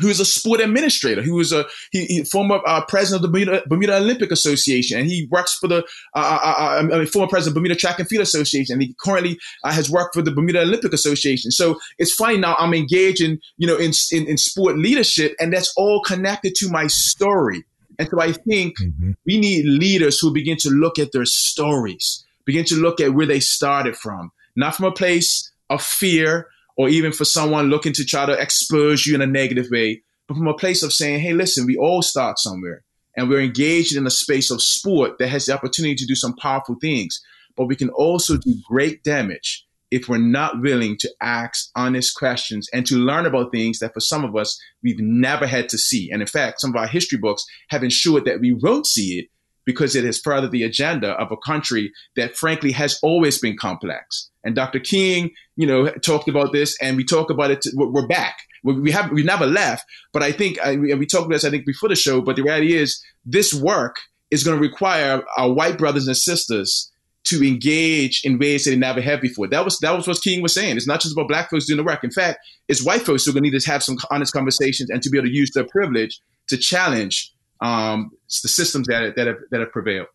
who 0.00 0.08
is 0.08 0.20
a 0.20 0.24
sport 0.24 0.60
administrator, 0.60 1.22
who 1.22 1.38
is 1.40 1.52
a 1.52 1.66
he, 1.90 2.04
he 2.06 2.24
former 2.24 2.60
uh, 2.66 2.84
president 2.86 3.24
of 3.24 3.30
the 3.30 3.32
Bermuda, 3.32 3.62
Bermuda, 3.66 3.96
Olympic 3.96 4.30
Association, 4.30 4.98
and 4.98 5.08
he 5.08 5.26
works 5.30 5.54
for 5.54 5.68
the 5.68 5.78
uh, 6.14 6.18
uh, 6.18 6.40
uh, 6.42 6.48
uh 6.48 6.94
I 6.94 6.98
mean, 6.98 7.06
former 7.06 7.28
president 7.28 7.52
of 7.52 7.62
Bermuda 7.62 7.74
Track 7.74 7.98
and 7.98 8.08
Field 8.08 8.22
Association, 8.22 8.74
and 8.74 8.82
he 8.82 8.94
currently 9.00 9.38
uh, 9.64 9.72
has 9.72 9.90
worked 9.90 10.14
for 10.14 10.22
the 10.22 10.30
Bermuda 10.30 10.62
Olympic 10.62 10.92
Association. 10.92 11.50
So 11.50 11.78
it's 11.98 12.14
funny 12.14 12.38
now 12.38 12.56
I'm 12.58 12.74
engaged 12.74 13.20
in 13.20 13.40
you 13.56 13.66
know 13.66 13.76
in, 13.76 13.92
in, 14.12 14.26
in 14.28 14.38
sport 14.38 14.78
leadership, 14.78 15.34
and 15.40 15.52
that's 15.52 15.72
all 15.76 16.02
connected 16.02 16.54
to 16.56 16.70
my 16.70 16.86
story. 16.86 17.64
And 17.98 18.08
so 18.08 18.20
I 18.20 18.32
think 18.32 18.78
mm-hmm. 18.78 19.12
we 19.26 19.40
need 19.40 19.64
leaders 19.66 20.20
who 20.20 20.32
begin 20.32 20.56
to 20.58 20.70
look 20.70 21.00
at 21.00 21.10
their 21.10 21.24
stories, 21.24 22.24
begin 22.44 22.64
to 22.66 22.76
look 22.76 23.00
at 23.00 23.14
where 23.14 23.26
they 23.26 23.40
started 23.40 23.96
from, 23.96 24.30
not 24.58 24.74
from 24.74 24.86
a 24.86 24.92
place 24.92 25.52
of 25.70 25.80
fear 25.80 26.48
or 26.76 26.88
even 26.88 27.12
for 27.12 27.24
someone 27.24 27.70
looking 27.70 27.92
to 27.92 28.04
try 28.04 28.26
to 28.26 28.32
expose 28.32 29.06
you 29.06 29.14
in 29.14 29.22
a 29.22 29.26
negative 29.26 29.66
way, 29.70 30.02
but 30.26 30.36
from 30.36 30.48
a 30.48 30.54
place 30.54 30.82
of 30.82 30.92
saying, 30.92 31.20
hey, 31.20 31.32
listen, 31.32 31.64
we 31.64 31.76
all 31.76 32.02
start 32.02 32.40
somewhere 32.40 32.82
and 33.16 33.28
we're 33.28 33.40
engaged 33.40 33.96
in 33.96 34.04
a 34.04 34.10
space 34.10 34.50
of 34.50 34.60
sport 34.60 35.18
that 35.18 35.28
has 35.28 35.46
the 35.46 35.54
opportunity 35.54 35.94
to 35.94 36.06
do 36.06 36.16
some 36.16 36.34
powerful 36.34 36.74
things. 36.80 37.20
But 37.56 37.66
we 37.66 37.76
can 37.76 37.88
also 37.90 38.36
do 38.36 38.54
great 38.68 39.04
damage 39.04 39.64
if 39.92 40.08
we're 40.08 40.18
not 40.18 40.60
willing 40.60 40.96
to 40.98 41.10
ask 41.22 41.70
honest 41.76 42.16
questions 42.16 42.68
and 42.72 42.84
to 42.86 42.96
learn 42.96 43.26
about 43.26 43.52
things 43.52 43.78
that 43.78 43.94
for 43.94 44.00
some 44.00 44.24
of 44.24 44.34
us 44.34 44.60
we've 44.82 45.00
never 45.00 45.46
had 45.46 45.68
to 45.68 45.78
see. 45.78 46.10
And 46.10 46.20
in 46.20 46.26
fact, 46.28 46.60
some 46.60 46.70
of 46.70 46.76
our 46.76 46.88
history 46.88 47.18
books 47.18 47.44
have 47.70 47.84
ensured 47.84 48.24
that 48.24 48.40
we 48.40 48.52
won't 48.52 48.86
see 48.86 49.20
it 49.20 49.28
because 49.68 49.94
it 49.94 50.02
has 50.02 50.18
furthered 50.18 50.50
the 50.50 50.62
agenda 50.62 51.10
of 51.20 51.30
a 51.30 51.36
country 51.36 51.92
that 52.16 52.34
frankly 52.34 52.72
has 52.72 52.98
always 53.02 53.38
been 53.38 53.54
complex. 53.54 54.30
And 54.42 54.54
Dr. 54.54 54.80
King, 54.80 55.32
you 55.56 55.66
know, 55.66 55.90
talked 55.90 56.26
about 56.26 56.54
this 56.54 56.74
and 56.80 56.96
we 56.96 57.04
talk 57.04 57.28
about 57.28 57.50
it. 57.50 57.66
we're 57.74 58.06
back. 58.06 58.38
We 58.64 58.90
have, 58.92 59.12
we 59.12 59.22
never 59.22 59.44
left, 59.44 59.84
but 60.10 60.22
I 60.22 60.32
think, 60.32 60.56
uh, 60.64 60.74
we 60.78 61.04
talked 61.04 61.26
about 61.26 61.34
this, 61.34 61.44
I 61.44 61.50
think 61.50 61.66
before 61.66 61.90
the 61.90 61.96
show, 61.96 62.22
but 62.22 62.36
the 62.36 62.44
reality 62.44 62.76
is 62.76 62.98
this 63.26 63.52
work 63.52 63.96
is 64.30 64.42
going 64.42 64.56
to 64.56 64.60
require 64.62 65.22
our 65.36 65.52
white 65.52 65.76
brothers 65.76 66.06
and 66.06 66.16
sisters 66.16 66.90
to 67.24 67.46
engage 67.46 68.22
in 68.24 68.38
ways 68.38 68.64
that 68.64 68.70
they 68.70 68.76
never 68.76 69.02
have 69.02 69.20
before. 69.20 69.48
That 69.48 69.66
was 69.66 69.78
that 69.80 69.94
was 69.94 70.08
what 70.08 70.22
King 70.22 70.40
was 70.40 70.54
saying. 70.54 70.78
It's 70.78 70.86
not 70.86 71.02
just 71.02 71.12
about 71.14 71.28
black 71.28 71.50
folks 71.50 71.66
doing 71.66 71.76
the 71.76 71.84
work. 71.84 72.02
In 72.02 72.10
fact, 72.10 72.38
it's 72.68 72.82
white 72.82 73.02
folks 73.02 73.26
who 73.26 73.32
are 73.32 73.34
going 73.34 73.44
to 73.44 73.50
need 73.50 73.60
to 73.60 73.70
have 73.70 73.82
some 73.82 73.98
honest 74.10 74.32
conversations 74.32 74.88
and 74.88 75.02
to 75.02 75.10
be 75.10 75.18
able 75.18 75.28
to 75.28 75.34
use 75.34 75.50
their 75.50 75.66
privilege 75.66 76.22
to 76.48 76.56
challenge 76.56 77.34
um, 77.60 78.10
the 78.26 78.48
systems 78.48 78.86
that 78.88 79.14
that 79.16 79.26
have, 79.26 79.36
that 79.50 79.60
have 79.60 79.72
prevailed. 79.72 80.06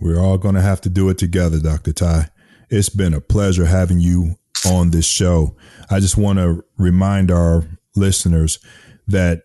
We're 0.00 0.20
all 0.20 0.38
going 0.38 0.54
to 0.54 0.60
have 0.60 0.80
to 0.82 0.90
do 0.90 1.08
it 1.08 1.18
together, 1.18 1.58
Dr. 1.58 1.92
Ty. 1.92 2.28
It's 2.68 2.88
been 2.88 3.14
a 3.14 3.20
pleasure 3.20 3.66
having 3.66 4.00
you 4.00 4.36
on 4.66 4.90
this 4.90 5.06
show. 5.06 5.56
I 5.90 6.00
just 6.00 6.16
want 6.16 6.38
to 6.38 6.64
remind 6.76 7.30
our 7.30 7.64
listeners 7.94 8.58
that 9.06 9.42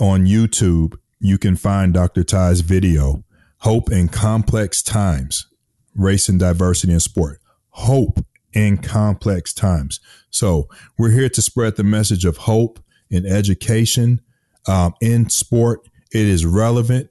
on 0.00 0.26
YouTube, 0.26 0.96
you 1.18 1.38
can 1.38 1.56
find 1.56 1.92
Dr. 1.92 2.22
Ty's 2.22 2.60
video, 2.60 3.24
Hope 3.58 3.90
in 3.90 4.08
Complex 4.08 4.82
Times, 4.82 5.46
Race 5.94 6.28
and 6.28 6.38
Diversity 6.38 6.92
in 6.92 7.00
Sport. 7.00 7.40
Hope 7.70 8.24
in 8.52 8.78
complex 8.78 9.52
times. 9.52 10.00
So 10.30 10.68
we're 10.98 11.10
here 11.10 11.28
to 11.28 11.42
spread 11.42 11.76
the 11.76 11.84
message 11.84 12.24
of 12.24 12.36
hope 12.38 12.80
in 13.08 13.26
education, 13.26 14.20
um, 14.66 14.94
in 15.00 15.28
sport, 15.28 15.88
it 16.12 16.26
is 16.26 16.44
relevant. 16.44 17.10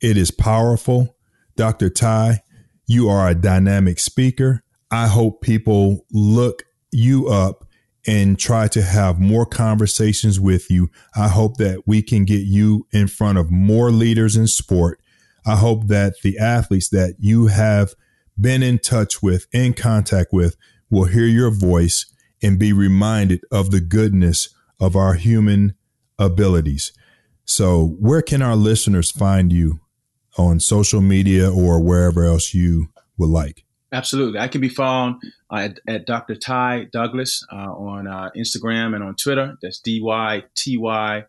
It 0.00 0.16
is 0.16 0.30
powerful. 0.30 1.16
Dr. 1.56 1.90
Ty, 1.90 2.42
you 2.86 3.08
are 3.08 3.28
a 3.28 3.34
dynamic 3.34 3.98
speaker. 3.98 4.62
I 4.90 5.06
hope 5.06 5.42
people 5.42 6.06
look 6.10 6.64
you 6.90 7.28
up 7.28 7.64
and 8.06 8.38
try 8.38 8.66
to 8.68 8.82
have 8.82 9.20
more 9.20 9.46
conversations 9.46 10.40
with 10.40 10.70
you. 10.70 10.90
I 11.14 11.28
hope 11.28 11.58
that 11.58 11.82
we 11.86 12.02
can 12.02 12.24
get 12.24 12.42
you 12.42 12.86
in 12.92 13.06
front 13.06 13.38
of 13.38 13.50
more 13.50 13.90
leaders 13.90 14.36
in 14.36 14.46
sport. 14.46 15.00
I 15.46 15.56
hope 15.56 15.86
that 15.88 16.14
the 16.22 16.38
athletes 16.38 16.88
that 16.90 17.16
you 17.18 17.48
have 17.48 17.94
been 18.40 18.62
in 18.62 18.78
touch 18.78 19.22
with, 19.22 19.46
in 19.52 19.74
contact 19.74 20.32
with, 20.32 20.56
will 20.90 21.04
hear 21.04 21.26
your 21.26 21.50
voice 21.50 22.06
and 22.42 22.58
be 22.58 22.72
reminded 22.72 23.42
of 23.52 23.70
the 23.70 23.80
goodness 23.80 24.48
of 24.80 24.96
our 24.96 25.14
human 25.14 25.74
abilities. 26.18 26.92
So, 27.50 27.96
where 27.98 28.22
can 28.22 28.40
our 28.42 28.54
listeners 28.54 29.10
find 29.10 29.52
you 29.52 29.80
on 30.38 30.60
social 30.60 31.00
media 31.00 31.50
or 31.50 31.82
wherever 31.82 32.24
else 32.24 32.54
you 32.54 32.90
would 33.18 33.30
like? 33.30 33.64
Absolutely. 33.90 34.38
I 34.38 34.46
can 34.46 34.60
be 34.60 34.68
found 34.68 35.20
uh, 35.50 35.56
at, 35.56 35.80
at, 35.88 36.06
Dr. 36.06 36.36
Ty 36.36 36.86
Douglas 36.92 37.44
uh, 37.52 37.72
on 37.72 38.06
uh, 38.06 38.30
Instagram 38.36 38.94
and 38.94 39.02
on 39.02 39.16
Twitter. 39.16 39.56
That's 39.60 39.80
D 39.80 40.00
Y 40.00 40.44
T 40.54 40.76
Y 40.76 41.24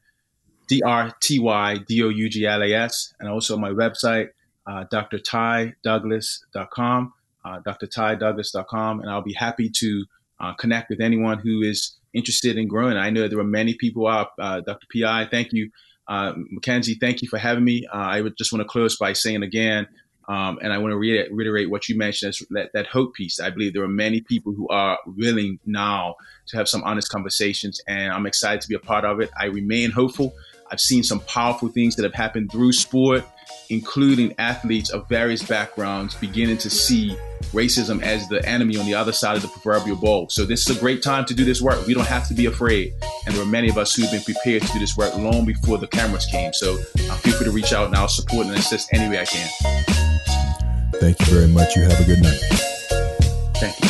D 0.67 0.83
R 0.85 1.11
T 1.21 1.39
Y 1.39 1.77
D 1.87 2.03
O 2.03 2.09
U 2.09 2.29
G 2.29 2.45
L 2.45 2.61
A 2.61 2.71
S. 2.71 3.15
And 3.19 3.27
also 3.27 3.57
my 3.57 3.71
website, 3.71 4.27
uh, 4.67 4.85
drtydouglas.com. 4.93 7.13
uh, 7.43 7.59
drtydouglas.com, 7.61 8.99
and 8.99 9.09
I'll 9.09 9.23
be 9.23 9.33
happy 9.33 9.71
to 9.71 10.05
uh, 10.39 10.53
connect 10.53 10.91
with 10.91 11.01
anyone 11.01 11.39
who 11.39 11.63
is 11.63 11.97
interested 12.13 12.59
in 12.59 12.67
growing. 12.67 12.95
I 12.95 13.09
know 13.09 13.27
there 13.27 13.39
are 13.39 13.43
many 13.43 13.73
people 13.73 14.07
out. 14.07 14.33
Uh, 14.37 14.61
Dr. 14.61 14.85
Ty, 14.93 15.29
thank 15.31 15.51
you. 15.51 15.71
Uh, 16.11 16.33
Mackenzie, 16.35 16.95
thank 16.95 17.21
you 17.21 17.29
for 17.29 17.37
having 17.37 17.63
me. 17.63 17.87
Uh, 17.87 17.95
I 17.95 18.19
would 18.19 18.35
just 18.35 18.51
want 18.51 18.59
to 18.59 18.67
close 18.67 18.97
by 18.97 19.13
saying 19.13 19.43
again, 19.43 19.87
um, 20.27 20.59
and 20.61 20.73
I 20.73 20.77
want 20.77 20.91
to 20.91 20.97
reiterate, 20.97 21.31
reiterate 21.31 21.69
what 21.69 21.87
you 21.87 21.97
mentioned, 21.97 22.33
that, 22.49 22.71
that 22.73 22.87
hope 22.87 23.13
piece. 23.13 23.39
I 23.39 23.49
believe 23.49 23.73
there 23.73 23.83
are 23.83 23.87
many 23.87 24.19
people 24.19 24.51
who 24.51 24.67
are 24.67 24.99
willing 25.05 25.59
now 25.65 26.15
to 26.47 26.57
have 26.57 26.67
some 26.67 26.83
honest 26.83 27.07
conversations, 27.07 27.79
and 27.87 28.11
I'm 28.11 28.25
excited 28.25 28.59
to 28.59 28.67
be 28.67 28.75
a 28.75 28.79
part 28.79 29.05
of 29.05 29.21
it. 29.21 29.29
I 29.39 29.45
remain 29.45 29.91
hopeful. 29.91 30.33
I've 30.69 30.81
seen 30.81 31.03
some 31.03 31.21
powerful 31.21 31.69
things 31.69 31.95
that 31.95 32.03
have 32.03 32.13
happened 32.13 32.51
through 32.51 32.73
sport, 32.73 33.23
including 33.69 34.35
athletes 34.37 34.89
of 34.89 35.07
various 35.07 35.41
backgrounds 35.41 36.15
beginning 36.15 36.57
to 36.57 36.69
see 36.69 37.15
racism 37.51 38.01
as 38.01 38.27
the 38.27 38.43
enemy 38.47 38.77
on 38.77 38.85
the 38.85 38.93
other 38.93 39.11
side 39.11 39.35
of 39.35 39.41
the 39.41 39.47
proverbial 39.47 39.95
bowl. 39.95 40.29
So 40.29 40.45
this 40.45 40.69
is 40.69 40.77
a 40.77 40.79
great 40.79 41.03
time 41.03 41.25
to 41.25 41.33
do 41.33 41.45
this 41.45 41.61
work. 41.61 41.85
We 41.85 41.93
don't 41.93 42.07
have 42.07 42.27
to 42.29 42.33
be 42.33 42.45
afraid. 42.45 42.93
And 43.25 43.35
there 43.35 43.43
are 43.43 43.47
many 43.47 43.69
of 43.69 43.77
us 43.77 43.93
who've 43.93 44.11
been 44.11 44.23
prepared 44.23 44.63
to 44.63 44.73
do 44.73 44.79
this 44.79 44.97
work 44.97 45.15
long 45.17 45.45
before 45.45 45.77
the 45.77 45.87
cameras 45.87 46.25
came. 46.25 46.53
So 46.53 46.75
uh, 46.75 47.15
feel 47.17 47.33
free 47.33 47.45
to 47.45 47.51
reach 47.51 47.73
out 47.73 47.87
and 47.87 47.95
I'll 47.95 48.07
support 48.07 48.47
and 48.47 48.55
assist 48.55 48.89
any 48.93 49.09
way 49.09 49.19
I 49.19 49.25
can. 49.25 49.49
Thank 50.95 51.19
you 51.19 51.25
very 51.27 51.47
much. 51.47 51.75
You 51.75 51.83
have 51.83 51.99
a 51.99 52.03
good 52.03 52.21
night. 52.21 52.39
Thank 53.55 53.79
you. 53.81 53.89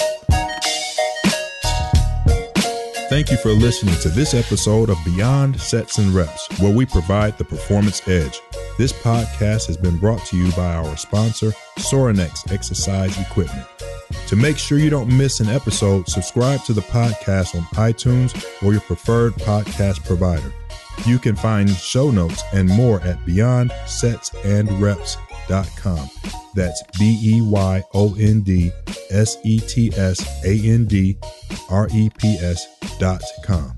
Thank 3.10 3.30
you 3.30 3.36
for 3.36 3.52
listening 3.52 3.96
to 3.96 4.10
this 4.10 4.34
episode 4.34 4.90
of 4.90 4.98
Beyond 5.04 5.60
Sets 5.60 5.98
and 5.98 6.16
Reps, 6.16 6.48
where 6.62 6.74
we 6.74 6.86
provide 6.86 7.38
the 7.38 7.44
performance 7.44 8.08
edge. 8.08 8.40
This 8.78 8.94
podcast 8.94 9.68
has 9.68 9.76
been 9.76 9.98
brought 9.98 10.26
to 10.28 10.38
you 10.38 10.50
by 10.54 10.76
our 10.76 10.96
sponsor, 10.96 11.52
Sorinex 11.82 12.52
Exercise 12.52 13.20
Equipment. 13.20 13.68
To 14.28 14.36
make 14.36 14.58
sure 14.58 14.78
you 14.78 14.90
don't 14.90 15.16
miss 15.16 15.40
an 15.40 15.50
episode, 15.50 16.08
subscribe 16.08 16.64
to 16.66 16.74
the 16.74 16.82
podcast 16.82 17.56
on 17.56 17.64
iTunes 17.76 18.34
or 18.64 18.72
your 18.72 18.82
preferred 18.82 19.34
podcast 19.34 20.04
provider. 20.06 20.54
You 21.06 21.20
can 21.20 21.36
find 21.36 21.70
show 21.70 22.12
notes 22.12 22.44
and 22.54 22.70
more 22.70 23.02
at 23.02 23.18
beyondsetsandreps.com. 23.26 26.10
That's 26.54 26.84
B 27.00 27.18
E 27.24 27.42
Y 27.42 27.84
O 27.94 28.14
N 28.16 28.42
D 28.42 28.72
S 29.10 29.38
E 29.44 29.60
T 29.60 29.92
S 29.96 30.46
A 30.46 30.60
N 30.70 30.86
D 30.86 31.18
R 31.70 31.88
E 31.92 32.10
P 32.18 32.38
S 32.38 32.68
dot 33.00 33.24
com. 33.44 33.74